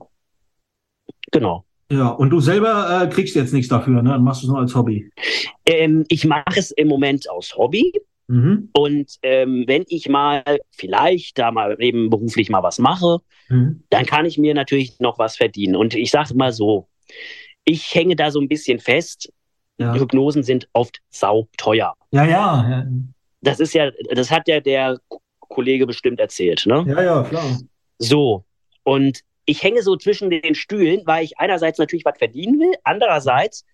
Genau. 1.32 1.65
Ja, 1.91 2.10
und 2.10 2.29
du 2.29 2.39
selber 2.39 3.03
äh, 3.03 3.08
kriegst 3.10 3.36
jetzt 3.36 3.53
nichts 3.53 3.69
dafür, 3.69 4.01
ne? 4.01 4.10
Dann 4.12 4.23
machst 4.23 4.41
du 4.41 4.47
es 4.47 4.51
nur 4.51 4.60
als 4.60 4.73
Hobby. 4.75 5.10
Ähm, 5.65 6.06
ich 6.08 6.25
mache 6.25 6.58
es 6.58 6.71
im 6.71 6.88
Moment 6.88 7.29
aus 7.29 7.56
Hobby 7.56 7.91
Mhm. 8.27 8.69
und 8.73 9.17
ähm, 9.21 9.65
wenn 9.67 9.84
ich 9.89 10.08
mal 10.08 10.43
vielleicht 10.71 11.38
da 11.38 11.51
mal 11.51 11.75
eben 11.82 12.10
beruflich 12.10 12.49
mal 12.49 12.63
was 12.63 12.79
mache, 12.79 13.17
Mhm. 13.49 13.84
dann 13.89 14.06
kann 14.06 14.25
ich 14.25 14.38
mir 14.38 14.53
natürlich 14.53 14.97
noch 14.99 15.19
was 15.19 15.36
verdienen. 15.36 15.75
Und 15.75 15.93
ich 15.93 16.10
sage 16.10 16.34
mal 16.34 16.53
so, 16.53 16.88
ich 17.65 17.93
hänge 17.93 18.15
da 18.15 18.32
so 18.32 18.39
ein 18.39 18.47
bisschen 18.47 18.79
fest, 18.79 19.32
Ja. 19.77 19.93
Hypnosen 19.95 20.43
sind 20.43 20.67
oft 20.73 20.99
sauteuer. 21.09 21.93
ja, 22.12 22.25
ja, 22.25 22.69
ja, 22.69 22.86
Das 23.41 23.59
ist 23.59 23.73
ja, 23.73 23.91
das 24.12 24.29
hat 24.31 24.47
ja 24.47 24.59
der 24.59 24.99
Kollege 25.39 25.86
bestimmt 25.88 26.19
erzählt, 26.19 26.63
ne? 26.65 26.86
ja, 26.88 27.01
ja, 27.03 27.23
klar. 27.23 27.59
So, 27.99 28.43
und 28.83 29.21
ich 29.45 29.62
hänge 29.63 29.81
so 29.81 29.95
zwischen 29.97 30.29
den 30.29 30.55
Stühlen, 30.55 31.01
weil 31.05 31.23
ich 31.25 31.38
einerseits 31.39 31.77
natürlich 31.79 32.05
was 32.05 32.17
verdienen 32.17 32.59
will, 32.59 32.73
andererseits 32.83 33.65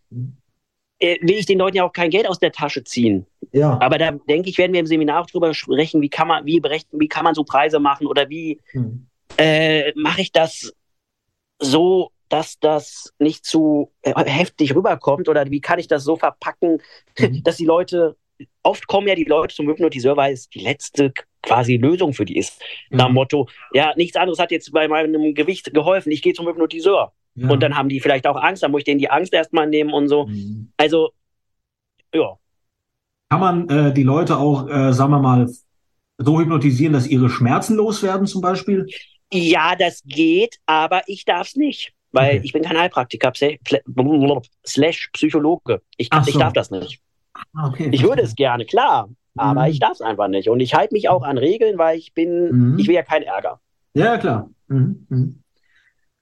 äh, 0.99 1.17
will 1.21 1.35
ich 1.37 1.45
den 1.45 1.59
Leuten 1.59 1.77
ja 1.77 1.83
auch 1.85 1.93
kein 1.93 2.09
Geld 2.09 2.27
aus 2.27 2.39
der 2.39 2.51
Tasche 2.51 2.83
ziehen. 2.83 3.25
Ja. 3.51 3.79
Aber 3.81 3.97
da 3.97 4.11
denke 4.11 4.49
ich, 4.49 4.57
werden 4.57 4.73
wir 4.73 4.79
im 4.79 4.85
Seminar 4.87 5.21
auch 5.21 5.27
drüber 5.27 5.53
sprechen, 5.53 6.01
wie 6.01 6.09
kann 6.09 6.27
man, 6.27 6.45
wie 6.45 6.59
berechnen, 6.59 6.99
wie 6.99 7.07
kann 7.07 7.23
man 7.23 7.35
so 7.35 7.43
Preise 7.43 7.79
machen 7.79 8.07
oder 8.07 8.29
wie 8.29 8.59
Mhm. 8.73 9.07
äh, 9.37 9.91
mache 9.95 10.21
ich 10.21 10.31
das 10.31 10.73
so, 11.59 12.11
dass 12.29 12.59
das 12.59 13.13
nicht 13.19 13.45
zu 13.45 13.91
äh, 14.01 14.13
heftig 14.25 14.75
rüberkommt 14.75 15.29
oder 15.29 15.49
wie 15.51 15.61
kann 15.61 15.79
ich 15.79 15.87
das 15.87 16.03
so 16.03 16.15
verpacken, 16.15 16.79
Mhm. 17.19 17.43
dass 17.43 17.57
die 17.57 17.65
Leute, 17.65 18.15
oft 18.63 18.87
kommen 18.87 19.07
ja 19.07 19.15
die 19.15 19.25
Leute 19.25 19.55
zum 19.55 19.67
Hypnotiseur, 19.67 20.15
weil 20.17 20.33
es 20.33 20.49
die 20.49 20.59
letzte 20.59 21.13
quasi 21.41 21.77
Lösung 21.77 22.13
für 22.13 22.25
die 22.25 22.37
ist. 22.37 22.61
Nach 22.89 23.07
dem 23.07 23.15
Motto, 23.15 23.47
ja, 23.73 23.93
nichts 23.95 24.15
anderes 24.17 24.39
hat 24.39 24.51
jetzt 24.51 24.71
bei 24.71 24.87
meinem 24.87 25.33
Gewicht 25.33 25.73
geholfen, 25.73 26.11
ich 26.11 26.21
gehe 26.21 26.33
zum 26.33 26.47
Hypnotiseur. 26.47 27.13
Ja. 27.35 27.49
Und 27.49 27.61
dann 27.63 27.75
haben 27.77 27.89
die 27.89 27.99
vielleicht 27.99 28.27
auch 28.27 28.35
Angst, 28.35 28.63
dann 28.63 28.71
muss 28.71 28.79
ich 28.79 28.85
denen 28.85 28.99
die 28.99 29.09
Angst 29.09 29.33
erstmal 29.33 29.67
nehmen 29.67 29.93
und 29.93 30.07
so. 30.09 30.25
Mhm. 30.27 30.71
Also, 30.77 31.11
ja, 32.13 32.37
Kann 33.29 33.39
man 33.39 33.69
äh, 33.69 33.93
die 33.93 34.03
Leute 34.03 34.37
auch, 34.37 34.67
äh, 34.69 34.93
sagen 34.93 35.11
wir 35.11 35.19
mal, 35.19 35.49
so 36.17 36.39
hypnotisieren, 36.39 36.93
dass 36.93 37.07
ihre 37.07 37.29
Schmerzen 37.29 37.75
loswerden 37.75 38.27
zum 38.27 38.41
Beispiel? 38.41 38.87
ja, 39.31 39.75
das 39.75 40.03
geht, 40.05 40.57
aber 40.65 41.03
ich 41.07 41.25
darf 41.25 41.47
es 41.49 41.55
nicht. 41.55 41.93
Weil 42.11 42.37
Okay. 42.37 42.41
ich 42.43 42.53
bin 42.53 42.63
kein 42.63 42.77
Heilpraktiker, 42.79 43.31
slash 44.65 45.09
Psychologe. 45.13 45.81
Ich, 45.97 46.09
ich 46.13 46.33
so. 46.33 46.39
darf 46.39 46.53
das 46.53 46.71
nicht. 46.71 46.99
Ah, 47.53 47.67
okay. 47.69 47.89
Ich 47.91 48.03
würde 48.03 48.21
es 48.23 48.35
gerne, 48.35 48.65
klar, 48.65 49.09
aber 49.37 49.61
Mhm. 49.63 49.67
ich 49.71 49.79
darf 49.79 49.93
es 49.93 50.01
einfach 50.01 50.27
nicht. 50.27 50.49
Und 50.49 50.59
ich 50.59 50.73
halte 50.73 50.93
mich 50.93 51.07
auch 51.09 51.23
an 51.23 51.37
Regeln, 51.37 51.77
weil 51.77 51.97
ich 51.97 52.13
bin, 52.13 52.71
Mhm. 52.73 52.79
ich 52.79 52.87
will 52.87 52.95
ja 52.95 53.03
keinen 53.03 53.23
Ärger. 53.23 53.59
Ja, 53.93 54.17
klar. 54.17 54.49
Mhm. 54.67 55.05
Mhm. 55.09 55.43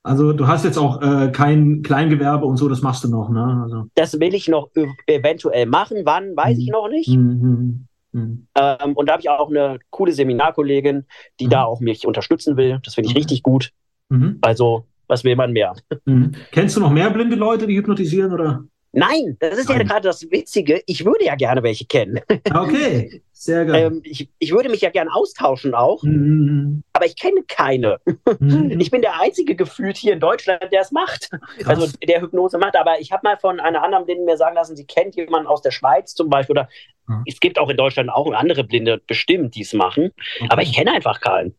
Also 0.04 0.32
du 0.32 0.47
hast 0.47 0.63
jetzt 0.63 0.78
auch 0.78 1.02
äh, 1.02 1.32
kein 1.32 1.82
Kleingewerbe 1.82 2.45
und 2.45 2.56
so, 2.58 2.69
das 2.69 2.82
machst 2.82 3.04
du 3.04 3.10
noch, 3.10 3.30
ne? 3.30 3.62
Also, 3.63 3.86
Das 3.95 4.17
will 4.19 4.34
ich 4.34 4.47
noch 4.47 4.69
ev- 4.73 4.93
eventuell 5.06 5.65
machen. 5.65 5.97
Wann, 6.06 6.36
weiß 6.36 6.58
Mhm. 6.58 6.63
ich 6.63 6.69
noch 6.69 6.88
nicht. 6.89 7.10
mhm. 7.10 7.88
Mhm. 8.13 8.47
Ähm, 8.56 8.93
und 8.95 9.08
da 9.08 9.13
habe 9.13 9.21
ich 9.21 9.30
auch 9.30 9.50
eine 9.50 9.80
coole 9.89 10.13
Seminarkollegin, 10.13 11.06
die 11.41 11.45
Mhm. 11.47 11.50
da 11.50 11.63
auch 11.65 11.82
mich 11.82 12.08
unterstützen 12.08 12.56
will. 12.56 12.80
Das 12.84 12.95
finde 12.95 13.08
ich 13.08 13.12
Okay. 13.15 13.19
richtig 13.19 13.43
gut. 13.43 13.71
Mhm. 14.10 14.38
Also, 14.41 14.86
was 15.08 15.24
will 15.24 15.36
man 15.36 15.52
mehr? 15.54 15.74
Mhm. 16.06 16.32
Kennst 16.52 16.76
du 16.78 16.80
noch 16.82 16.91
mehr 16.91 17.10
blinde 17.10 17.36
Leute, 17.36 17.67
die 17.67 17.76
hypnotisieren 17.78 18.32
oder? 18.34 18.63
Nein, 18.93 19.36
das 19.39 19.58
ist 19.60 19.70
ja 19.70 19.78
Nein. 19.78 19.88
gerade 19.88 20.08
das 20.08 20.24
Witzige. 20.32 20.82
Ich 20.88 21.06
würde 21.06 21.26
ja 21.26 21.36
gerne 21.36 21.62
welche 21.62 21.86
kennen. 21.86 22.20
Okay, 22.54 23.22
sehr 23.34 23.65
geil. 23.65 23.88
ähm, 23.88 24.00
ich, 24.04 24.30
ich 24.39 24.52
würde 24.54 24.70
mich 24.70 24.82
ja 24.82 24.89
gerne 24.89 25.13
austauschen 25.13 25.76
auch, 25.76 26.02
Mhm. 26.04 26.82
aber 26.93 27.06
ich 27.06 27.15
kenne 27.17 27.43
keine. 27.48 28.00
Mhm. 28.39 28.72
Ich 28.80 28.89
bin 28.89 29.02
der 29.02 29.20
einzige 29.20 29.56
gefühlt 29.56 29.98
hier 29.98 30.13
in 30.13 30.20
Deutschland, 30.22 30.63
der 30.72 30.82
es 30.82 30.91
macht. 30.91 31.30
Krass. 31.60 31.67
Also 31.67 31.98
der 32.08 32.22
Hypnose 32.22 32.58
macht. 32.58 32.76
Aber 32.78 33.00
ich 33.00 33.12
habe 33.12 33.22
mal 33.28 33.38
von 33.38 33.60
einer 33.60 33.84
anderen 33.84 34.06
Blinden 34.06 34.26
mir 34.26 34.38
sagen 34.38 34.56
lassen, 34.56 34.76
sie 34.78 34.86
kennt 34.86 35.15
jemanden 35.15 35.48
aus 35.48 35.62
der 35.62 35.72
Schweiz 35.72 36.15
zum 36.15 36.30
Beispiel. 36.30 36.54
Oder 36.54 36.70
Ja. 37.10 37.22
es 37.28 37.39
gibt 37.41 37.60
auch 37.60 37.70
in 37.70 37.78
Deutschland 37.78 38.10
auch 38.10 38.32
andere 38.32 38.63
Blinde 38.63 39.02
bestimmt, 39.06 39.56
die 39.56 39.62
es 39.62 39.74
machen. 39.74 40.12
Okay. 40.39 40.48
Aber 40.50 40.62
ich 40.62 40.74
kenne 40.74 40.93
einfach 40.93 41.20
keinen. 41.20 41.54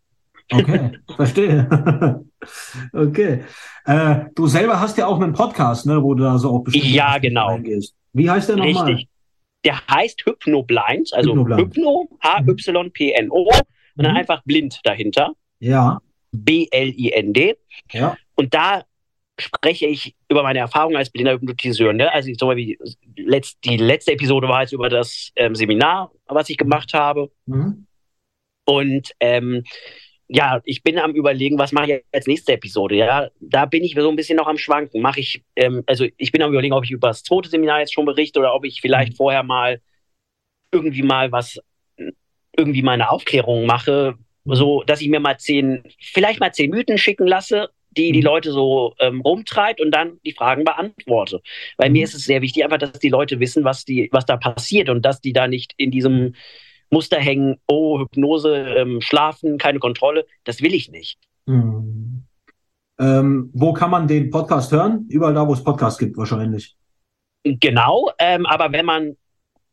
Okay, 0.52 0.92
verstehe. 1.14 1.68
okay. 2.92 3.44
Äh, 3.84 4.16
du 4.34 4.46
selber 4.46 4.80
hast 4.80 4.96
ja 4.98 5.06
auch 5.06 5.20
einen 5.20 5.32
Podcast, 5.32 5.86
ne, 5.86 6.02
wo 6.02 6.14
du 6.14 6.24
da 6.24 6.38
so 6.38 6.50
auf 6.50 6.64
bestimmte 6.64 6.88
Ja, 6.88 7.18
genau. 7.18 7.48
eingehst. 7.48 7.94
Wie 8.12 8.30
heißt 8.30 8.48
der 8.48 8.56
nochmal? 8.56 8.86
Richtig. 8.92 9.08
Der 9.64 9.86
heißt 9.88 10.24
Hypnoblind, 10.24 11.12
also 11.12 11.30
Hypnoblind. 11.30 11.60
Hypno, 11.76 12.08
H-Y-P-N-O 12.22 13.42
und 13.42 13.52
dann 13.96 14.12
Mhm. 14.12 14.18
einfach 14.18 14.42
blind 14.44 14.80
dahinter. 14.84 15.32
Ja, 15.60 15.98
B-L-I-N-D. 16.32 17.56
ja. 17.92 18.16
Und 18.36 18.54
da 18.54 18.84
spreche 19.40 19.86
ich 19.86 20.14
über 20.28 20.42
meine 20.42 20.58
Erfahrung 20.60 20.96
als 20.96 21.10
blinder 21.10 21.32
Hypnotiseur. 21.34 21.92
Ne? 21.92 22.12
Also 22.12 22.30
so 22.38 22.54
wie 22.56 22.78
letzt, 23.16 23.58
die 23.64 23.76
letzte 23.76 24.12
Episode 24.12 24.48
war 24.48 24.62
jetzt 24.62 24.72
über 24.72 24.88
das 24.88 25.30
ähm, 25.36 25.54
Seminar, 25.54 26.10
was 26.26 26.48
ich 26.50 26.56
gemacht 26.56 26.92
habe. 26.94 27.30
Mhm. 27.46 27.86
Und 28.66 29.12
ähm, 29.20 29.62
ja, 30.28 30.60
ich 30.64 30.82
bin 30.82 30.98
am 30.98 31.12
überlegen, 31.14 31.58
was 31.58 31.72
mache 31.72 31.92
ich 31.92 32.04
als 32.12 32.26
nächste 32.26 32.52
Episode. 32.52 32.96
Ja, 32.96 33.30
da 33.40 33.64
bin 33.66 33.82
ich 33.84 33.94
so 33.94 34.08
ein 34.10 34.16
bisschen 34.16 34.36
noch 34.36 34.46
am 34.46 34.58
Schwanken. 34.58 35.00
Mache 35.00 35.20
ich, 35.20 35.42
ähm, 35.56 35.82
also 35.86 36.06
ich 36.18 36.32
bin 36.32 36.42
am 36.42 36.50
überlegen, 36.52 36.74
ob 36.74 36.84
ich 36.84 36.90
über 36.90 37.08
das 37.08 37.22
zweite 37.22 37.48
Seminar 37.48 37.80
jetzt 37.80 37.94
schon 37.94 38.04
berichte 38.06 38.38
oder 38.40 38.54
ob 38.54 38.64
ich 38.64 38.80
vielleicht 38.80 39.16
vorher 39.16 39.42
mal 39.42 39.80
irgendwie 40.72 41.02
mal 41.02 41.32
was, 41.32 41.58
irgendwie 42.56 42.82
mal 42.82 42.92
eine 42.92 43.10
Aufklärung 43.10 43.66
mache, 43.66 44.16
so 44.44 44.82
dass 44.84 45.00
ich 45.00 45.08
mir 45.08 45.20
mal 45.20 45.38
zehn, 45.38 45.82
vielleicht 46.00 46.40
mal 46.40 46.52
zehn 46.52 46.70
Mythen 46.70 46.98
schicken 46.98 47.26
lasse, 47.26 47.70
die 47.90 48.12
die 48.12 48.20
Mhm. 48.20 48.24
Leute 48.24 48.52
so 48.52 48.94
ähm, 49.00 49.20
rumtreibt 49.22 49.80
und 49.80 49.90
dann 49.92 50.20
die 50.24 50.32
Fragen 50.32 50.64
beantworte. 50.64 51.40
Weil 51.76 51.90
mir 51.90 52.00
Mhm. 52.00 52.04
ist 52.04 52.14
es 52.14 52.24
sehr 52.24 52.42
wichtig, 52.42 52.64
einfach, 52.64 52.78
dass 52.78 52.92
die 52.98 53.08
Leute 53.08 53.40
wissen, 53.40 53.64
was 53.64 53.84
die, 53.84 54.08
was 54.12 54.26
da 54.26 54.36
passiert 54.36 54.88
und 54.88 55.02
dass 55.04 55.20
die 55.20 55.32
da 55.32 55.48
nicht 55.48 55.74
in 55.76 55.90
diesem 55.90 56.34
Muster 56.90 57.18
hängen, 57.18 57.56
oh, 57.66 58.00
Hypnose, 58.00 58.54
ähm, 58.56 59.00
Schlafen, 59.00 59.58
keine 59.58 59.78
Kontrolle. 59.78 60.26
Das 60.44 60.62
will 60.62 60.74
ich 60.74 60.90
nicht. 60.90 61.18
Mhm. 61.46 62.24
Ähm, 63.00 63.50
wo 63.54 63.72
kann 63.72 63.90
man 63.90 64.08
den 64.08 64.30
Podcast 64.30 64.72
hören? 64.72 65.06
Überall 65.08 65.34
da, 65.34 65.46
wo 65.46 65.52
es 65.52 65.62
Podcasts 65.62 65.98
gibt, 65.98 66.16
wahrscheinlich. 66.16 66.76
Genau, 67.44 68.10
ähm, 68.18 68.44
aber 68.46 68.72
wenn 68.72 68.84
man 68.84 69.16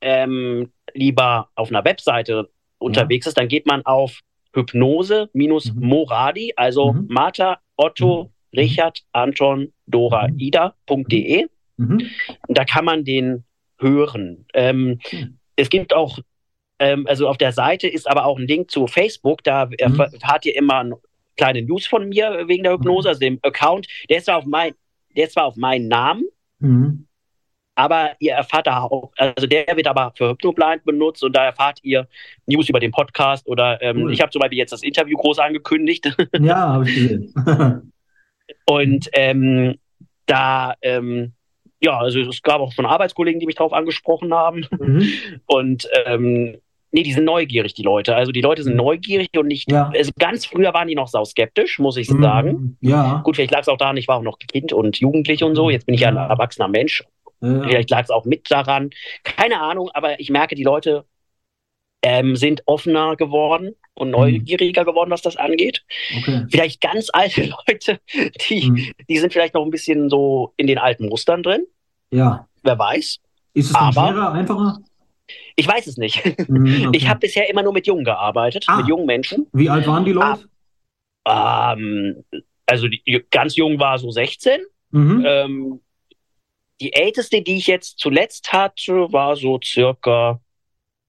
ähm, 0.02 0.72
lieber 0.94 1.50
auf 1.56 1.70
einer 1.70 1.84
Webseite 1.84 2.50
unterwegs 2.78 3.26
ist, 3.26 3.38
dann 3.38 3.48
geht 3.48 3.66
man 3.66 3.84
auf 3.86 4.20
Hypnose-Moradi, 4.54 6.54
also 6.56 6.94
Mhm. 6.94 7.08
Martha, 7.10 7.58
Otto, 7.78 8.32
Richard, 8.56 9.02
Anton, 9.12 9.74
Dora, 9.88 10.28
Mhm. 10.28 10.40
Ida.de. 10.40 11.48
Mhm. 11.78 12.02
Da 12.48 12.64
kann 12.66 12.86
man 12.86 13.04
den 13.04 13.44
hören. 13.80 14.46
Ähm, 14.54 15.00
Mhm. 15.12 15.40
Es 15.58 15.70
gibt 15.70 15.94
auch, 15.94 16.20
ähm, 16.80 17.06
also 17.08 17.28
auf 17.28 17.38
der 17.38 17.52
Seite 17.52 17.88
ist 17.88 18.10
aber 18.10 18.26
auch 18.26 18.38
ein 18.38 18.48
Link 18.48 18.70
zu 18.72 18.88
Facebook, 18.88 19.44
da 19.44 19.66
Mhm. 19.66 20.00
erfahrt 20.00 20.46
ihr 20.46 20.56
immer 20.56 20.90
kleine 21.38 21.62
News 21.62 21.86
von 21.88 22.10
mir 22.10 22.44
wegen 22.48 22.64
der 22.64 22.74
Hypnose, 22.74 23.10
also 23.10 23.20
dem 23.20 23.40
Account. 23.44 23.88
Der 24.10 24.18
ist 24.18 24.26
zwar 24.26 24.38
auf, 24.38 24.46
mein, 24.46 24.74
der 25.16 25.26
ist 25.26 25.34
zwar 25.34 25.46
auf 25.46 25.56
meinen 25.56 25.88
Namen, 25.88 26.26
mhm. 26.60 27.08
aber 27.76 28.12
ihr 28.20 28.34
erfahrt 28.34 28.68
da 28.68 28.84
auch, 28.84 29.12
also 29.18 29.48
der 29.48 29.66
wird 29.76 29.88
aber 29.88 30.14
für 30.16 30.30
Hypnoblind 30.30 30.84
benutzt 30.86 31.24
und 31.24 31.36
da 31.36 31.46
erfahrt 31.46 31.80
ihr 31.84 32.08
News 32.46 32.70
über 32.70 32.80
den 32.80 32.92
Podcast 32.92 33.48
oder 33.48 33.82
ähm, 33.82 34.04
cool. 34.04 34.14
ich 34.14 34.22
habe 34.22 34.32
zum 34.32 34.40
Beispiel 34.40 34.60
jetzt 34.60 34.72
das 34.72 34.84
Interview 34.84 35.18
groß 35.18 35.40
angekündigt. 35.40 36.16
Ja, 36.40 36.74
habe 36.74 36.90
ich 36.90 36.96
gesehen. 36.96 37.34
und 38.66 39.10
ähm, 39.14 39.76
da, 40.26 40.74
ähm, 40.82 41.34
ja, 41.82 42.00
also 42.00 42.20
es 42.22 42.42
gab 42.42 42.62
auch 42.62 42.72
schon 42.72 42.86
Arbeitskollegen, 42.86 43.40
die 43.40 43.46
mich 43.46 43.56
darauf 43.56 43.74
angesprochen 43.74 44.34
haben. 44.34 44.66
Mhm. 44.80 45.10
Und 45.46 45.88
ähm, 46.06 46.58
nee, 46.96 47.04
die 47.04 47.12
sind 47.12 47.26
neugierig, 47.26 47.74
die 47.74 47.84
Leute. 47.84 48.16
Also 48.16 48.32
die 48.32 48.42
Leute 48.42 48.64
sind 48.64 48.74
mhm. 48.74 48.78
neugierig 48.78 49.30
und 49.38 49.48
nicht. 49.48 49.70
Ja. 49.70 49.92
Also 49.94 50.12
ganz 50.18 50.46
früher 50.46 50.74
waren 50.74 50.88
die 50.88 50.96
noch 50.96 51.10
sauskeptisch, 51.10 51.78
muss 51.78 51.98
ich 51.98 52.10
mhm. 52.10 52.24
sagen. 52.24 52.78
Ja. 52.80 53.22
Gut, 53.24 53.36
vielleicht 53.36 53.52
lag 53.52 53.62
es 53.62 53.68
auch 53.68 53.78
daran, 53.78 53.98
ich 53.98 54.08
war 54.08 54.18
auch 54.18 54.24
noch 54.24 54.40
Kind 54.40 54.72
und 54.72 54.98
Jugendlich 54.98 55.44
und 55.44 55.56
so. 55.56 55.70
Jetzt 55.70 55.86
bin 55.86 55.94
ich 55.94 56.02
ja 56.02 56.08
ein 56.08 56.16
erwachsener 56.16 56.70
Mensch. 56.70 57.04
Ja. 57.42 57.64
Vielleicht 57.64 57.90
lag 57.90 58.04
es 58.04 58.10
auch 58.10 58.24
mit 58.24 58.50
daran. 58.50 58.92
Keine 59.24 59.60
Ahnung, 59.60 59.90
aber 59.94 60.20
ich 60.22 60.30
merke, 60.30 60.56
die 60.56 60.64
Leute 60.64 61.04
ähm, 62.02 62.38
sind 62.38 62.64
offener 62.66 63.18
geworden 63.18 63.76
und 63.94 64.08
mhm. 64.08 64.14
neugieriger 64.14 64.86
geworden, 64.86 65.12
was 65.12 65.22
das 65.22 65.36
angeht. 65.36 65.84
Okay. 66.18 66.46
Vielleicht 66.50 66.80
ganz 66.80 67.10
alte 67.12 67.54
Leute, 67.68 68.00
die, 68.50 68.72
mhm. 68.72 68.92
die 69.10 69.18
sind 69.18 69.34
vielleicht 69.34 69.54
noch 69.54 69.66
ein 69.66 69.72
bisschen 69.72 70.10
so 70.10 70.54
in 70.56 70.68
den 70.68 70.78
alten 70.78 71.10
Mustern 71.10 71.44
drin. 71.44 71.66
Ja. 72.12 72.48
Wer 72.64 72.80
weiß. 72.80 73.20
Ist 73.54 73.68
es 73.68 73.74
dann 73.74 73.84
Aber, 73.84 74.12
schwerer, 74.12 74.32
einfacher? 74.32 74.80
Ich 75.56 75.68
weiß 75.68 75.88
es 75.88 75.98
nicht. 75.98 76.24
Mhm, 76.48 76.88
okay. 76.88 76.98
Ich 76.98 77.08
habe 77.08 77.22
bisher 77.22 77.50
immer 77.50 77.64
nur 77.64 77.74
mit 77.74 77.88
Jungen 77.88 78.04
gearbeitet, 78.04 78.66
ah. 78.68 78.78
mit 78.78 78.88
jungen 78.88 79.06
Menschen. 79.06 79.48
Wie 79.52 79.70
alt 79.70 79.88
waren 79.88 80.06
die 80.06 80.12
Leute? 80.12 80.48
Ah, 81.24 81.74
ähm, 81.74 82.24
also 82.66 82.88
die, 82.88 83.26
ganz 83.32 83.56
jung 83.56 83.80
war 83.80 83.98
so 83.98 84.12
16. 84.12 84.62
Mhm. 84.92 85.24
Ähm, 85.26 85.82
die 86.82 86.94
älteste, 86.94 87.42
die 87.42 87.58
ich 87.58 87.68
jetzt 87.68 88.00
zuletzt 88.00 88.52
hatte, 88.54 89.12
war 89.12 89.36
so 89.36 89.60
circa, 89.64 90.42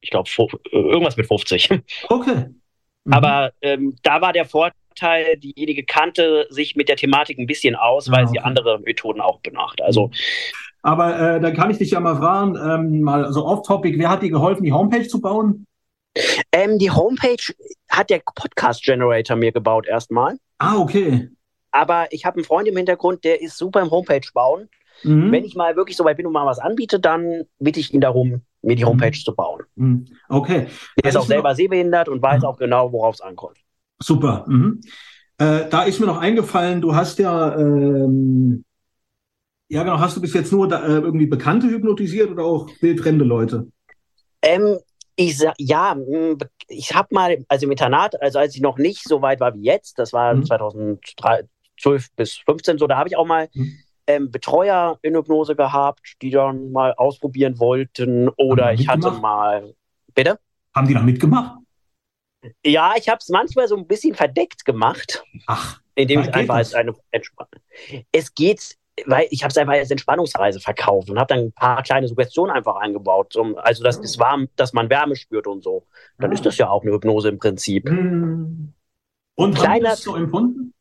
ich 0.00 0.10
glaube, 0.10 0.30
irgendwas 0.70 1.16
mit 1.16 1.26
50. 1.26 1.70
Okay. 2.08 2.46
Mhm. 3.04 3.12
Aber 3.12 3.52
ähm, 3.62 3.96
da 4.02 4.20
war 4.20 4.32
der 4.32 4.46
Vorteil, 4.46 5.36
diejenige 5.36 5.84
kannte 5.84 6.46
sich 6.50 6.74
mit 6.76 6.88
der 6.88 6.96
Thematik 6.96 7.38
ein 7.38 7.46
bisschen 7.46 7.76
aus, 7.76 8.10
weil 8.10 8.20
ah, 8.20 8.22
okay. 8.22 8.30
sie 8.32 8.40
andere 8.40 8.80
Methoden 8.80 9.20
auch 9.20 9.40
benacht. 9.40 9.80
Also 9.80 10.10
aber 10.86 11.18
äh, 11.18 11.40
da 11.40 11.50
kann 11.50 11.68
ich 11.72 11.78
dich 11.78 11.90
ja 11.90 11.98
mal 11.98 12.14
fragen, 12.14 12.56
ähm, 12.56 13.00
mal 13.00 13.32
so 13.32 13.44
off-topic, 13.44 13.98
wer 13.98 14.08
hat 14.08 14.22
dir 14.22 14.30
geholfen, 14.30 14.62
die 14.62 14.72
Homepage 14.72 15.08
zu 15.08 15.20
bauen? 15.20 15.66
Ähm, 16.52 16.78
die 16.78 16.92
Homepage 16.92 17.52
hat 17.90 18.08
der 18.08 18.22
Podcast 18.36 18.84
Generator 18.84 19.36
mir 19.36 19.50
gebaut 19.50 19.88
erstmal. 19.88 20.38
Ah, 20.58 20.76
okay. 20.78 21.28
Aber 21.72 22.06
ich 22.12 22.24
habe 22.24 22.36
einen 22.36 22.44
Freund 22.44 22.68
im 22.68 22.76
Hintergrund, 22.76 23.24
der 23.24 23.42
ist 23.42 23.58
super 23.58 23.82
im 23.82 23.90
Homepage 23.90 24.28
bauen. 24.32 24.68
Mhm. 25.02 25.32
Wenn 25.32 25.44
ich 25.44 25.56
mal 25.56 25.74
wirklich 25.74 25.96
so 25.96 26.04
weit 26.04 26.18
bin 26.18 26.26
und 26.26 26.32
mal 26.32 26.46
was 26.46 26.60
anbiete, 26.60 27.00
dann 27.00 27.42
bitte 27.58 27.80
ich 27.80 27.92
ihn 27.92 28.00
darum, 28.00 28.42
mir 28.62 28.76
die 28.76 28.84
mhm. 28.84 28.90
Homepage 28.90 29.08
mhm. 29.08 29.24
zu 29.24 29.34
bauen. 29.34 29.62
Mhm. 29.74 30.06
Okay. 30.28 30.68
Der 31.02 31.10
ist 31.10 31.16
auch 31.16 31.26
selber 31.26 31.48
noch... 31.48 31.56
sehbehindert 31.56 32.08
und 32.08 32.22
weiß 32.22 32.42
mhm. 32.42 32.48
auch 32.48 32.58
genau, 32.58 32.92
worauf 32.92 33.16
es 33.16 33.20
ankommt. 33.20 33.58
Super. 33.98 34.46
Äh, 35.38 35.68
da 35.68 35.82
ist 35.82 35.98
mir 35.98 36.06
noch 36.06 36.20
eingefallen, 36.20 36.80
du 36.80 36.94
hast 36.94 37.18
ja 37.18 37.58
ähm, 37.58 38.64
ja, 39.68 39.82
genau. 39.82 39.98
Hast 39.98 40.16
du 40.16 40.20
bis 40.20 40.34
jetzt 40.34 40.52
nur 40.52 40.68
da, 40.68 40.84
äh, 40.84 40.92
irgendwie 40.92 41.26
Bekannte 41.26 41.68
hypnotisiert 41.68 42.30
oder 42.30 42.44
auch 42.44 42.68
wildfremde 42.80 43.24
Leute? 43.24 43.68
Ähm, 44.42 44.78
ich 45.16 45.42
ja, 45.58 45.96
ich 46.68 46.94
habe 46.94 47.08
mal, 47.10 47.44
also 47.48 47.66
im 47.66 47.72
Internat, 47.72 48.20
also 48.20 48.38
als 48.38 48.54
ich 48.54 48.60
noch 48.60 48.78
nicht 48.78 49.02
so 49.02 49.22
weit 49.22 49.40
war 49.40 49.54
wie 49.54 49.62
jetzt, 49.62 49.98
das 49.98 50.12
war 50.12 50.34
mhm. 50.34 50.44
2012 50.44 52.08
bis 52.14 52.34
15 52.44 52.78
so, 52.78 52.86
da 52.86 52.98
habe 52.98 53.08
ich 53.08 53.16
auch 53.16 53.26
mal 53.26 53.48
mhm. 53.54 53.78
ähm, 54.06 54.30
Betreuer 54.30 54.98
in 55.02 55.16
Hypnose 55.16 55.56
gehabt, 55.56 56.16
die 56.22 56.30
dann 56.30 56.70
mal 56.70 56.92
ausprobieren 56.94 57.58
wollten. 57.58 58.28
Oder 58.36 58.72
ich 58.72 58.88
hatte 58.88 59.10
mal. 59.10 59.74
Bitte? 60.14 60.38
Haben 60.74 60.88
die 60.88 60.94
da 60.94 61.02
mitgemacht? 61.02 61.58
Ja, 62.64 62.94
ich 62.96 63.08
habe 63.08 63.18
es 63.18 63.28
manchmal 63.28 63.66
so 63.66 63.76
ein 63.76 63.86
bisschen 63.86 64.14
verdeckt 64.14 64.64
gemacht. 64.64 65.24
Ach. 65.46 65.80
Indem 65.94 66.20
ich 66.20 66.34
einfach 66.34 66.56
als 66.56 66.74
eine 66.74 66.94
Entspannung. 67.10 67.50
Es 68.12 68.34
geht 68.34 68.76
weil 69.04 69.26
ich 69.30 69.42
habe 69.42 69.50
es 69.50 69.58
einfach 69.58 69.74
als 69.74 69.90
Entspannungsreise 69.90 70.60
verkauft 70.60 71.10
und 71.10 71.18
habe 71.18 71.34
dann 71.34 71.46
ein 71.46 71.52
paar 71.52 71.82
kleine 71.82 72.08
Suggestionen 72.08 72.54
einfach 72.54 72.76
eingebaut, 72.76 73.36
um, 73.36 73.56
also 73.58 73.84
dass 73.84 73.98
es 73.98 74.18
warm, 74.18 74.48
dass 74.56 74.72
man 74.72 74.88
Wärme 74.88 75.16
spürt 75.16 75.46
und 75.46 75.62
so. 75.62 75.86
Dann 76.18 76.30
ah. 76.30 76.34
ist 76.34 76.46
das 76.46 76.56
ja 76.58 76.70
auch 76.70 76.82
eine 76.82 76.92
Hypnose 76.92 77.28
im 77.28 77.38
Prinzip. 77.38 77.88
Hm. 77.88 78.72
Und 79.34 79.54
Kleiner, 79.54 79.90
hast 79.90 80.06
du 80.06 80.12
so 80.12 80.16
empfunden? 80.16 80.72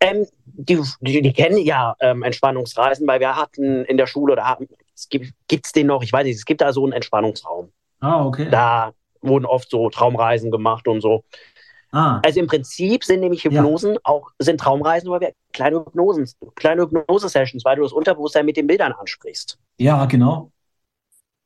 Ähm, 0.00 0.26
die, 0.44 0.80
die, 1.00 1.20
die, 1.20 1.32
kennen 1.32 1.58
ja 1.58 1.96
ähm, 2.00 2.22
Entspannungsreisen, 2.22 3.06
weil 3.06 3.20
wir 3.20 3.36
hatten 3.36 3.84
in 3.84 3.96
der 3.96 4.06
Schule 4.06 4.34
oder 4.34 4.48
hatten, 4.48 4.68
es 4.94 5.08
gibt 5.08 5.66
es 5.66 5.72
den 5.72 5.88
noch, 5.88 6.02
ich 6.02 6.12
weiß 6.12 6.24
nicht, 6.24 6.36
es 6.36 6.44
gibt 6.44 6.60
da 6.60 6.72
so 6.72 6.84
einen 6.84 6.92
Entspannungsraum. 6.92 7.72
Ah, 8.00 8.24
okay. 8.24 8.48
Da 8.50 8.92
wurden 9.20 9.44
oft 9.44 9.70
so 9.70 9.90
Traumreisen 9.90 10.50
gemacht 10.50 10.88
und 10.88 11.00
so. 11.00 11.24
Ah. 11.92 12.20
Also 12.24 12.40
im 12.40 12.46
Prinzip 12.46 13.04
sind 13.04 13.20
nämlich 13.20 13.44
Hypnosen 13.44 13.92
ja. 13.92 14.00
auch 14.04 14.30
sind 14.38 14.58
Traumreisen, 14.58 15.10
weil 15.10 15.20
wir 15.20 15.32
kleine 15.52 15.76
Hypnosen, 15.76 16.28
kleine 16.54 16.82
Hypnose-Sessions, 16.82 17.64
weil 17.66 17.76
du 17.76 17.82
das 17.82 17.92
Unterbewusstsein 17.92 18.46
mit 18.46 18.56
den 18.56 18.66
Bildern 18.66 18.92
ansprichst. 18.92 19.58
Ja, 19.78 20.06
genau. 20.06 20.50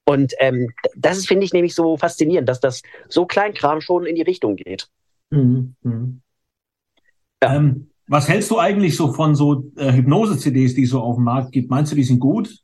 Und 0.08 0.34
ähm, 0.38 0.72
das 0.94 1.18
ist, 1.18 1.26
finde 1.26 1.44
ich, 1.44 1.52
nämlich 1.52 1.74
so 1.74 1.96
faszinierend, 1.96 2.48
dass 2.48 2.60
das 2.60 2.82
so 3.08 3.26
Kleinkram 3.26 3.80
schon 3.80 4.06
in 4.06 4.14
die 4.14 4.22
Richtung 4.22 4.54
geht. 4.54 4.88
Mhm. 5.30 5.74
Mhm. 5.82 6.22
Ja. 7.42 7.56
Ähm, 7.56 7.90
was 8.06 8.28
hältst 8.28 8.52
du 8.52 8.58
eigentlich 8.58 8.96
so 8.96 9.12
von 9.12 9.34
so 9.34 9.64
äh, 9.76 9.92
Hypnose-CDs, 9.92 10.74
die 10.76 10.84
es 10.84 10.90
so 10.90 11.00
auf 11.00 11.16
dem 11.16 11.24
Markt 11.24 11.50
gibt? 11.50 11.70
Meinst 11.70 11.90
du, 11.90 11.96
die 11.96 12.04
sind 12.04 12.20
gut? 12.20 12.62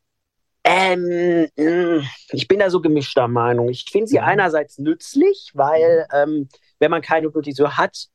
Ähm, 0.63 1.49
ich 2.31 2.47
bin 2.47 2.59
da 2.59 2.69
so 2.69 2.79
gemischter 2.79 3.27
Meinung. 3.27 3.67
Ich 3.67 3.83
finde 3.91 4.07
sie 4.07 4.21
einerseits 4.21 4.77
nützlich, 4.79 5.51
weil 5.53 6.07
ähm, 6.13 6.47
wenn 6.83 6.91
man 6.91 7.01
keine 7.01 7.27
Hypnotiseur 7.27 7.77
hat, 7.77 8.07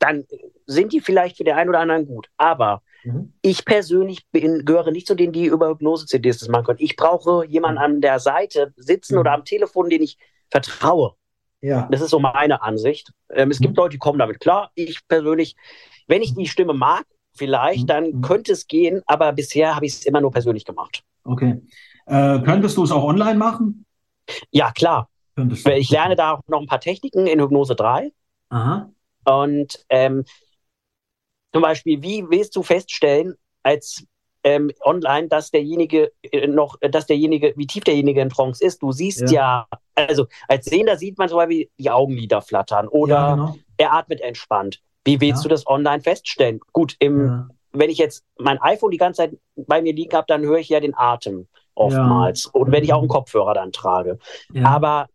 dann 0.00 0.24
sind 0.66 0.92
die 0.92 1.00
vielleicht 1.00 1.36
für 1.36 1.44
den 1.44 1.54
einen 1.54 1.70
oder 1.70 1.78
anderen 1.78 2.04
gut. 2.04 2.28
Aber 2.36 2.82
mhm. 3.04 3.32
ich 3.42 3.64
persönlich 3.64 4.26
bin, 4.32 4.64
gehöre 4.64 4.90
nicht 4.90 5.06
zu 5.06 5.14
denen, 5.14 5.32
die 5.32 5.46
über 5.46 5.68
Hypnose-CDs 5.68 6.38
das 6.38 6.48
machen 6.48 6.64
können. 6.66 6.80
Ich 6.80 6.96
brauche 6.96 7.46
jemanden 7.46 7.78
mhm. 7.78 7.84
an 7.84 8.00
der 8.00 8.18
Seite 8.18 8.74
sitzen 8.76 9.14
mhm. 9.14 9.20
oder 9.20 9.32
am 9.32 9.44
Telefon, 9.44 9.88
den 9.88 10.02
ich 10.02 10.18
vertraue. 10.50 11.14
Ja. 11.60 11.88
Das 11.92 12.00
ist 12.00 12.10
so 12.10 12.18
meine 12.18 12.60
Ansicht. 12.60 13.12
Ähm, 13.30 13.52
es 13.52 13.60
gibt 13.60 13.74
mhm. 13.74 13.82
Leute, 13.82 13.92
die 13.92 13.98
kommen 13.98 14.18
damit 14.18 14.40
klar. 14.40 14.72
Ich 14.74 15.06
persönlich, 15.06 15.54
wenn 16.08 16.22
ich 16.22 16.34
die 16.34 16.46
Stimme 16.46 16.74
mag, 16.74 17.04
vielleicht, 17.34 17.82
mhm. 17.82 17.86
dann 17.86 18.04
mhm. 18.10 18.22
könnte 18.22 18.50
es 18.52 18.66
gehen, 18.66 19.00
aber 19.06 19.32
bisher 19.32 19.76
habe 19.76 19.86
ich 19.86 19.92
es 19.92 20.06
immer 20.06 20.20
nur 20.20 20.32
persönlich 20.32 20.64
gemacht. 20.64 21.04
Okay. 21.22 21.62
Äh, 22.06 22.40
könntest 22.40 22.76
du 22.76 22.82
es 22.82 22.90
auch 22.90 23.04
online 23.04 23.38
machen? 23.38 23.84
Ja, 24.50 24.72
klar. 24.72 25.08
Ich 25.76 25.90
lerne 25.90 26.16
da 26.16 26.32
auch 26.32 26.40
noch 26.46 26.60
ein 26.60 26.66
paar 26.66 26.80
Techniken 26.80 27.26
in 27.26 27.40
Hypnose 27.40 27.74
3. 27.74 28.12
Aha. 28.50 28.90
Und 29.24 29.84
ähm, 29.88 30.24
zum 31.52 31.62
Beispiel, 31.62 32.02
wie 32.02 32.24
willst 32.28 32.56
du 32.56 32.62
feststellen, 32.62 33.34
als 33.62 34.04
ähm, 34.44 34.70
online, 34.82 35.28
dass 35.28 35.50
derjenige 35.50 36.12
äh, 36.22 36.46
noch, 36.46 36.76
dass 36.80 37.06
derjenige, 37.06 37.52
wie 37.56 37.66
tief 37.66 37.84
derjenige 37.84 38.20
in 38.20 38.30
Trance 38.30 38.64
ist. 38.64 38.82
Du 38.82 38.92
siehst 38.92 39.30
ja, 39.30 39.66
ja 39.72 39.78
also 39.94 40.26
als 40.46 40.66
Sehender 40.66 40.96
sieht 40.96 41.18
man 41.18 41.28
zum 41.28 41.38
Beispiel 41.38 41.68
die 41.78 41.90
Augenlider 41.90 42.40
flattern 42.40 42.88
oder 42.88 43.14
ja, 43.14 43.34
genau. 43.34 43.56
er 43.76 43.92
atmet 43.92 44.20
entspannt. 44.20 44.80
Wie 45.04 45.20
willst 45.20 45.42
ja. 45.42 45.42
du 45.44 45.48
das 45.48 45.66
online 45.66 46.02
feststellen? 46.02 46.60
Gut, 46.72 46.96
im, 46.98 47.50
wenn 47.72 47.90
ich 47.90 47.98
jetzt 47.98 48.24
mein 48.38 48.60
iPhone 48.60 48.90
die 48.90 48.98
ganze 48.98 49.22
Zeit 49.22 49.38
bei 49.56 49.82
mir 49.82 49.92
liegen 49.92 50.14
habe, 50.16 50.26
dann 50.28 50.42
höre 50.42 50.58
ich 50.58 50.68
ja 50.68 50.80
den 50.80 50.94
Atem 50.96 51.48
oftmals. 51.74 52.46
Und 52.46 52.72
wenn 52.72 52.84
ich 52.84 52.92
auch 52.92 53.00
einen 53.00 53.08
Kopfhörer 53.08 53.54
dann 53.54 53.72
trage. 53.72 54.18
Aber 54.62 55.08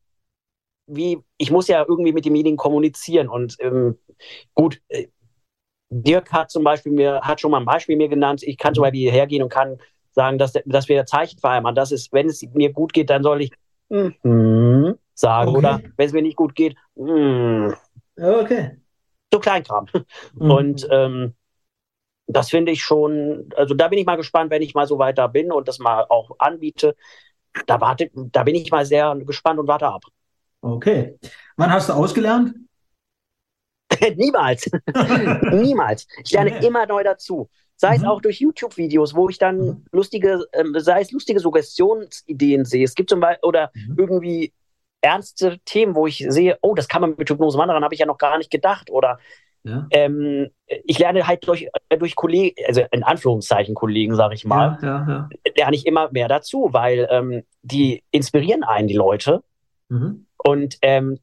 wie, 0.95 1.19
ich 1.37 1.51
muss 1.51 1.67
ja 1.67 1.85
irgendwie 1.87 2.13
mit 2.13 2.25
demjenigen 2.25 2.57
kommunizieren 2.57 3.29
und 3.29 3.57
ähm, 3.59 3.97
gut, 4.53 4.81
äh, 4.89 5.07
Dirk 5.89 6.31
hat 6.31 6.49
zum 6.49 6.63
Beispiel 6.63 6.91
mir, 6.91 7.21
hat 7.21 7.39
schon 7.39 7.51
mal 7.51 7.59
ein 7.59 7.65
Beispiel 7.65 7.95
mir 7.95 8.09
genannt, 8.09 8.41
ich 8.43 8.57
kann 8.57 8.73
zum 8.73 8.81
mhm. 8.81 8.87
Beispiel 8.87 9.11
hergehen 9.11 9.43
und 9.43 9.49
kann 9.49 9.77
sagen, 10.13 10.37
dass, 10.37 10.53
dass 10.65 10.87
wir 10.89 11.05
Zeichen 11.05 11.39
vereinbaren. 11.39 11.75
Das 11.75 11.91
ist, 11.91 12.13
wenn 12.13 12.27
es 12.27 12.41
mir 12.53 12.71
gut 12.71 12.93
geht, 12.93 13.09
dann 13.09 13.23
soll 13.23 13.41
ich 13.41 13.51
mm, 13.89 14.91
sagen. 15.13 15.49
Okay. 15.49 15.57
Oder 15.57 15.81
wenn 15.97 16.05
es 16.05 16.13
mir 16.13 16.21
nicht 16.21 16.37
gut 16.37 16.55
geht, 16.55 16.75
mm. 16.95 17.69
okay. 18.17 18.77
So 19.31 19.39
Kleinkram. 19.39 19.87
Mhm. 20.35 20.51
Und 20.51 20.87
ähm, 20.91 21.33
das 22.27 22.51
finde 22.51 22.71
ich 22.71 22.83
schon, 22.83 23.49
also 23.55 23.73
da 23.73 23.87
bin 23.87 23.99
ich 23.99 24.05
mal 24.05 24.15
gespannt, 24.15 24.51
wenn 24.51 24.61
ich 24.61 24.75
mal 24.75 24.87
so 24.87 24.99
weiter 24.99 25.27
bin 25.27 25.51
und 25.51 25.67
das 25.67 25.79
mal 25.79 26.05
auch 26.09 26.31
anbiete. 26.39 26.95
Da, 27.65 27.81
warte, 27.81 28.09
da 28.13 28.43
bin 28.43 28.55
ich 28.55 28.71
mal 28.71 28.85
sehr 28.85 29.15
gespannt 29.25 29.59
und 29.59 29.67
warte 29.67 29.87
ab. 29.87 30.03
Okay. 30.63 31.19
Wann 31.57 31.71
hast 31.71 31.89
du 31.89 31.93
ausgelernt? 31.93 32.55
Niemals. 34.15 34.71
Niemals. 35.51 36.07
Ich 36.23 36.31
lerne 36.31 36.55
okay. 36.55 36.65
immer 36.65 36.85
neu 36.85 37.03
dazu. 37.03 37.49
Sei 37.75 37.89
mhm. 37.89 37.95
es 37.95 38.03
auch 38.05 38.21
durch 38.21 38.39
YouTube-Videos, 38.39 39.13
wo 39.13 39.27
ich 39.27 39.37
dann 39.37 39.57
mhm. 39.57 39.85
lustige, 39.91 40.45
äh, 40.53 40.63
sei 40.77 41.01
es 41.01 41.11
lustige 41.11 41.41
Suggestionsideen 41.41 42.63
sehe. 42.63 42.85
Es 42.85 42.95
gibt 42.95 43.09
zum 43.09 43.19
Beispiel, 43.19 43.47
oder 43.47 43.71
mhm. 43.73 43.95
irgendwie 43.97 44.53
ernste 45.01 45.59
Themen, 45.65 45.95
wo 45.95 46.07
ich 46.07 46.25
sehe, 46.29 46.57
oh, 46.61 46.75
das 46.75 46.87
kann 46.87 47.01
man 47.01 47.15
mit 47.17 47.29
Hypnose 47.29 47.57
machen, 47.57 47.67
daran 47.67 47.83
habe 47.83 47.93
ich 47.93 47.99
ja 47.99 48.05
noch 48.05 48.17
gar 48.17 48.37
nicht 48.37 48.49
gedacht. 48.49 48.89
Oder 48.89 49.19
ja. 49.63 49.85
ähm, 49.91 50.49
ich 50.85 50.97
lerne 50.97 51.27
halt 51.27 51.45
durch, 51.45 51.67
durch 51.89 52.15
Kollegen, 52.15 52.55
also 52.65 52.83
in 52.89 53.03
Anführungszeichen 53.03 53.75
Kollegen, 53.75 54.15
sage 54.15 54.35
ich 54.35 54.45
mal, 54.45 54.77
ja, 54.81 55.05
ja, 55.09 55.29
lerne 55.57 55.75
ich 55.75 55.85
immer 55.85 56.09
mehr 56.11 56.29
dazu, 56.29 56.69
weil 56.71 57.05
ähm, 57.11 57.43
die 57.63 58.01
inspirieren 58.11 58.63
einen, 58.63 58.87
die 58.87 58.95
Leute. 58.95 59.43
Mhm. 59.89 60.25
Und 60.43 60.77
ähm, 60.81 61.19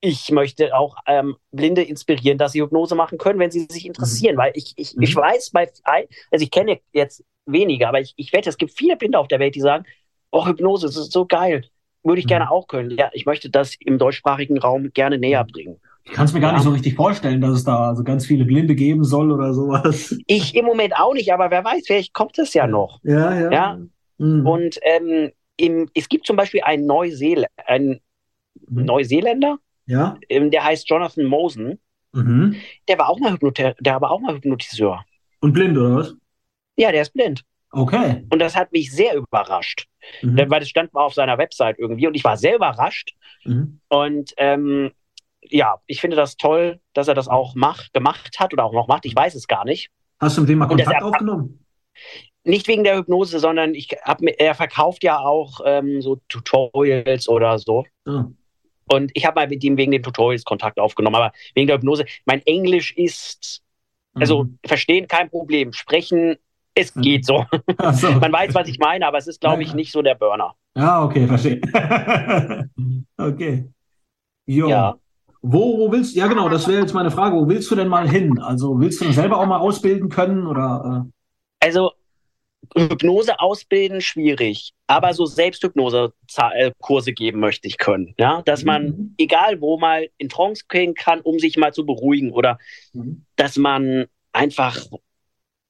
ich 0.00 0.30
möchte 0.30 0.74
auch 0.74 0.96
ähm, 1.06 1.36
Blinde 1.52 1.82
inspirieren, 1.82 2.38
dass 2.38 2.52
sie 2.52 2.62
Hypnose 2.62 2.94
machen 2.94 3.18
können, 3.18 3.38
wenn 3.38 3.50
sie 3.50 3.66
sich 3.70 3.86
interessieren, 3.86 4.36
mhm. 4.36 4.38
weil 4.38 4.52
ich, 4.54 4.72
ich, 4.76 4.96
mhm. 4.96 5.02
ich 5.02 5.14
weiß 5.14 5.50
bei, 5.50 5.68
also 6.30 6.42
ich 6.42 6.50
kenne 6.50 6.80
jetzt 6.92 7.24
weniger, 7.46 7.88
aber 7.88 8.00
ich, 8.00 8.14
ich 8.16 8.32
wette, 8.32 8.48
es 8.48 8.56
gibt 8.56 8.72
viele 8.72 8.96
Blinde 8.96 9.18
auf 9.18 9.28
der 9.28 9.40
Welt, 9.40 9.54
die 9.54 9.60
sagen, 9.60 9.84
oh, 10.30 10.46
Hypnose, 10.46 10.86
das 10.86 10.96
ist 10.96 11.12
so 11.12 11.26
geil, 11.26 11.64
würde 12.02 12.18
ich 12.18 12.26
mhm. 12.26 12.30
gerne 12.30 12.50
auch 12.50 12.66
können. 12.66 12.90
Ja, 12.96 13.10
ich 13.12 13.26
möchte 13.26 13.50
das 13.50 13.74
im 13.78 13.98
deutschsprachigen 13.98 14.58
Raum 14.58 14.90
gerne 14.92 15.18
näher 15.18 15.44
mhm. 15.44 15.52
bringen. 15.52 15.80
Ich 16.04 16.12
kann 16.12 16.24
es 16.24 16.32
mir 16.32 16.40
gar 16.40 16.52
ja. 16.52 16.56
nicht 16.56 16.64
so 16.64 16.70
richtig 16.70 16.94
vorstellen, 16.94 17.42
dass 17.42 17.50
es 17.50 17.64
da 17.64 17.94
so 17.94 18.02
ganz 18.02 18.24
viele 18.26 18.46
Blinde 18.46 18.74
geben 18.74 19.04
soll 19.04 19.30
oder 19.30 19.52
sowas. 19.52 20.16
Ich 20.26 20.54
im 20.54 20.64
Moment 20.64 20.96
auch 20.98 21.12
nicht, 21.12 21.32
aber 21.32 21.50
wer 21.50 21.62
weiß, 21.62 21.82
vielleicht 21.86 22.14
kommt 22.14 22.38
es 22.38 22.54
ja 22.54 22.66
noch. 22.66 23.00
Ja, 23.02 23.34
ja. 23.38 23.52
ja? 23.52 23.78
Mhm. 24.16 24.46
Und 24.46 24.78
ähm, 24.82 25.30
im, 25.56 25.90
es 25.94 26.08
gibt 26.08 26.26
zum 26.26 26.36
Beispiel 26.36 26.62
einen, 26.62 26.86
Neuseel 26.86 27.44
einen 27.66 28.00
mhm. 28.70 28.84
Neuseeländer, 28.84 29.58
ja. 29.90 30.16
Ähm, 30.28 30.50
der 30.50 30.64
heißt 30.64 30.88
Jonathan 30.88 31.24
Mosen. 31.24 31.80
Mhm. 32.12 32.56
Der 32.88 32.98
war 32.98 33.08
auch 33.08 33.18
mal 33.18 33.36
der 33.38 34.00
war 34.00 34.10
auch 34.10 34.20
mal 34.20 34.34
Hypnotiseur. 34.36 35.04
Und 35.40 35.52
blind, 35.52 35.76
oder 35.76 35.96
was? 35.96 36.14
Ja, 36.76 36.92
der 36.92 37.02
ist 37.02 37.12
blind. 37.12 37.42
Okay. 37.72 38.24
Und 38.30 38.38
das 38.38 38.56
hat 38.56 38.72
mich 38.72 38.92
sehr 38.92 39.16
überrascht. 39.16 39.86
Mhm. 40.22 40.38
Weil 40.48 40.60
das 40.60 40.68
stand 40.68 40.92
mal 40.92 41.04
auf 41.04 41.14
seiner 41.14 41.38
Website 41.38 41.78
irgendwie 41.78 42.06
und 42.06 42.14
ich 42.14 42.24
war 42.24 42.36
sehr 42.36 42.56
überrascht. 42.56 43.14
Mhm. 43.44 43.80
Und 43.88 44.32
ähm, 44.36 44.92
ja, 45.42 45.76
ich 45.86 46.00
finde 46.00 46.16
das 46.16 46.36
toll, 46.36 46.80
dass 46.94 47.08
er 47.08 47.14
das 47.14 47.28
auch 47.28 47.54
macht, 47.54 47.92
gemacht 47.92 48.38
hat 48.38 48.52
oder 48.52 48.64
auch 48.64 48.72
noch 48.72 48.88
macht. 48.88 49.06
Ich 49.06 49.14
weiß 49.14 49.34
es 49.34 49.46
gar 49.46 49.64
nicht. 49.64 49.90
Hast 50.20 50.36
du 50.36 50.42
mit 50.42 50.50
dem 50.50 50.58
mal 50.58 50.66
Kontakt 50.66 51.02
aufgenommen? 51.02 51.64
Nicht 52.44 52.68
wegen 52.68 52.84
der 52.84 52.96
Hypnose, 52.96 53.38
sondern 53.38 53.74
ich 53.74 53.88
hab, 54.02 54.20
er 54.22 54.54
verkauft 54.54 55.02
ja 55.02 55.18
auch 55.18 55.60
ähm, 55.64 56.00
so 56.00 56.20
Tutorials 56.28 57.28
oder 57.28 57.58
so. 57.58 57.84
Oh. 58.06 58.24
Und 58.92 59.12
ich 59.14 59.24
habe 59.24 59.40
mal 59.40 59.48
mit 59.48 59.62
ihm 59.62 59.76
wegen 59.76 59.92
den 59.92 60.02
Tutorials 60.02 60.44
Kontakt 60.44 60.80
aufgenommen, 60.80 61.16
aber 61.16 61.32
wegen 61.54 61.68
der 61.68 61.76
Hypnose. 61.76 62.04
Mein 62.24 62.42
Englisch 62.44 62.92
ist, 62.96 63.62
also 64.14 64.44
mhm. 64.44 64.58
verstehen 64.66 65.06
kein 65.06 65.30
Problem, 65.30 65.72
sprechen, 65.72 66.36
es 66.74 66.94
mhm. 66.96 67.02
geht 67.02 67.24
so. 67.24 67.44
so. 67.92 68.10
Man 68.12 68.32
weiß, 68.32 68.52
was 68.54 68.68
ich 68.68 68.78
meine, 68.80 69.06
aber 69.06 69.18
es 69.18 69.28
ist, 69.28 69.40
glaube 69.40 69.62
ich, 69.62 69.74
nicht 69.74 69.92
so 69.92 70.02
der 70.02 70.16
Burner. 70.16 70.54
Ja, 70.76 71.04
okay, 71.04 71.26
verstehe. 71.26 71.60
okay. 73.16 73.68
Jo. 74.46 74.68
Ja. 74.68 74.96
Wo, 75.42 75.78
wo 75.78 75.92
willst 75.92 76.14
du, 76.14 76.18
ja 76.18 76.26
genau, 76.26 76.48
das 76.48 76.66
wäre 76.66 76.80
jetzt 76.80 76.92
meine 76.92 77.10
Frage, 77.10 77.36
wo 77.36 77.48
willst 77.48 77.70
du 77.70 77.76
denn 77.76 77.88
mal 77.88 78.08
hin? 78.08 78.40
Also 78.40 78.78
willst 78.78 79.00
du 79.00 79.10
selber 79.12 79.38
auch 79.38 79.46
mal 79.46 79.58
ausbilden 79.58 80.08
können 80.08 80.46
oder? 80.46 81.06
Äh? 81.06 81.66
Also 81.66 81.92
Hypnose 82.76 83.40
ausbilden 83.40 84.00
schwierig, 84.00 84.72
aber 84.86 85.14
so 85.14 85.26
Selbsthypnose-Kurse 85.26 87.12
geben 87.12 87.40
möchte 87.40 87.66
ich 87.66 87.78
können. 87.78 88.14
Ja, 88.18 88.42
dass 88.42 88.64
man, 88.64 88.84
mhm. 88.84 89.14
egal 89.18 89.60
wo, 89.60 89.78
mal 89.78 90.08
in 90.18 90.28
Trance 90.28 90.64
gehen 90.68 90.94
kann, 90.94 91.20
um 91.20 91.38
sich 91.38 91.56
mal 91.56 91.72
zu 91.72 91.84
beruhigen 91.84 92.32
oder 92.32 92.58
mhm. 92.92 93.24
dass 93.36 93.56
man 93.56 94.06
einfach 94.32 94.86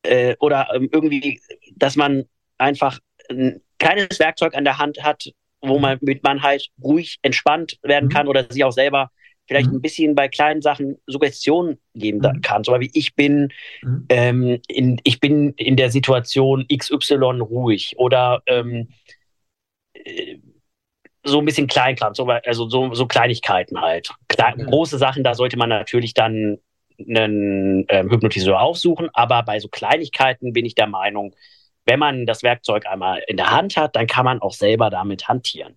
äh, 0.02 0.36
oder 0.40 0.68
ähm, 0.74 0.88
irgendwie, 0.92 1.40
dass 1.74 1.96
man 1.96 2.24
einfach 2.58 2.98
ein 3.30 3.62
kleines 3.78 4.18
Werkzeug 4.18 4.54
an 4.54 4.64
der 4.64 4.78
Hand 4.78 5.02
hat, 5.02 5.24
wo 5.62 5.76
mhm. 5.76 5.82
man 5.82 5.98
mit 6.02 6.22
man 6.22 6.42
halt 6.42 6.68
ruhig 6.82 7.18
entspannt 7.22 7.78
werden 7.82 8.06
mhm. 8.06 8.12
kann 8.12 8.28
oder 8.28 8.50
sich 8.50 8.64
auch 8.64 8.72
selber 8.72 9.10
vielleicht 9.50 9.70
mhm. 9.70 9.78
ein 9.78 9.82
bisschen 9.82 10.14
bei 10.14 10.28
kleinen 10.28 10.62
Sachen 10.62 10.98
Suggestionen 11.08 11.78
geben 11.94 12.18
mhm. 12.18 12.40
kann. 12.40 12.62
Zum 12.62 12.72
Beispiel, 12.72 12.90
ich 12.94 13.16
bin, 13.16 13.52
mhm. 13.82 14.06
ähm, 14.08 14.60
in, 14.68 15.00
ich 15.02 15.18
bin 15.18 15.54
in 15.54 15.74
der 15.74 15.90
Situation 15.90 16.64
XY 16.72 17.40
ruhig 17.40 17.94
oder 17.98 18.42
ähm, 18.46 18.90
äh, 19.94 20.36
so 21.24 21.40
ein 21.40 21.44
bisschen 21.44 21.66
Kleinkram, 21.66 22.14
so, 22.14 22.26
also 22.26 22.68
so, 22.68 22.94
so 22.94 23.06
Kleinigkeiten 23.06 23.80
halt. 23.80 24.10
Kle 24.28 24.52
okay. 24.52 24.64
Große 24.66 24.98
Sachen, 24.98 25.24
da 25.24 25.34
sollte 25.34 25.58
man 25.58 25.68
natürlich 25.68 26.14
dann 26.14 26.58
einen 26.96 27.86
ähm, 27.88 28.08
Hypnotiseur 28.08 28.60
aufsuchen, 28.60 29.10
aber 29.14 29.42
bei 29.42 29.58
so 29.58 29.66
Kleinigkeiten 29.66 30.52
bin 30.52 30.64
ich 30.64 30.76
der 30.76 30.86
Meinung, 30.86 31.34
wenn 31.86 31.98
man 31.98 32.24
das 32.24 32.44
Werkzeug 32.44 32.86
einmal 32.86 33.20
in 33.26 33.36
der 33.36 33.50
Hand 33.50 33.76
hat, 33.76 33.96
dann 33.96 34.06
kann 34.06 34.24
man 34.24 34.40
auch 34.40 34.52
selber 34.52 34.90
damit 34.90 35.26
hantieren. 35.26 35.74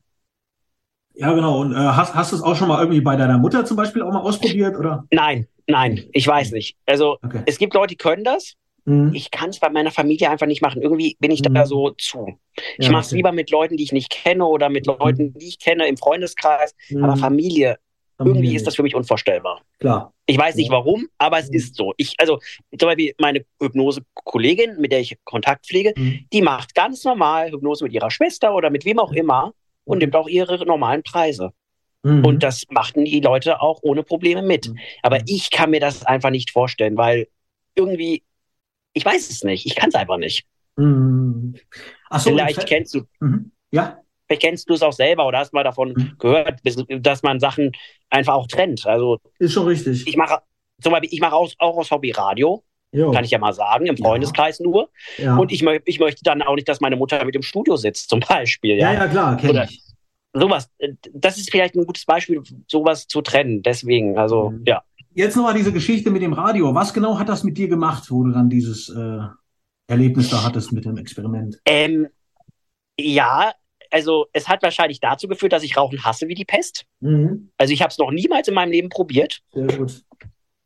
Ja, 1.16 1.34
genau. 1.34 1.59
Und 1.59 1.74
äh, 1.74 1.76
hast, 1.76 2.16
hast 2.16 2.32
du 2.32 2.36
es 2.36 2.41
auch 2.41 2.55
schon 2.55 2.68
mal 2.68 2.80
irgendwie 2.80 3.01
bei 3.01 3.16
deiner 3.16 3.38
Mutter 3.38 3.66
zum 3.66 3.78
Beispiel 3.78 4.01
auch 4.01 4.11
mal 4.11 4.22
ausprobiert, 4.22 4.78
oder? 4.78 5.05
Nein, 5.11 5.47
nein, 5.68 6.03
ich 6.11 6.28
weiß 6.28 6.51
nicht. 6.51 6.76
Also 6.86 7.18
okay. 7.24 7.43
es 7.45 7.57
gibt 7.57 7.74
Leute, 7.74 7.89
die 7.89 7.97
können 7.97 8.24
das. 8.24 8.55
Mhm. 8.86 9.11
Ich 9.14 9.32
kann 9.32 9.49
es 9.49 9.59
bei 9.59 9.70
meiner 9.70 9.91
Familie 9.91 10.30
einfach 10.30 10.47
nicht 10.47 10.61
machen. 10.61 10.82
Irgendwie 10.82 11.16
bin 11.20 11.32
ich 11.32 11.47
mhm. 11.47 11.53
da 11.53 11.66
so 11.66 11.91
zu. 11.91 12.38
Ich 12.78 12.86
ja, 12.86 12.91
mache 12.91 13.01
es 13.01 13.07
okay. 13.07 13.18
lieber 13.18 13.32
mit 13.32 13.49
Leuten, 13.51 13.78
die 13.78 13.84
ich 13.84 13.93
nicht 13.93 14.09
kenne 14.09 14.45
oder 14.45 14.70
mit 14.70 14.88
mhm. 14.88 14.95
Leuten, 14.99 15.34
die 15.38 15.47
ich 15.47 15.59
kenne 15.59 15.88
im 15.88 15.97
Freundeskreis. 15.97 16.76
Mhm. 16.89 17.03
Aber 17.03 17.16
Familie, 17.16 17.78
Familie, 18.18 18.41
irgendwie 18.41 18.55
ist 18.55 18.68
das 18.68 18.76
für 18.76 18.84
mich 18.84 18.95
unvorstellbar. 18.95 19.61
Klar. 19.80 20.14
Ich 20.26 20.38
weiß 20.38 20.55
nicht 20.55 20.72
warum, 20.72 21.07
aber 21.18 21.39
es 21.39 21.49
mhm. 21.49 21.55
ist 21.55 21.76
so. 21.76 21.93
Ich, 21.97 22.16
also 22.18 22.39
zum 22.78 22.88
Beispiel 22.88 23.14
meine 23.20 23.45
Hypnose-Kollegin, 23.61 24.78
mit 24.80 24.91
der 24.91 24.99
ich 24.99 25.18
Kontakt 25.24 25.68
pflege, 25.68 25.93
mhm. 25.95 26.26
die 26.34 26.41
macht 26.41 26.76
ganz 26.76 27.03
normal 27.03 27.51
Hypnose 27.51 27.84
mit 27.86 27.93
ihrer 27.93 28.11
Schwester 28.11 28.55
oder 28.55 28.70
mit 28.70 28.84
wem 28.84 28.99
auch 28.99 29.11
immer 29.14 29.53
und 29.86 29.99
nimmt 29.99 30.15
auch 30.15 30.27
ihre 30.27 30.65
normalen 30.65 31.03
Preise. 31.03 31.51
Mhm. 32.03 32.25
Und 32.25 32.43
das 32.43 32.65
machten 32.69 33.05
die 33.05 33.21
Leute 33.21 33.61
auch 33.61 33.79
ohne 33.81 34.03
Probleme 34.03 34.41
mit. 34.41 34.69
Mhm. 34.69 34.77
Aber 35.01 35.19
ich 35.25 35.51
kann 35.51 35.71
mir 35.71 35.79
das 35.79 36.05
einfach 36.05 36.29
nicht 36.29 36.51
vorstellen, 36.51 36.97
weil 36.97 37.27
irgendwie, 37.75 38.23
ich 38.93 39.05
weiß 39.05 39.29
es 39.29 39.43
nicht. 39.43 39.65
Ich 39.65 39.75
kann 39.75 39.89
es 39.89 39.95
einfach 39.95 40.17
nicht. 40.17 40.45
Mhm. 40.75 41.55
So, 42.11 42.29
Vielleicht 42.29 42.65
kennst 42.65 42.93
du. 42.93 43.03
Mhm. 43.19 43.51
Ja. 43.71 43.99
Vielleicht 44.27 44.41
kennst 44.41 44.69
du 44.69 44.73
es 44.73 44.81
auch 44.81 44.93
selber 44.93 45.27
oder 45.27 45.39
hast 45.39 45.53
mal 45.53 45.63
davon 45.63 45.93
mhm. 45.93 46.15
gehört, 46.17 46.59
dass 46.63 47.23
man 47.23 47.39
Sachen 47.39 47.71
einfach 48.09 48.34
auch 48.34 48.47
trennt. 48.47 48.86
Also 48.86 49.19
ist 49.39 49.53
schon 49.53 49.67
richtig. 49.67 50.07
Ich 50.07 50.17
mache 50.17 50.39
zum 50.81 50.91
Beispiel, 50.91 51.13
ich 51.13 51.21
mache 51.21 51.36
auch, 51.36 51.51
auch 51.59 51.77
aus 51.77 51.91
Hobby 51.91 52.11
Radio. 52.11 52.63
Jo. 52.93 53.11
Kann 53.11 53.25
ich 53.25 53.31
ja 53.31 53.39
mal 53.39 53.53
sagen, 53.53 53.87
im 53.87 53.97
Freundeskreis 53.97 54.59
ja. 54.59 54.63
nur. 54.63 54.89
Ja. 55.17 55.35
Und 55.35 55.51
ich, 55.51 55.63
ich 55.85 55.99
möchte 55.99 56.23
dann 56.23 56.41
auch 56.43 56.55
nicht, 56.55 56.69
dass 56.69 56.79
meine 56.79 56.95
Mutter 56.95 57.23
mit 57.25 57.35
im 57.35 57.41
Studio 57.41 57.75
sitzt, 57.75 58.09
zum 58.09 58.19
Beispiel. 58.29 58.77
Ja, 58.77 58.93
ja, 58.93 58.99
ja 58.99 59.07
klar, 59.07 59.37
kenne 59.37 59.67
ich. 59.69 59.81
Sowas. 60.33 60.69
Das 61.13 61.37
ist 61.37 61.51
vielleicht 61.51 61.75
ein 61.75 61.85
gutes 61.85 62.05
Beispiel, 62.05 62.41
sowas 62.67 63.07
zu 63.07 63.21
trennen. 63.21 63.61
Deswegen, 63.61 64.17
also, 64.17 64.51
mhm. 64.51 64.63
ja. 64.65 64.83
Jetzt 65.15 65.35
nochmal 65.35 65.53
diese 65.53 65.71
Geschichte 65.71 66.09
mit 66.09 66.21
dem 66.21 66.33
Radio. 66.33 66.73
Was 66.73 66.93
genau 66.93 67.19
hat 67.19 67.29
das 67.29 67.43
mit 67.43 67.57
dir 67.57 67.67
gemacht, 67.67 68.09
wo 68.09 68.23
du 68.23 68.31
dann 68.31 68.49
dieses 68.49 68.89
äh, 68.89 69.19
Erlebnis 69.87 70.29
da 70.29 70.43
hattest 70.43 70.71
mit 70.71 70.85
dem 70.85 70.97
Experiment? 70.97 71.59
Ähm, 71.65 72.07
ja, 72.99 73.53
also 73.91 74.25
es 74.33 74.49
hat 74.49 74.63
wahrscheinlich 74.63 74.99
dazu 74.99 75.27
geführt, 75.27 75.53
dass 75.53 75.61
ich 75.61 75.77
Rauchen 75.77 76.03
hasse 76.03 76.27
wie 76.27 76.33
die 76.33 76.45
Pest. 76.45 76.85
Mhm. 76.99 77.51
Also 77.57 77.73
ich 77.73 77.81
habe 77.81 77.91
es 77.91 77.99
noch 77.99 78.11
niemals 78.11 78.47
in 78.47 78.55
meinem 78.55 78.71
Leben 78.71 78.89
probiert. 78.89 79.41
Sehr 79.51 79.67
gut. 79.67 80.03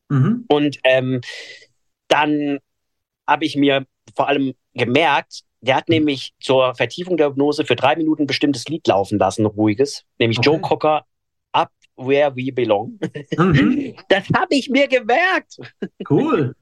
Mhm. 0.09 0.45
Und 0.47 0.79
ähm, 0.85 1.19
dann 2.07 2.59
habe 3.27 3.45
ich 3.45 3.55
mir 3.55 3.85
vor 4.15 4.27
allem 4.27 4.53
gemerkt, 4.73 5.43
der 5.61 5.75
hat 5.75 5.89
mhm. 5.89 5.95
nämlich 5.95 6.33
zur 6.39 6.75
Vertiefung 6.75 7.17
der 7.17 7.27
Hypnose 7.27 7.65
für 7.65 7.75
drei 7.75 7.95
Minuten 7.95 8.23
ein 8.23 8.27
bestimmtes 8.27 8.65
Lied 8.67 8.87
laufen 8.87 9.19
lassen, 9.19 9.45
ruhiges, 9.45 10.03
nämlich 10.19 10.39
okay. 10.39 10.49
Joe 10.49 10.61
Cocker 10.61 11.05
Up 11.51 11.71
Where 11.95 12.35
We 12.35 12.51
Belong. 12.51 12.99
Mhm. 13.37 13.95
Das 14.09 14.25
habe 14.35 14.55
ich 14.55 14.69
mir 14.69 14.87
gemerkt. 14.87 15.57
Cool. 16.09 16.55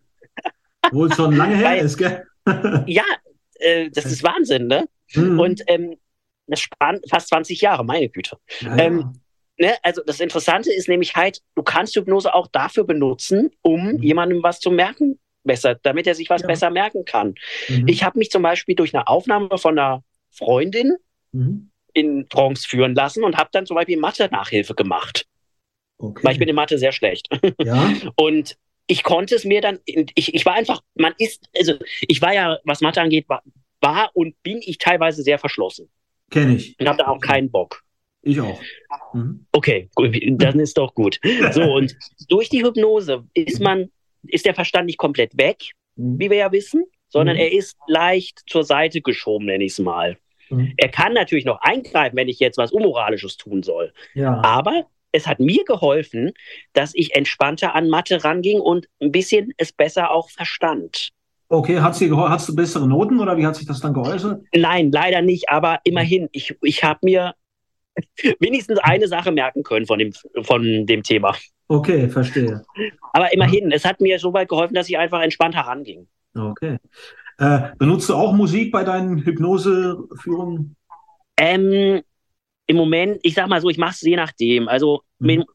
Wo 0.92 1.06
es 1.06 1.16
schon 1.16 1.36
lange 1.36 1.58
her 1.58 1.66
Weil, 1.66 1.86
ist, 1.86 1.98
gell? 1.98 2.26
ja, 2.88 3.04
äh, 3.56 3.90
das 3.90 4.06
ist 4.06 4.24
Wahnsinn, 4.24 4.68
ne? 4.68 4.88
Mhm. 5.14 5.40
Und 5.40 5.64
ähm, 5.68 5.96
das 6.48 6.60
spannt 6.62 7.04
fast 7.10 7.30
20 7.30 7.60
Jahre, 7.62 7.84
meine 7.84 8.08
Güte. 8.08 8.38
Ja, 8.62 8.78
ähm, 8.78 9.14
ne, 9.58 9.74
also 9.82 10.02
das 10.06 10.20
Interessante 10.20 10.72
ist 10.72 10.88
nämlich 10.88 11.16
halt, 11.16 11.42
du 11.56 11.64
kannst 11.64 11.96
Hypnose 11.96 12.34
auch 12.34 12.48
dafür 12.48 12.84
benutzen, 12.84 13.50
um 13.62 13.94
mhm. 13.94 14.04
jemandem 14.04 14.44
was 14.44 14.60
zu 14.60 14.70
merken 14.70 15.20
besser, 15.46 15.76
damit 15.82 16.08
er 16.08 16.16
sich 16.16 16.30
was 16.30 16.42
ja. 16.42 16.48
besser 16.48 16.70
merken 16.70 17.06
kann. 17.06 17.36
Mhm. 17.70 17.88
Ich 17.88 18.04
habe 18.04 18.20
mich 18.20 18.30
zum 18.30 18.42
Beispiel 18.42 18.76
durch 18.76 18.94
eine 18.94 19.08
Aufnahme 19.08 19.58
von 19.58 19.78
einer 19.78 20.04
Freundin 20.30 20.96
mhm. 21.32 21.72
in 21.94 22.28
Trance 22.30 22.68
führen 22.68 22.96
lassen 22.96 23.24
und 23.24 23.38
habe 23.38 23.50
dann 23.54 23.66
zum 23.66 23.76
Beispiel 23.76 23.98
Mathe-Nachhilfe 23.98 24.76
gemacht. 24.76 25.26
Okay. 25.98 26.24
Weil 26.24 26.34
ich 26.34 26.40
bin 26.40 26.50
in 26.50 26.56
Mathe 26.56 26.78
sehr 26.78 26.92
schlecht. 26.92 27.30
Ja. 27.64 27.94
Und 28.18 28.58
ich 28.88 29.04
konnte 29.04 29.34
es 29.36 29.46
mir 29.46 29.62
dann, 29.62 29.80
ich, 29.86 30.34
ich 30.34 30.46
war 30.46 30.54
einfach, 30.54 30.82
man 30.94 31.14
ist, 31.18 31.50
also 31.58 31.76
ich 32.02 32.22
war 32.22 32.34
ja, 32.34 32.60
was 32.66 32.82
Mathe 32.82 33.02
angeht, 33.02 33.28
war, 33.30 33.42
war 33.82 34.12
und 34.14 34.42
bin 34.44 34.60
ich 34.62 34.78
teilweise 34.78 35.24
sehr 35.24 35.40
verschlossen. 35.40 35.90
Kenne 36.30 36.56
ich. 36.56 36.80
Und 36.80 36.88
habe 36.88 36.98
da 36.98 37.08
auch 37.08 37.20
keinen 37.20 37.50
Bock. 37.50 37.84
Ich 38.22 38.40
auch. 38.42 38.60
Mhm. 39.14 39.46
Okay, 39.52 39.90
dann 39.96 40.60
ist 40.60 40.78
doch 40.78 40.94
gut. 40.94 41.20
So, 41.52 41.62
und 41.62 41.96
durch 42.28 42.50
die 42.50 42.64
Hypnose 42.64 43.24
ist 43.34 43.62
man 43.62 43.92
ist 44.30 44.46
der 44.46 44.56
Verstand 44.56 44.86
nicht 44.88 44.98
komplett 44.98 45.38
weg, 45.38 45.72
mhm. 45.96 46.20
wie 46.20 46.30
wir 46.30 46.38
ja 46.38 46.52
wissen, 46.52 46.86
sondern 47.10 47.36
mhm. 47.36 47.42
er 47.42 47.52
ist 47.54 47.78
leicht 47.88 48.42
zur 48.48 48.64
Seite 48.64 49.02
geschoben, 49.02 49.46
nenne 49.46 49.64
ich 49.64 49.74
es 49.74 49.80
mal. 49.80 50.18
Mhm. 50.50 50.74
Er 50.78 50.90
kann 50.90 51.14
natürlich 51.14 51.46
noch 51.46 51.60
eingreifen, 51.62 52.16
wenn 52.16 52.30
ich 52.30 52.40
jetzt 52.40 52.58
was 52.58 52.72
Unmoralisches 52.72 53.38
tun 53.38 53.64
soll. 53.64 53.94
Ja. 54.14 54.42
Aber 54.44 54.86
es 55.12 55.28
hat 55.28 55.40
mir 55.40 55.64
geholfen, 55.64 56.34
dass 56.74 56.94
ich 56.94 57.16
entspannter 57.16 57.74
an 57.74 57.90
Mathe 57.90 58.24
ranging 58.24 58.60
und 58.60 58.88
ein 59.02 59.12
bisschen 59.12 59.54
es 59.58 59.72
besser 59.72 60.12
auch 60.12 60.30
verstand. 60.30 61.10
Okay, 61.48 61.80
hat's 61.80 62.00
dir 62.00 62.16
hast 62.18 62.50
du 62.50 62.56
bessere 62.56 62.88
Noten 62.88 63.20
oder 63.20 63.38
wie 63.38 63.46
hat 63.46 63.56
sich 63.56 63.68
das 63.68 63.80
dann 63.80 63.94
geäußert? 63.94 64.44
Nein, 64.54 64.92
leider 64.92 65.22
nicht, 65.22 65.50
aber 65.50 65.80
immerhin, 65.84 66.28
ich, 66.32 66.56
ich 66.62 66.84
habe 66.84 67.00
mir 67.04 67.36
wenigstens 68.40 68.80
eine 68.80 69.08
Sache 69.08 69.32
merken 69.32 69.64
können 69.64 69.86
von 69.86 70.00
dem, 70.00 70.12
von 70.42 70.86
dem 70.86 71.04
Thema. 71.04 71.36
Okay, 71.68 72.10
verstehe. 72.10 72.64
Aber 73.14 73.34
immerhin, 73.34 73.72
es 73.72 73.86
hat 73.86 74.00
mir 74.02 74.20
so 74.20 74.34
weit 74.34 74.50
geholfen, 74.50 74.76
dass 74.76 74.90
ich 74.90 74.98
einfach 74.98 75.22
entspannt 75.22 75.56
heranging. 75.56 76.08
Okay. 76.36 76.78
Äh, 77.38 77.60
benutzt 77.78 78.08
du 78.10 78.14
auch 78.16 78.34
Musik 78.34 78.72
bei 78.72 78.84
deinen 78.84 79.18
Hypnoseführungen? 79.26 80.76
Ähm, 81.38 82.02
Im 82.68 82.76
Moment, 82.78 83.20
ich 83.24 83.34
sag 83.36 83.48
mal 83.48 83.62
so, 83.62 83.70
ich 83.70 83.78
mache 83.78 83.92
es 83.92 84.02
je 84.02 84.16
nachdem. 84.16 84.68
Also, 84.68 85.04
Mhm. 85.20 85.46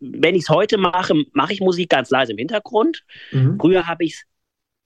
wenn, 0.00 0.34
ich 0.34 0.42
es 0.42 0.48
heute 0.48 0.76
mache, 0.78 1.14
mache 1.32 1.52
ich 1.52 1.60
Musik 1.60 1.88
ganz 1.90 2.10
leise 2.10 2.32
im 2.32 2.38
Hintergrund. 2.38 3.02
Mhm. 3.32 3.58
Früher 3.60 3.86
habe 3.86 4.04
ich 4.04 4.12
es 4.14 4.22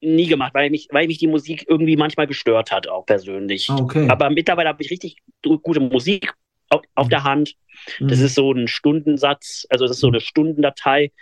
nie 0.01 0.27
gemacht, 0.27 0.55
weil 0.55 0.71
mich, 0.71 0.89
weil 0.93 1.07
mich 1.07 1.19
die 1.19 1.27
Musik 1.27 1.67
irgendwie 1.69 1.97
manchmal 1.97 2.27
gestört 2.27 2.71
hat, 2.73 2.89
auch 2.89 3.07
persönlich. 3.07 3.69
Ah, 3.71 3.77
Okay. 3.81 4.09
Aber 4.09 4.31
mittlerweile 4.31 4.69
habe 4.69 4.83
ich 4.83 4.91
richtig 4.91 5.17
gu- 5.43 5.59
gute 5.59 5.81
Musik 5.81 6.33
auf, 6.75 6.83
auf 6.95 7.09
der 7.09 7.25
Hand. 7.25 7.55
Das 8.01 8.19
Mhm. 8.19 8.25
ist 8.27 8.35
so 8.35 8.53
ein 8.53 8.69
Stundensatz, 8.69 9.67
also 9.71 9.85
das 9.87 9.97
ist 9.97 10.01
so 10.01 10.09
eine 10.09 10.21
Stundendatei. 10.21 11.13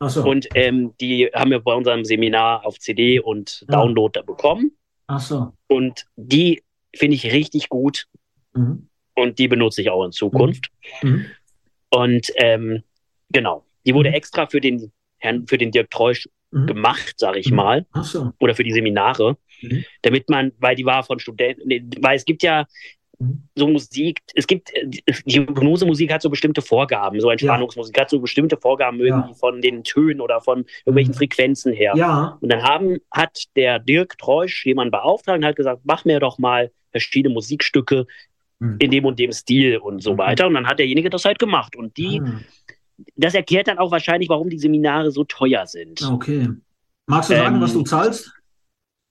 So. 0.00 0.24
Und 0.24 0.48
ähm, 0.54 0.92
die 1.00 1.30
haben 1.34 1.50
wir 1.50 1.60
bei 1.60 1.72
unserem 1.74 2.04
Seminar 2.04 2.64
auf 2.66 2.78
CD 2.78 3.18
und 3.18 3.64
Ja. 3.68 3.78
Download 3.78 4.12
da 4.18 4.22
bekommen. 4.22 4.72
Ach 5.06 5.20
so. 5.20 5.52
Und 5.68 6.04
die 6.16 6.62
finde 6.94 7.14
ich 7.16 7.32
richtig 7.32 7.68
gut 7.68 8.06
Mhm. 8.54 8.88
und 9.14 9.38
die 9.38 9.48
benutze 9.48 9.80
ich 9.82 9.90
auch 9.90 10.04
in 10.04 10.12
Zukunft. 10.12 10.68
Mhm. 11.02 11.26
Und 11.90 12.30
ähm, 12.36 12.82
genau, 13.30 13.64
die 13.86 13.94
wurde 13.94 14.10
Mhm. 14.10 14.14
extra 14.16 14.46
für 14.46 14.60
den 14.60 14.92
Herrn, 15.18 15.46
für 15.46 15.58
den 15.58 15.70
Dirk 15.70 15.90
Treusch 15.90 16.28
Mhm. 16.50 16.66
gemacht, 16.66 17.14
sage 17.18 17.38
ich 17.38 17.50
Mhm. 17.50 17.56
mal, 17.56 17.86
Ach 17.92 18.04
so. 18.04 18.32
oder 18.38 18.54
für 18.54 18.64
die 18.64 18.72
Seminare, 18.72 19.36
Mhm. 19.62 19.84
damit 20.02 20.28
man, 20.28 20.52
weil 20.58 20.76
die 20.76 20.84
war 20.84 21.02
von 21.04 21.18
Studenten, 21.18 21.68
weil 22.02 22.16
es 22.16 22.24
gibt 22.24 22.42
ja 22.42 22.62
Mhm. 22.62 22.66
So 23.54 23.66
Musik, 23.68 24.20
es 24.34 24.46
gibt, 24.46 24.72
äh, 24.74 24.86
die 24.86 25.38
Hypnosemusik 25.40 26.12
hat 26.12 26.20
so 26.22 26.28
bestimmte 26.30 26.60
Vorgaben, 26.62 27.20
so 27.20 27.30
Entspannungsmusik 27.30 27.98
hat 27.98 28.10
so 28.10 28.20
bestimmte 28.20 28.56
Vorgaben 28.56 29.00
irgendwie 29.00 29.34
von 29.34 29.60
den 29.62 29.84
Tönen 29.84 30.20
oder 30.20 30.40
von 30.40 30.66
irgendwelchen 30.84 31.12
Mhm. 31.12 31.18
Frequenzen 31.18 31.72
her. 31.72 31.92
Ja. 31.96 32.36
Und 32.40 32.50
dann 32.52 32.62
haben, 32.62 32.98
hat 33.10 33.44
der 33.56 33.78
Dirk 33.78 34.18
Treusch 34.18 34.66
jemanden 34.66 34.90
beauftragt 34.90 35.38
und 35.38 35.44
hat 35.46 35.56
gesagt, 35.56 35.80
mach 35.84 36.04
mir 36.04 36.20
doch 36.20 36.38
mal 36.38 36.70
verschiedene 36.90 37.32
Musikstücke 37.32 38.06
Mhm. 38.58 38.76
in 38.80 38.90
dem 38.90 39.04
und 39.04 39.18
dem 39.18 39.32
Stil 39.32 39.78
und 39.78 40.02
so 40.02 40.12
Mhm. 40.14 40.18
weiter. 40.18 40.46
Und 40.46 40.54
dann 40.54 40.66
hat 40.66 40.78
derjenige 40.78 41.10
das 41.10 41.24
halt 41.24 41.38
gemacht. 41.38 41.74
Und 41.76 41.96
die, 41.96 42.20
Ah, 42.24 42.40
das 43.16 43.34
erklärt 43.34 43.68
dann 43.68 43.78
auch 43.78 43.90
wahrscheinlich, 43.90 44.28
warum 44.28 44.48
die 44.50 44.58
Seminare 44.58 45.10
so 45.10 45.24
teuer 45.24 45.66
sind. 45.66 46.02
Okay. 46.02 46.48
Magst 47.06 47.30
du 47.30 47.34
sagen, 47.36 47.56
Ähm, 47.56 47.60
was 47.60 47.72
du 47.72 47.82
zahlst? 47.82 48.32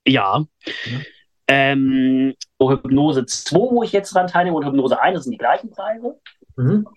Ja. 0.08 0.46
Ja. 0.86 1.00
Ähm, 1.48 2.34
Hypnose 2.62 3.26
2, 3.26 3.56
wo 3.58 3.84
ich 3.84 3.92
jetzt 3.92 4.14
dran 4.16 4.28
teilnehme, 4.28 4.58
und 4.58 4.66
Hypnose 4.66 5.00
1, 5.00 5.16
das 5.16 5.24
sind 5.26 5.32
die 5.34 5.38
gleichen 5.38 5.70
Preise, 5.70 6.20
Mhm. 6.56 6.88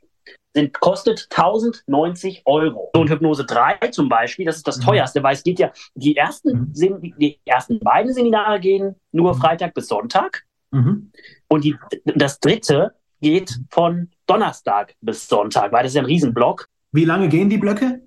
sind, 0.54 0.80
kostet 0.80 1.28
1090 1.30 2.42
Euro. 2.46 2.90
Und 2.94 3.10
Hypnose 3.10 3.44
3 3.44 3.88
zum 3.88 4.08
Beispiel, 4.08 4.46
das 4.46 4.56
ist 4.56 4.66
das 4.66 4.78
Mhm. 4.78 4.82
teuerste, 4.82 5.22
weil 5.22 5.34
es 5.34 5.42
geht 5.42 5.58
ja, 5.58 5.70
die 5.94 6.16
ersten, 6.16 6.72
Mhm. 6.74 7.14
Die 7.18 7.38
ersten 7.44 7.78
beiden 7.80 8.12
Seminare 8.14 8.58
gehen 8.60 8.96
nur 9.12 9.34
Mhm. 9.34 9.38
Freitag 9.38 9.74
bis 9.74 9.88
Sonntag. 9.88 10.44
Mhm. 10.70 11.10
Und 11.48 11.64
die, 11.64 11.76
das 12.04 12.40
dritte 12.40 12.94
geht 13.20 13.58
von 13.70 14.10
Donnerstag 14.26 14.94
bis 15.00 15.28
Sonntag, 15.28 15.72
weil 15.72 15.82
das 15.82 15.92
ist 15.92 15.96
ja 15.96 16.02
ein 16.02 16.06
Riesenblock. 16.06 16.68
Wie 16.92 17.04
lange 17.04 17.28
gehen 17.28 17.50
die 17.50 17.58
Blöcke? 17.58 18.02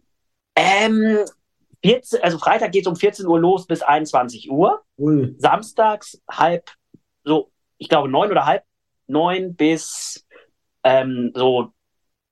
Ähm, 0.55 1.19
14, 1.83 2.21
also 2.21 2.37
Freitag 2.37 2.71
geht 2.71 2.81
es 2.83 2.87
um 2.87 2.95
14 2.95 3.25
Uhr 3.25 3.39
los 3.39 3.65
bis 3.67 3.81
21 3.81 4.51
Uhr. 4.51 4.81
Ui. 4.97 5.35
Samstags 5.37 6.21
halb, 6.29 6.69
so, 7.23 7.51
ich 7.77 7.89
glaube 7.89 8.09
neun 8.09 8.31
oder 8.31 8.45
halb 8.45 8.63
neun 9.07 9.55
bis 9.55 10.25
ähm, 10.83 11.31
so 11.35 11.73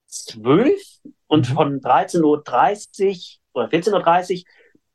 zwölf 0.06 0.80
und 1.26 1.48
Mhm. 1.50 1.54
von 1.54 1.80
13.30 1.80 3.38
Uhr 3.54 3.62
oder 3.62 3.68
14.30 3.68 4.38
Uhr 4.38 4.44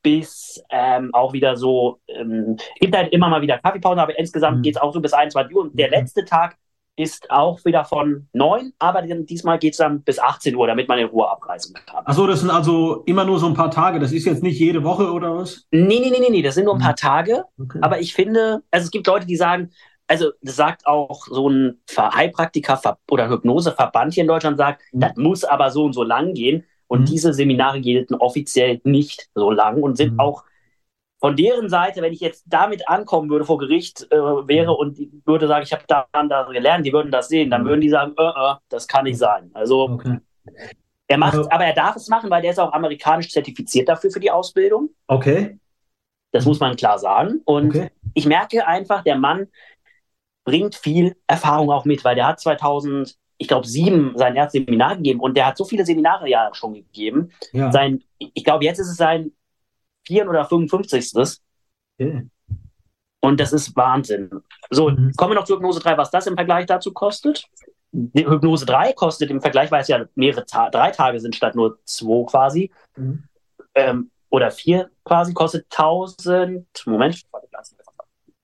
bis 0.02 0.64
ähm, 0.70 1.10
auch 1.14 1.34
wieder 1.34 1.56
so, 1.58 2.00
ähm, 2.08 2.58
gibt 2.80 2.96
halt 2.96 3.12
immer 3.12 3.28
mal 3.28 3.42
wieder 3.42 3.58
Kaffeepausen, 3.58 4.00
aber 4.00 4.18
insgesamt 4.20 4.60
Mhm. 4.60 4.62
geht 4.62 4.76
es 4.76 4.82
auch 4.82 4.94
so 4.94 5.02
bis 5.02 5.14
21 5.14 5.56
Uhr. 5.56 5.64
Und 5.64 5.80
der 5.80 5.88
Okay. 5.88 6.00
letzte 6.00 6.26
Tag 6.26 6.58
ist 6.98 7.30
auch 7.30 7.64
wieder 7.66 7.84
von 7.84 8.28
9, 8.34 8.74
aber 8.80 9.02
diesmal 9.02 9.60
geht 9.60 9.74
es 9.74 9.78
dann 9.80 10.02
bis 10.04 10.18
18 10.18 10.56
Uhr, 10.56 10.68
damit 10.68 10.88
man 10.88 10.98
in 10.98 11.08
Ruhe 11.08 11.30
abreisen 11.30 11.76
kann. 11.86 12.04
Ach 12.06 12.14
so, 12.14 12.26
das 12.26 12.40
sind 12.42 12.50
also 12.50 13.04
immer 13.06 13.26
nur 13.26 13.38
so 13.40 13.48
ein 13.48 13.54
paar 13.54 13.72
Tage. 13.72 14.00
Das 14.00 14.12
ist 14.14 14.26
jetzt 14.26 14.44
nicht 14.44 14.60
jede 14.60 14.84
Woche 14.84 15.12
oder 15.12 15.36
was? 15.36 15.66
Nee, 15.72 16.00
nee, 16.00 16.10
nee, 16.10 16.20
nee, 16.20 16.30
nee, 16.30 16.42
das 16.42 16.56
sind 16.56 16.66
nur 16.66 16.76
ein 16.76 16.82
paar 16.82 16.96
Tage. 16.96 17.44
Okay. 17.60 17.80
Aber 17.82 18.00
ich 18.00 18.14
finde, 18.14 18.64
also 18.72 18.86
es 18.86 18.92
gibt 18.92 19.08
Leute, 19.08 19.26
die 19.26 19.36
sagen, 19.36 19.72
also 20.08 20.32
das 20.42 20.56
sagt 20.56 20.86
auch 20.88 21.26
so 21.28 21.50
ein 21.50 21.80
Heilpraktiker 21.98 22.80
oder 23.12 23.30
Hypnoseverband 23.30 24.14
hier 24.14 24.22
in 24.22 24.28
Deutschland 24.28 24.58
sagt, 24.58 24.82
Mhm. 24.94 25.00
das 25.02 25.16
muss 25.18 25.44
aber 25.44 25.72
so 25.72 25.84
und 25.86 25.94
so 25.94 26.04
lang 26.04 26.34
gehen. 26.34 26.64
Und 26.88 27.02
Mhm. 27.02 27.06
diese 27.06 27.34
Seminare 27.34 27.82
gelten 27.82 28.14
offiziell 28.16 28.80
nicht 28.84 29.28
so 29.36 29.52
lang 29.52 29.82
und 29.82 29.98
sind 29.98 30.14
Mhm. 30.14 30.20
auch 30.20 30.44
von 31.26 31.36
deren 31.36 31.70
Seite, 31.70 32.04
wenn 32.04 32.14
ich 32.14 32.20
jetzt 32.20 32.44
damit 32.48 32.88
ankommen 32.88 33.30
würde 33.32 33.46
vor 33.46 33.58
Gericht 33.58 34.06
äh, 34.12 34.16
wäre 34.16 34.72
Mhm. 34.74 34.78
und 34.78 35.00
würde 35.26 35.48
sagen, 35.48 35.64
ich 35.64 35.74
habe 35.74 35.84
da 35.88 36.06
und 36.20 36.30
da 36.30 36.44
gelernt, 36.44 36.86
die 36.86 36.94
würden 36.94 37.12
das 37.12 37.30
sehen, 37.30 37.50
dann 37.50 37.64
Mhm. 37.64 37.68
würden 37.68 37.82
die 37.82 37.90
sagen, 37.90 38.14
äh, 38.18 38.24
äh, 38.24 38.56
das 38.70 38.88
kann 38.88 39.06
nicht 39.06 39.18
sein. 39.18 39.50
Also 39.56 39.90
Okay. 39.90 40.20
er 41.08 41.18
macht, 41.18 41.34
Also- 41.36 41.50
aber 41.50 41.66
er 41.66 41.74
darf 41.74 41.96
es 41.96 42.08
machen, 42.10 42.30
weil 42.30 42.44
der 42.44 42.52
ist 42.52 42.60
auch 42.60 42.72
amerikanisch 42.74 43.30
zertifiziert 43.32 43.90
dafür 43.90 44.12
für 44.12 44.20
die 44.20 44.30
Ausbildung. 44.30 44.90
Okay. 45.08 45.58
Das 46.32 46.46
muss 46.46 46.60
man 46.60 46.76
klar 46.76 47.00
sagen. 47.00 47.42
Und 47.46 47.70
Okay. 47.70 47.90
ich 48.14 48.28
merke 48.28 48.68
einfach, 48.68 49.04
der 49.04 49.16
Mann 49.18 49.48
bringt 50.44 50.76
viel 50.76 51.16
Erfahrung 51.26 51.72
auch 51.72 51.86
mit, 51.86 52.04
weil 52.06 52.14
der 52.16 52.28
hat 52.28 52.40
2000, 52.40 53.16
ich 53.38 53.48
glaube, 53.48 53.66
sieben 53.68 54.14
sein 54.16 54.36
erstes 54.36 54.64
Seminar 54.64 54.96
gegeben 54.98 55.20
und 55.22 55.36
der 55.36 55.48
hat 55.48 55.58
so 55.58 55.66
viele 55.66 55.86
Seminare 55.86 56.30
ja 56.30 56.52
schon 56.54 56.76
gegeben. 56.76 57.32
Ja. 57.52 57.72
Sein, 57.72 58.04
ich 58.20 58.44
glaube, 58.44 58.64
jetzt 58.64 58.78
ist 58.80 58.90
es 58.92 58.98
sein 58.98 59.32
4. 60.06 60.30
oder 60.30 60.46
55. 60.46 61.40
Okay. 62.00 62.28
Und 63.22 63.40
das 63.40 63.54
ist 63.54 63.76
Wahnsinn. 63.76 64.30
So, 64.70 64.90
Mhm. 64.90 65.12
kommen 65.18 65.32
wir 65.32 65.36
noch 65.36 65.46
zu 65.46 65.56
Hypnose 65.56 65.80
3, 65.80 65.98
was 65.98 66.12
das 66.12 66.28
im 66.28 66.36
Vergleich 66.36 66.66
dazu 66.68 66.94
kostet. 66.94 67.46
Die 67.92 68.28
Hypnose 68.28 68.66
3 68.66 68.94
kostet 68.94 69.30
im 69.32 69.42
Vergleich, 69.42 69.72
weil 69.72 69.82
es 69.82 69.88
ja 69.88 70.06
mehrere 70.16 70.46
Ta 70.46 70.70
drei 70.70 70.92
Tage 70.92 71.20
sind 71.20 71.36
statt 71.36 71.56
nur 71.56 71.80
zwei 71.86 72.26
quasi, 72.26 72.72
Mhm. 72.98 73.24
ähm, 73.74 74.12
oder 74.30 74.52
vier 74.52 74.90
quasi, 75.06 75.34
kostet 75.34 75.70
1000, 75.70 76.68
Moment, 76.86 77.24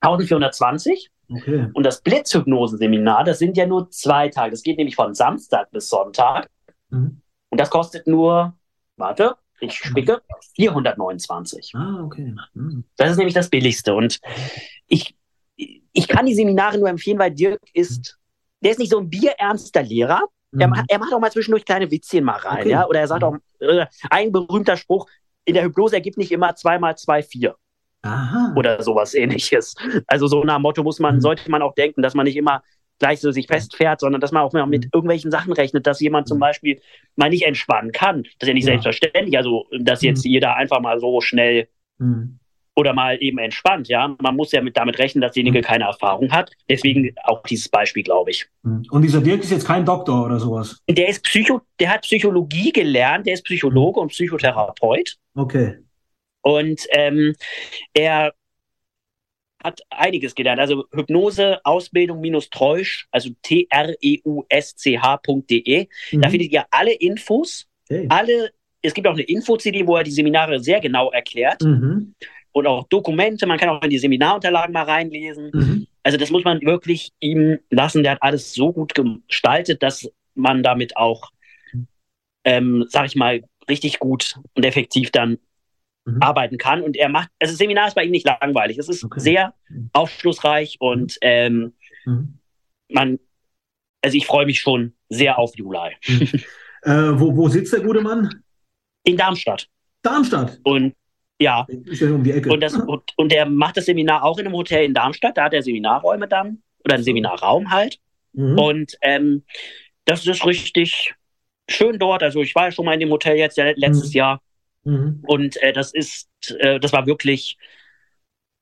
1420. 0.02 1.10
Okay. 1.30 1.70
Und 1.74 1.86
das 1.86 2.02
Blitzhypnosenseminar, 2.02 3.24
das 3.24 3.40
sind 3.40 3.56
ja 3.58 3.66
nur 3.66 3.90
zwei 3.90 4.30
Tage. 4.30 4.52
Das 4.52 4.64
geht 4.64 4.78
nämlich 4.78 4.96
von 4.96 5.14
Samstag 5.14 5.70
bis 5.72 5.90
Sonntag. 5.90 6.50
Mhm. 6.90 7.22
Und 7.50 7.60
das 7.60 7.70
kostet 7.70 8.08
nur, 8.08 8.54
warte, 8.98 9.36
ich 9.62 9.74
spicke, 9.76 10.22
429. 10.56 11.74
Ah, 11.76 12.04
okay. 12.04 12.36
Mhm. 12.54 12.84
Das 12.98 13.12
ist 13.12 13.18
nämlich 13.18 13.34
das 13.36 13.50
Billigste. 13.50 13.94
Und 13.94 14.20
ich, 14.88 15.16
ich 15.56 16.08
kann 16.08 16.26
die 16.26 16.36
Seminare 16.36 16.78
nur 16.78 16.90
empfehlen, 16.90 17.20
weil 17.20 17.32
Dirk 17.32 17.60
ist, 17.74 18.18
der 18.62 18.72
ist 18.72 18.80
nicht 18.80 18.92
so 18.92 19.00
ein 19.00 19.10
bierernster 19.10 19.84
Lehrer. 19.84 20.22
Er, 20.58 20.68
Mhm. 20.68 20.74
macht- 20.74 20.86
er 20.90 21.00
macht 21.00 21.14
auch 21.14 21.20
mal 21.20 21.32
zwischendurch 21.32 21.64
kleine 21.66 21.90
Witzchen 21.90 22.24
mal 22.24 22.38
rein. 22.38 22.60
Okay. 22.60 22.70
Ja? 22.72 22.86
Oder 22.88 23.00
er 23.02 23.08
sagt 23.08 23.24
auch, 23.24 23.36
äh, 23.60 23.86
ein 24.10 24.32
berühmter 24.32 24.76
Spruch, 24.78 25.08
in 25.46 25.54
der 25.54 25.64
Hypnose 25.64 25.96
ergibt 25.96 26.18
nicht 26.18 26.32
immer 26.32 26.56
zwei 26.56 26.78
mal 26.78 26.96
zwei 26.98 27.24
vier 27.24 27.56
Aha. 28.04 28.54
oder 28.56 28.82
sowas 28.84 29.14
ähnliches. 29.14 29.76
Also 30.08 30.28
so 30.28 30.44
nach 30.44 30.58
dem 30.58 30.64
Motto 30.64 30.84
muss 30.84 31.00
man, 31.00 31.16
Mhm. 31.16 31.22
sollte 31.22 31.50
man 31.50 31.62
auch 31.62 31.74
denken, 31.76 32.02
dass 32.02 32.14
man 32.14 32.26
nicht 32.26 32.36
immer 32.36 32.62
gleich 33.02 33.20
so 33.20 33.32
sich 33.32 33.48
festfährt, 33.48 34.00
sondern 34.00 34.22
dass 34.22 34.32
man 34.32 34.44
auch 34.44 34.54
mal 34.54 34.66
mit 34.66 34.86
Mhm. 34.86 34.90
irgendwelchen 34.94 35.32
Sachen 35.32 35.52
rechnet, 35.52 35.86
dass 35.86 36.00
jemand 36.00 36.28
zum 36.30 36.38
Mhm. 36.38 36.42
Beispiel 36.42 36.82
mal 37.18 37.30
nicht 37.30 37.44
entspannen 37.46 37.92
kann. 37.92 38.24
Das 38.24 38.32
ist 38.44 38.48
ja 38.48 38.54
nicht 38.54 38.64
Ja. 38.68 38.72
selbstverständlich. 38.74 39.36
Also, 39.38 39.66
dass 39.80 40.02
jetzt 40.02 40.24
Mhm. 40.26 40.32
jeder 40.32 40.56
einfach 40.56 40.80
mal 40.80 41.00
so 41.00 41.20
schnell 41.20 41.68
Mhm. 41.98 42.38
oder 42.76 42.94
mal 42.94 43.18
eben 43.22 43.38
entspannt, 43.38 43.90
ja. 43.90 44.16
Man 44.22 44.36
muss 44.36 44.52
ja 44.54 44.62
mit, 44.62 44.78
damit 44.78 44.98
rechnen, 44.98 45.22
dass 45.22 45.34
derjenige 45.34 45.60
Mhm. 45.60 45.64
keine 45.64 45.84
Erfahrung 45.84 46.32
hat. 46.32 46.52
Deswegen 46.70 47.14
auch 47.24 47.44
dieses 47.44 47.68
Beispiel, 47.68 48.04
glaube 48.04 48.32
ich. 48.32 48.48
Mhm. 48.64 48.84
Und 48.92 49.02
dieser 49.02 49.20
Dirk 49.20 49.42
ist 49.44 49.52
jetzt 49.52 49.68
kein 49.68 49.84
Doktor 49.86 50.26
oder 50.26 50.40
sowas. 50.40 50.82
Der 50.90 51.10
ist 51.10 51.22
Psycho, 51.24 51.62
der 51.80 51.94
hat 51.94 52.04
Psychologie 52.04 52.72
gelernt, 52.72 53.26
der 53.28 53.34
ist 53.34 53.44
Psychologe 53.44 54.00
und 54.00 54.08
Psychotherapeut. 54.10 55.18
Okay. 55.36 55.80
Und 56.44 56.88
ähm, 56.92 57.36
er 57.94 58.34
hat 59.64 59.82
einiges 59.90 60.36
gelernt. 60.36 60.60
Also 60.60 60.86
Hypnose, 60.92 61.60
Ausbildung 61.64 62.20
minus 62.22 62.50
Treusch, 62.50 63.08
also 63.12 63.30
T-R-E-U-S-C-H.de. 64.52 65.88
Da 66.14 66.18
Mhm. 66.28 66.32
findet 66.32 66.52
ihr 66.52 66.66
alle 66.72 66.94
Infos, 66.94 67.68
Okay. 67.90 68.06
alle, 68.10 68.52
es 68.82 68.94
gibt 68.94 69.08
auch 69.08 69.14
eine 69.14 69.24
Info-CD, 69.24 69.86
wo 69.86 69.96
er 69.98 70.04
die 70.04 70.12
Seminare 70.12 70.60
sehr 70.60 70.80
genau 70.80 71.12
erklärt 71.12 71.62
Mhm. 71.64 72.14
und 72.52 72.68
auch 72.68 72.88
Dokumente. 72.88 73.46
Man 73.46 73.58
kann 73.58 73.70
auch 73.70 73.82
in 73.84 73.90
die 73.90 73.98
Seminarunterlagen 74.00 74.74
mal 74.74 74.84
reinlesen. 74.84 75.52
Mhm. 75.54 75.88
Also 76.04 76.18
das 76.18 76.30
muss 76.32 76.44
man 76.44 76.62
wirklich 76.62 77.12
ihm 77.20 77.60
lassen. 77.70 78.04
Der 78.04 78.14
hat 78.14 78.22
alles 78.24 78.54
so 78.54 78.72
gut 78.74 78.94
gestaltet, 78.96 79.84
dass 79.84 80.10
man 80.36 80.64
damit 80.64 80.98
auch 80.98 81.30
ähm, 82.44 82.86
sag 82.90 83.06
ich 83.06 83.16
mal, 83.16 83.44
richtig 83.70 84.00
gut 84.00 84.36
und 84.56 84.66
effektiv 84.66 85.12
dann 85.12 85.38
mhm. 86.06 86.22
arbeiten 86.22 86.58
kann. 86.58 86.82
Und 86.82 86.96
er 86.96 87.10
macht, 87.10 87.30
also 87.40 87.54
das 87.54 87.58
Seminar 87.58 87.88
ist 87.88 87.96
bei 87.96 88.04
ihm 88.04 88.12
nicht 88.12 88.26
langweilig. 88.26 88.78
Es 88.78 88.90
ist 88.90 89.04
okay. 89.04 89.20
sehr 89.20 89.54
aufschlussreich 89.94 90.78
und 90.80 91.18
ähm, 91.22 91.74
mhm. 92.06 92.40
man, 92.90 93.20
also 94.02 94.18
ich 94.18 94.26
freue 94.26 94.46
mich 94.46 94.60
schon 94.60 94.94
sehr 95.10 95.38
auf 95.38 95.56
Juli. 95.56 95.96
Mhm. 96.08 96.30
Äh, 96.84 97.20
wo, 97.20 97.36
wo 97.38 97.48
sitzt 97.48 97.74
der 97.74 97.82
gute 97.82 98.02
Mann? 98.02 98.44
In 99.04 99.16
Darmstadt. 99.16 99.68
Darmstadt. 100.02 100.60
Und 100.64 100.96
ja. 101.40 101.68
Ist 101.86 102.02
ja 102.02 102.10
um 102.10 102.24
die 102.24 102.32
Ecke. 102.32 102.52
Und, 102.52 102.62
das, 102.62 102.76
und, 102.76 103.04
und 103.18 103.32
er 103.32 103.46
macht 103.46 103.78
das 103.78 103.86
Seminar 103.86 104.24
auch 104.24 104.40
in 104.40 104.48
einem 104.48 104.56
Hotel 104.56 104.86
in 104.86 104.94
Darmstadt. 104.94 105.38
Da 105.38 105.44
hat 105.46 105.54
er 105.54 105.62
Seminarräume 105.62 106.28
dann 106.28 106.64
oder 106.84 106.96
einen 106.96 107.04
Seminarraum 107.04 107.70
halt. 107.70 108.00
Mhm. 108.34 108.58
Und 108.58 108.98
ähm, 109.02 109.44
das 110.06 110.26
ist 110.26 110.46
richtig 110.46 111.14
schön 111.70 112.00
dort. 112.00 112.24
Also 112.24 112.42
ich 112.42 112.56
war 112.56 112.66
ja 112.66 112.72
schon 112.72 112.86
mal 112.86 112.94
in 112.94 113.00
dem 113.00 113.12
Hotel 113.12 113.38
jetzt 113.38 113.58
letztes 113.58 114.10
mhm. 114.10 114.18
Jahr. 114.18 114.42
Mhm. 114.84 115.24
Und 115.28 115.62
äh, 115.62 115.74
das 115.74 115.94
ist, 115.94 116.30
äh, 116.60 116.80
das 116.80 116.94
war 116.94 117.06
wirklich 117.06 117.58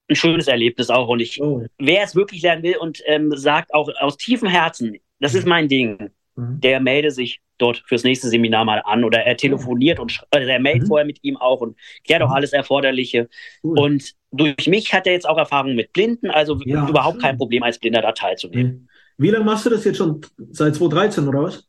ein 0.09 0.15
schönes 0.15 0.47
Erlebnis 0.47 0.89
auch. 0.89 1.07
Und 1.07 1.19
ich, 1.19 1.41
oh. 1.41 1.65
wer 1.77 2.03
es 2.03 2.15
wirklich 2.15 2.41
lernen 2.41 2.63
will 2.63 2.77
und 2.77 3.01
ähm, 3.05 3.31
sagt 3.35 3.73
auch 3.73 3.89
aus 3.99 4.17
tiefem 4.17 4.49
Herzen, 4.49 4.97
das 5.19 5.35
ist 5.35 5.43
mhm. 5.43 5.49
mein 5.49 5.67
Ding, 5.67 6.09
mhm. 6.35 6.59
der 6.59 6.79
melde 6.79 7.11
sich 7.11 7.41
dort 7.57 7.83
fürs 7.85 8.03
nächste 8.03 8.29
Seminar 8.29 8.65
mal 8.65 8.81
an 8.85 9.03
oder 9.03 9.19
er 9.19 9.35
telefoniert 9.35 9.99
und 9.99 10.23
also 10.31 10.47
er 10.47 10.59
meldet 10.59 10.83
mhm. 10.83 10.87
vorher 10.87 11.05
mit 11.05 11.19
ihm 11.23 11.37
auch 11.37 11.61
und 11.61 11.77
klärt 12.05 12.21
auch 12.21 12.29
mhm. 12.29 12.35
alles 12.35 12.53
Erforderliche. 12.53 13.29
Cool. 13.63 13.79
Und 13.79 14.13
durch 14.31 14.67
mich 14.67 14.93
hat 14.93 15.07
er 15.07 15.13
jetzt 15.13 15.27
auch 15.27 15.37
Erfahrung 15.37 15.75
mit 15.75 15.93
Blinden, 15.93 16.29
also 16.29 16.59
ja, 16.65 16.87
überhaupt 16.87 17.15
schön. 17.15 17.21
kein 17.21 17.37
Problem, 17.37 17.63
als 17.63 17.79
Blinder 17.79 18.01
da 18.01 18.13
teilzunehmen. 18.13 18.89
Wie 19.17 19.29
lange 19.29 19.43
machst 19.43 19.65
du 19.65 19.69
das 19.69 19.83
jetzt 19.83 19.97
schon? 19.97 20.21
Seit 20.51 20.75
2013 20.75 21.27
oder 21.27 21.43
was? 21.43 21.68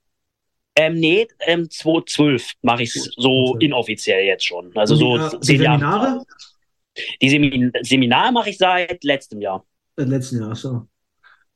Ähm, 0.80 0.94
nee, 0.94 1.28
ähm, 1.40 1.68
2012 1.68 2.52
mache 2.62 2.84
ich 2.84 2.96
es 2.96 3.12
so 3.16 3.54
inoffiziell 3.58 4.24
jetzt 4.24 4.46
schon. 4.46 4.74
Also 4.74 4.94
so 4.94 5.18
die, 5.18 5.24
äh, 5.24 5.28
zehn 5.28 5.40
die 5.40 5.46
Seminare? 5.64 6.06
Jahre. 6.06 6.24
Die 7.20 7.28
Semin 7.28 7.72
Seminare 7.82 8.32
mache 8.32 8.48
ich 8.48 8.56
seit 8.56 9.04
letztem 9.04 9.42
Jahr. 9.42 9.62
Seit 9.96 10.08
letztem 10.08 10.40
Jahr, 10.40 10.54
so. 10.54 10.86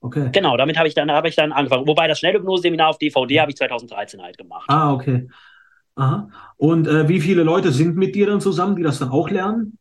Okay. 0.00 0.28
Genau, 0.30 0.58
damit 0.58 0.76
habe 0.76 0.88
ich 0.88 0.94
dann 0.94 1.10
habe 1.10 1.28
ich 1.28 1.36
dann 1.36 1.52
angefangen. 1.52 1.86
Wobei 1.86 2.06
das 2.06 2.18
Schnellhypnose-Seminar 2.18 2.90
auf 2.90 2.98
DVD 2.98 3.40
habe 3.40 3.50
ich 3.50 3.56
2013 3.56 4.20
halt 4.20 4.36
gemacht. 4.36 4.66
Ah, 4.68 4.92
okay. 4.92 5.26
Aha. 5.96 6.28
Und 6.58 6.86
äh, 6.86 7.08
wie 7.08 7.20
viele 7.20 7.44
Leute 7.44 7.72
sind 7.72 7.96
mit 7.96 8.14
dir 8.14 8.26
dann 8.26 8.42
zusammen, 8.42 8.76
die 8.76 8.82
das 8.82 8.98
dann 8.98 9.08
auch 9.08 9.30
lernen? 9.30 9.78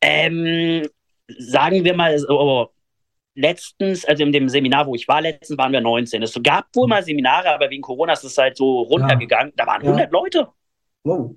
Ähm, 0.00 0.88
sagen 1.38 1.84
wir 1.84 1.94
mal, 1.94 2.18
oh, 2.28 2.66
letztens, 3.34 4.04
also 4.04 4.22
in 4.22 4.32
dem 4.32 4.48
Seminar, 4.48 4.86
wo 4.86 4.94
ich 4.94 5.06
war, 5.08 5.20
letztens 5.20 5.58
waren 5.58 5.72
wir 5.72 5.80
19. 5.80 6.22
Es 6.22 6.38
gab 6.42 6.66
wohl 6.74 6.88
mal 6.88 7.02
Seminare, 7.02 7.54
aber 7.54 7.70
wegen 7.70 7.82
Corona 7.82 8.12
ist 8.12 8.24
es 8.24 8.36
halt 8.36 8.56
so 8.56 8.82
runtergegangen. 8.82 9.52
Ja. 9.56 9.64
Da 9.64 9.66
waren 9.66 9.82
100 9.82 10.04
ja. 10.04 10.08
Leute. 10.10 10.48
Wow. 11.04 11.34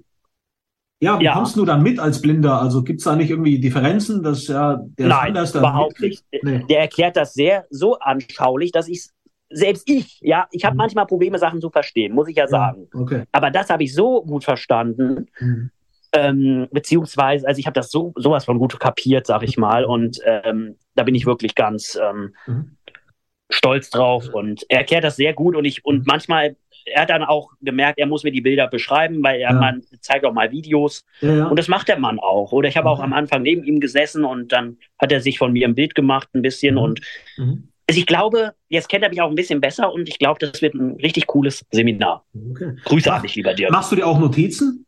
Ja, 1.00 1.20
wie 1.20 1.26
ja. 1.26 1.34
kommst 1.34 1.58
du 1.58 1.66
dann 1.66 1.84
mit 1.84 2.00
als 2.00 2.22
Blinder? 2.22 2.62
Also 2.62 2.82
gibt 2.82 3.00
es 3.00 3.04
da 3.04 3.16
nicht 3.16 3.30
irgendwie 3.30 3.60
Differenzen, 3.60 4.24
dass 4.24 4.48
ja 4.48 4.80
der 4.98 5.08
Nein, 5.08 5.28
anders 5.30 5.54
überhaupt 5.54 6.00
nicht. 6.00 6.24
Nee. 6.41 6.64
Der 6.70 6.80
erklärt 6.80 7.18
das 7.18 7.34
sehr 7.34 7.66
so 7.70 8.00
anschaulich, 8.00 8.72
dass 8.72 8.88
ich 8.88 9.10
selbst 9.50 9.88
ich, 9.89 10.20
ja, 10.22 10.48
ich 10.52 10.66
habe 10.66 10.76
mhm. 10.76 10.78
manchmal 10.78 11.06
Probleme, 11.06 11.38
Sachen 11.38 11.62
zu 11.62 11.70
verstehen, 11.70 12.14
muss 12.14 12.28
ich 12.28 12.38
ja, 12.38 12.46
ja 12.46 12.50
sagen. 12.50 12.88
Okay. 12.94 13.24
Aber 13.32 13.52
das 13.52 13.70
habe 13.70 13.84
ich 13.84 13.94
so 13.94 14.24
gut 14.24 14.44
verstanden, 14.44 15.28
mhm. 15.39 15.72
Ähm, 16.14 16.68
beziehungsweise, 16.72 17.47
also 17.47 17.59
ich 17.59 17.66
habe 17.66 17.74
das 17.74 17.91
so 17.91 18.14
sowas 18.16 18.45
von 18.45 18.59
gut 18.59 18.80
kapiert, 18.80 19.28
sag 19.28 19.43
ich 19.43 19.57
mal, 19.57 19.86
und 19.86 20.20
ähm, 20.26 20.78
da 20.95 21.03
bin 21.03 21.16
ich 21.16 21.26
wirklich 21.26 21.55
ganz 21.55 21.99
ähm, 22.01 22.36
mhm. 22.45 22.78
stolz 23.49 23.89
drauf 23.89 24.30
und 24.32 24.66
er 24.70 24.80
erklärt 24.80 25.03
das 25.03 25.16
sehr 25.16 25.34
gut 25.34 25.55
und 25.55 25.66
ich 25.66 25.84
und 25.84 25.99
mhm. 25.99 26.05
manchmal 26.05 26.55
er 26.86 27.03
hat 27.03 27.09
dann 27.09 27.24
auch 27.24 27.51
gemerkt, 27.61 27.97
er 27.97 28.07
muss 28.07 28.24
mir 28.24 28.32
die 28.32 28.41
Bilder 28.41 28.68
beschreiben, 28.68 29.24
weil 29.24 29.39
er 29.39 29.51
ja. 29.51 29.59
man 29.59 29.84
zeigt 30.01 30.26
auch 30.26 30.34
mal 30.34 30.51
Videos. 30.51 31.05
Ja, 31.22 31.34
ja. 31.34 31.45
Und 31.45 31.57
das 31.57 31.70
macht 31.70 31.88
der 31.88 31.97
Mann 31.97 32.20
auch. 32.20 32.51
Oder 32.51 32.68
ich 32.68 32.76
habe 32.76 32.89
auch 32.89 32.99
am 32.99 33.14
Anfang 33.14 33.41
neben 33.41 33.64
ihm 33.64 33.80
gesessen 33.80 34.26
und 34.26 34.51
dann 34.51 34.78
hat 34.99 35.11
er 35.11 35.22
sich 35.22 35.38
von 35.38 35.53
mir 35.53 35.66
ein 35.66 35.76
Bild 35.76 35.95
gemacht, 35.95 36.28
ein 36.34 36.41
bisschen. 36.41 36.76
Mhm. 36.76 36.82
Und 36.82 37.01
mhm. 37.38 37.70
Also 37.88 37.99
ich 37.99 38.05
glaube, 38.05 38.53
jetzt 38.70 38.88
kennt 38.88 39.03
er 39.03 39.09
mich 39.09 39.22
auch 39.22 39.30
ein 39.30 39.36
bisschen 39.36 39.59
besser 39.59 39.91
und 39.91 40.07
ich 40.07 40.18
glaube, 40.18 40.39
das 40.39 40.61
wird 40.61 40.74
ein 40.74 40.95
richtig 41.01 41.28
cooles 41.28 41.66
Seminar. 41.72 42.26
Okay. 42.51 42.78
Grüße 42.86 43.11
an 43.11 43.22
dich, 43.22 43.36
lieber 43.36 43.53
dir. 43.53 43.70
Machst 43.72 43.91
du 43.91 43.97
dir 43.97 44.07
auch 44.07 44.20
Notizen? 44.20 44.83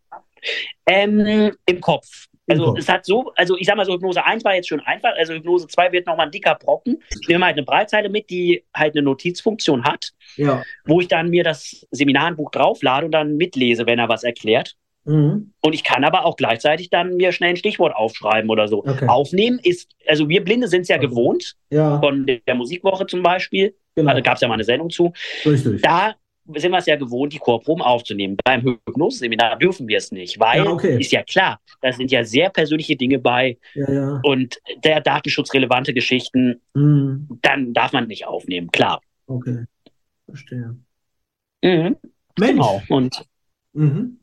Ähm, 0.85 1.51
Im 1.65 1.81
Kopf. 1.81 2.27
Also 2.47 2.75
es 2.77 2.87
hat 2.87 3.05
so, 3.05 3.31
also 3.35 3.57
ich 3.57 3.65
sag 3.65 3.75
mal 3.75 3.85
so, 3.85 3.93
Hypnose 3.93 4.23
1 4.23 4.43
war 4.45 4.53
jetzt 4.53 4.67
schon 4.67 4.79
einfach, 4.81 5.13
also 5.15 5.33
Hypnose 5.33 5.67
2 5.67 5.91
wird 5.91 6.05
nochmal 6.05 6.27
ein 6.27 6.31
dicker 6.31 6.55
Brocken. 6.55 7.01
Ich 7.21 7.27
nehme 7.27 7.45
halt 7.45 7.57
eine 7.57 7.65
Breitzeile 7.65 8.09
mit, 8.09 8.29
die 8.29 8.63
halt 8.73 8.95
eine 8.95 9.03
Notizfunktion 9.03 9.83
hat, 9.83 10.11
ja. 10.35 10.63
wo 10.85 11.01
ich 11.01 11.07
dann 11.07 11.29
mir 11.29 11.43
das 11.43 11.87
Seminarbuch 11.91 12.51
drauflade 12.51 13.07
und 13.07 13.11
dann 13.11 13.37
mitlese, 13.37 13.87
wenn 13.87 13.97
er 13.97 14.09
was 14.09 14.23
erklärt. 14.23 14.75
Mhm. 15.05 15.53
Und 15.61 15.73
ich 15.73 15.83
kann 15.83 16.03
aber 16.03 16.25
auch 16.25 16.35
gleichzeitig 16.35 16.89
dann 16.89 17.15
mir 17.15 17.31
schnell 17.31 17.51
ein 17.51 17.57
Stichwort 17.57 17.95
aufschreiben 17.95 18.49
oder 18.49 18.67
so. 18.67 18.79
Okay. 18.79 19.07
Aufnehmen 19.07 19.59
ist, 19.61 19.91
also 20.07 20.29
wir 20.29 20.43
Blinde 20.43 20.67
sind 20.67 20.81
es 20.81 20.87
ja 20.87 20.97
gewohnt, 20.97 21.55
ja. 21.69 21.99
von 21.99 22.25
der 22.25 22.55
Musikwoche 22.55 23.07
zum 23.07 23.23
Beispiel. 23.23 23.75
Genau. 23.95 24.11
Also 24.11 24.21
gab 24.21 24.35
es 24.35 24.41
ja 24.41 24.47
mal 24.47 24.55
eine 24.55 24.63
Sendung 24.63 24.89
zu. 24.89 25.13
Richtig. 25.45 25.81
Da 25.81 26.15
sind 26.53 26.71
wir 26.71 26.77
es 26.77 26.85
ja 26.85 26.95
gewohnt, 26.95 27.33
die 27.33 27.39
Chorproben 27.39 27.81
aufzunehmen. 27.81 28.37
Beim 28.43 28.61
Hypnoseseminar 28.61 29.57
dürfen 29.57 29.87
wir 29.87 29.97
es 29.97 30.11
nicht, 30.11 30.39
weil 30.39 30.63
ja, 30.63 30.71
okay. 30.71 30.99
ist 30.99 31.11
ja 31.11 31.23
klar, 31.23 31.59
da 31.81 31.91
sind 31.91 32.11
ja 32.11 32.23
sehr 32.23 32.49
persönliche 32.49 32.95
Dinge 32.95 33.19
bei 33.19 33.57
ja, 33.73 33.91
ja. 33.91 34.19
und 34.23 34.59
der 34.83 35.01
datenschutzrelevante 35.01 35.93
Geschichten, 35.93 36.61
mhm. 36.73 37.27
dann 37.41 37.73
darf 37.73 37.93
man 37.93 38.07
nicht 38.07 38.27
aufnehmen, 38.27 38.69
klar. 38.71 39.01
Okay, 39.27 39.65
verstehe. 40.27 40.77
Mhm. 41.63 41.97
Mensch. 42.37 42.51
Genau. 42.51 42.81
Und 42.89 43.25
mhm. 43.73 44.19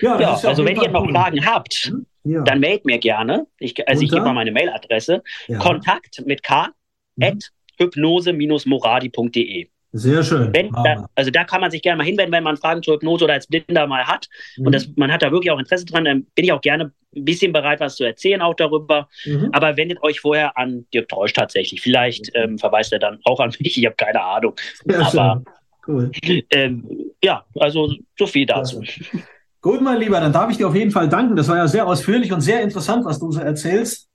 ja, 0.00 0.20
ja 0.20 0.34
also 0.34 0.64
wenn 0.64 0.80
ihr 0.80 0.90
noch 0.90 1.04
cool. 1.04 1.12
Fragen 1.12 1.44
habt, 1.44 1.92
mhm. 2.24 2.44
dann 2.44 2.60
meldet 2.60 2.86
mir 2.86 2.98
gerne. 2.98 3.46
Ich, 3.58 3.86
also 3.86 4.02
ich 4.02 4.10
gebe 4.10 4.22
mal 4.22 4.32
meine 4.32 4.52
Mailadresse. 4.52 5.22
Kontakt 5.58 6.22
mit 6.24 6.42
k 6.42 6.68
mhm. 7.16 7.24
at 7.24 7.52
hypnose-moradi.de. 7.78 9.68
Sehr 9.96 10.22
schön. 10.22 10.52
Da, 10.52 11.08
also 11.14 11.30
da 11.30 11.44
kann 11.44 11.60
man 11.60 11.70
sich 11.70 11.82
gerne 11.82 11.98
mal 11.98 12.04
hinwenden, 12.04 12.32
wenn 12.32 12.44
man 12.44 12.56
Fragen 12.56 12.82
zur 12.82 12.94
Hypnose 12.94 13.24
oder 13.24 13.34
als 13.34 13.46
Blinder 13.46 13.86
mal 13.86 14.04
hat. 14.04 14.28
Mhm. 14.56 14.66
Und 14.66 14.74
das, 14.74 14.88
man 14.96 15.10
hat 15.10 15.22
da 15.22 15.32
wirklich 15.32 15.50
auch 15.50 15.58
Interesse 15.58 15.86
dran, 15.86 16.04
dann 16.04 16.26
bin 16.34 16.44
ich 16.44 16.52
auch 16.52 16.60
gerne 16.60 16.92
ein 17.14 17.24
bisschen 17.24 17.52
bereit, 17.52 17.80
was 17.80 17.96
zu 17.96 18.04
erzählen 18.04 18.42
auch 18.42 18.54
darüber. 18.54 19.08
Mhm. 19.24 19.50
Aber 19.52 19.76
wendet 19.76 20.02
euch 20.02 20.20
vorher 20.20 20.56
an 20.58 20.86
Dirk 20.92 21.08
Treusch 21.08 21.32
tatsächlich. 21.32 21.80
Vielleicht 21.80 22.30
ähm, 22.34 22.58
verweist 22.58 22.92
er 22.92 22.98
dann 22.98 23.18
auch 23.24 23.40
an 23.40 23.52
mich, 23.60 23.78
ich 23.78 23.86
habe 23.86 23.96
keine 23.96 24.22
Ahnung. 24.22 24.54
Ja, 24.84 25.06
Aber 25.06 25.42
cool. 25.88 26.10
ähm, 26.50 26.84
ja, 27.22 27.44
also 27.58 27.92
so 28.18 28.26
viel 28.26 28.46
dazu. 28.46 28.82
Ja. 28.82 29.20
Gut, 29.62 29.80
mein 29.80 29.98
Lieber, 29.98 30.20
dann 30.20 30.32
darf 30.32 30.50
ich 30.50 30.58
dir 30.58 30.68
auf 30.68 30.74
jeden 30.76 30.90
Fall 30.90 31.08
danken. 31.08 31.34
Das 31.34 31.48
war 31.48 31.56
ja 31.56 31.66
sehr 31.66 31.86
ausführlich 31.86 32.32
und 32.32 32.40
sehr 32.40 32.60
interessant, 32.60 33.04
was 33.04 33.18
du 33.18 33.32
so 33.32 33.40
erzählst. 33.40 34.08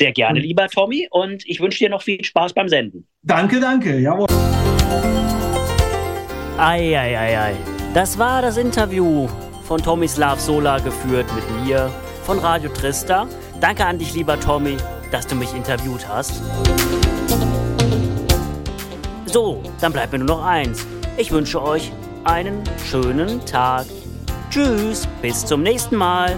Sehr 0.00 0.12
gerne, 0.12 0.40
lieber 0.40 0.68
Tommy. 0.68 1.08
Und 1.10 1.46
ich 1.46 1.60
wünsche 1.60 1.78
dir 1.78 1.90
noch 1.90 2.02
viel 2.02 2.24
Spaß 2.24 2.52
beim 2.52 2.68
Senden. 2.68 3.06
Danke, 3.22 3.60
danke. 3.60 3.98
Jawohl. 3.98 4.26
Eieiei. 6.58 7.54
Das 7.94 8.18
war 8.18 8.42
das 8.42 8.56
Interview 8.56 9.28
von 9.64 9.80
Tomislav 9.82 10.40
Sola 10.40 10.78
geführt 10.78 11.26
mit 11.34 11.64
mir 11.64 11.90
von 12.24 12.38
Radio 12.38 12.70
Trista. 12.70 13.28
Danke 13.60 13.84
an 13.84 13.98
dich, 13.98 14.14
lieber 14.14 14.38
Tommy, 14.38 14.76
dass 15.12 15.26
du 15.26 15.36
mich 15.36 15.54
interviewt 15.54 16.06
hast. 16.08 16.42
So, 19.26 19.62
dann 19.80 19.92
bleibt 19.92 20.12
mir 20.12 20.18
nur 20.18 20.28
noch 20.28 20.44
eins. 20.44 20.86
Ich 21.16 21.30
wünsche 21.30 21.62
euch 21.62 21.92
einen 22.24 22.62
schönen 22.84 23.44
Tag. 23.46 23.86
Tschüss, 24.50 25.08
bis 25.22 25.44
zum 25.44 25.62
nächsten 25.62 25.96
Mal. 25.96 26.36